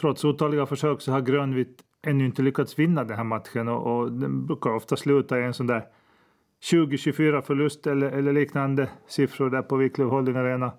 Trots 0.00 0.24
otaliga 0.24 0.66
försök 0.66 1.00
så 1.00 1.12
har 1.12 1.20
Grönvitt 1.20 1.82
ännu 2.02 2.24
inte 2.24 2.42
lyckats 2.42 2.78
vinna 2.78 3.04
den 3.04 3.16
här 3.16 3.24
matchen 3.24 3.68
och, 3.68 3.98
och 3.98 4.12
den 4.12 4.46
brukar 4.46 4.70
ofta 4.70 4.96
sluta 4.96 5.40
i 5.40 5.44
en 5.44 5.54
sån 5.54 5.66
där 5.66 5.84
20-24 6.72 7.40
förlust 7.40 7.86
eller, 7.86 8.10
eller 8.10 8.32
liknande 8.32 8.88
siffror 9.06 9.50
där 9.50 9.62
på 9.62 9.76
Wiklöf 9.76 10.10
Holding 10.10 10.36
Arena. 10.36 10.72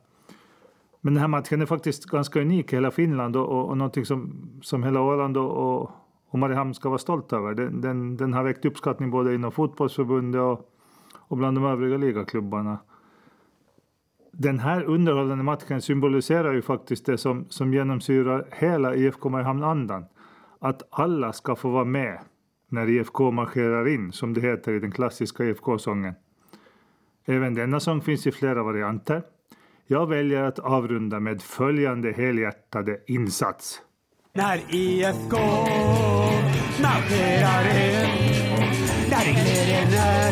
Men 1.01 1.13
den 1.13 1.21
här 1.21 1.27
matchen 1.27 1.61
är 1.61 1.65
faktiskt 1.65 2.05
ganska 2.05 2.41
unik 2.41 2.73
i 2.73 2.75
hela 2.75 2.91
Finland 2.91 3.35
och, 3.35 3.47
och, 3.47 3.69
och 3.69 3.77
någonting 3.77 4.05
som, 4.05 4.33
som 4.61 4.83
hela 4.83 5.01
Åland 5.01 5.37
och, 5.37 5.51
och, 5.51 5.91
och 6.29 6.39
Mariehamn 6.39 6.73
ska 6.73 6.89
vara 6.89 6.99
stolt 6.99 7.33
över. 7.33 7.53
Den, 7.53 7.81
den, 7.81 8.17
den 8.17 8.33
har 8.33 8.43
väckt 8.43 8.65
uppskattning 8.65 9.11
både 9.11 9.35
inom 9.35 9.51
fotbollsförbundet 9.51 10.41
och, 10.41 10.71
och 11.13 11.37
bland 11.37 11.57
de 11.57 11.65
övriga 11.65 11.97
ligaklubbarna 11.97 12.77
den 14.37 14.59
här 14.59 14.83
underhållande 14.83 15.43
matchen 15.43 15.81
symboliserar 15.81 16.53
ju 16.53 16.61
faktiskt 16.61 17.05
det 17.05 17.17
som, 17.17 17.45
som 17.49 17.73
genomsyrar 17.73 18.47
hela 18.51 18.95
IFK 18.95 19.29
Mariehamn-andan. 19.29 20.05
Att 20.59 20.81
alla 20.89 21.33
ska 21.33 21.55
få 21.55 21.69
vara 21.69 21.85
med. 21.85 22.19
när 22.69 22.89
IFK 22.89 23.31
marscherar 23.31 23.87
in, 23.87 24.11
som 24.11 24.33
det 24.33 24.41
heter 24.41 24.73
i 24.73 24.79
den 24.79 24.91
klassiska 24.91 25.43
IFK-sången. 25.43 26.13
Även 27.25 27.53
denna 27.53 27.79
sång 27.79 28.01
finns 28.01 28.27
i 28.27 28.31
flera 28.31 28.63
varianter. 28.63 29.23
Jag 29.87 30.09
väljer 30.09 30.43
att 30.43 30.59
avrunda 30.59 31.19
med 31.19 31.41
följande 31.41 32.11
helhjärtade 32.11 32.99
insats. 33.07 33.81
När 34.33 34.75
IFK 34.75 35.37
marscherar 36.81 37.61
in, 37.61 38.09
när 39.09 39.25
glädjen 39.33 39.87
ökar 39.87 40.24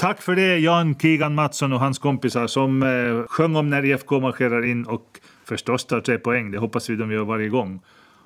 Tack 0.00 0.22
för 0.22 0.36
det 0.36 0.58
Jan 0.58 0.94
Kigan 0.98 1.34
Mattsson 1.34 1.72
och 1.72 1.80
hans 1.80 1.98
kompisar 1.98 2.46
som 2.46 2.82
eh, 2.82 3.26
sjöng 3.26 3.56
om 3.56 3.70
när 3.70 3.84
IFK 3.84 4.20
marscherar 4.20 4.64
in 4.64 4.84
och 4.84 5.20
förstås 5.44 5.84
tar 5.84 6.00
tre 6.00 6.18
poäng. 6.18 6.50
Det 6.50 6.58
hoppas 6.58 6.90
vi 6.90 6.96
de 6.96 7.12
gör 7.12 7.24
varje 7.24 7.48
gång. 7.48 7.80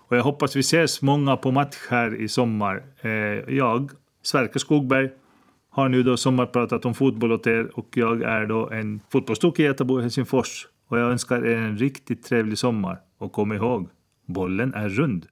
Och 0.08 0.16
jag 0.16 0.22
hoppas 0.22 0.56
vi 0.56 0.60
ses 0.60 1.02
många 1.02 1.36
på 1.36 1.50
match 1.50 1.76
här 1.90 2.20
i 2.20 2.28
sommar. 2.28 2.82
Eh, 3.00 3.10
jag, 3.54 3.90
Sverker 4.22 4.58
Skogberg, 4.58 5.10
har 5.70 5.88
nu 5.88 6.02
då 6.02 6.16
sommarpratat 6.16 6.84
om 6.84 6.94
fotboll 6.94 7.32
åt 7.32 7.46
er 7.46 7.70
och 7.78 7.88
jag 7.94 8.22
är 8.22 8.46
då 8.46 8.70
en 8.70 9.00
fotbollstokig 9.12 9.64
Göteborg 9.64 10.00
i 10.00 10.02
Helsingfors. 10.02 10.66
Och 10.88 10.98
jag 10.98 11.10
önskar 11.10 11.46
er 11.46 11.56
en 11.56 11.78
riktigt 11.78 12.24
trevlig 12.24 12.58
sommar. 12.58 12.98
Och 13.18 13.32
kom 13.32 13.52
ihåg, 13.52 13.88
bollen 14.26 14.74
är 14.74 14.88
rund. 14.88 15.26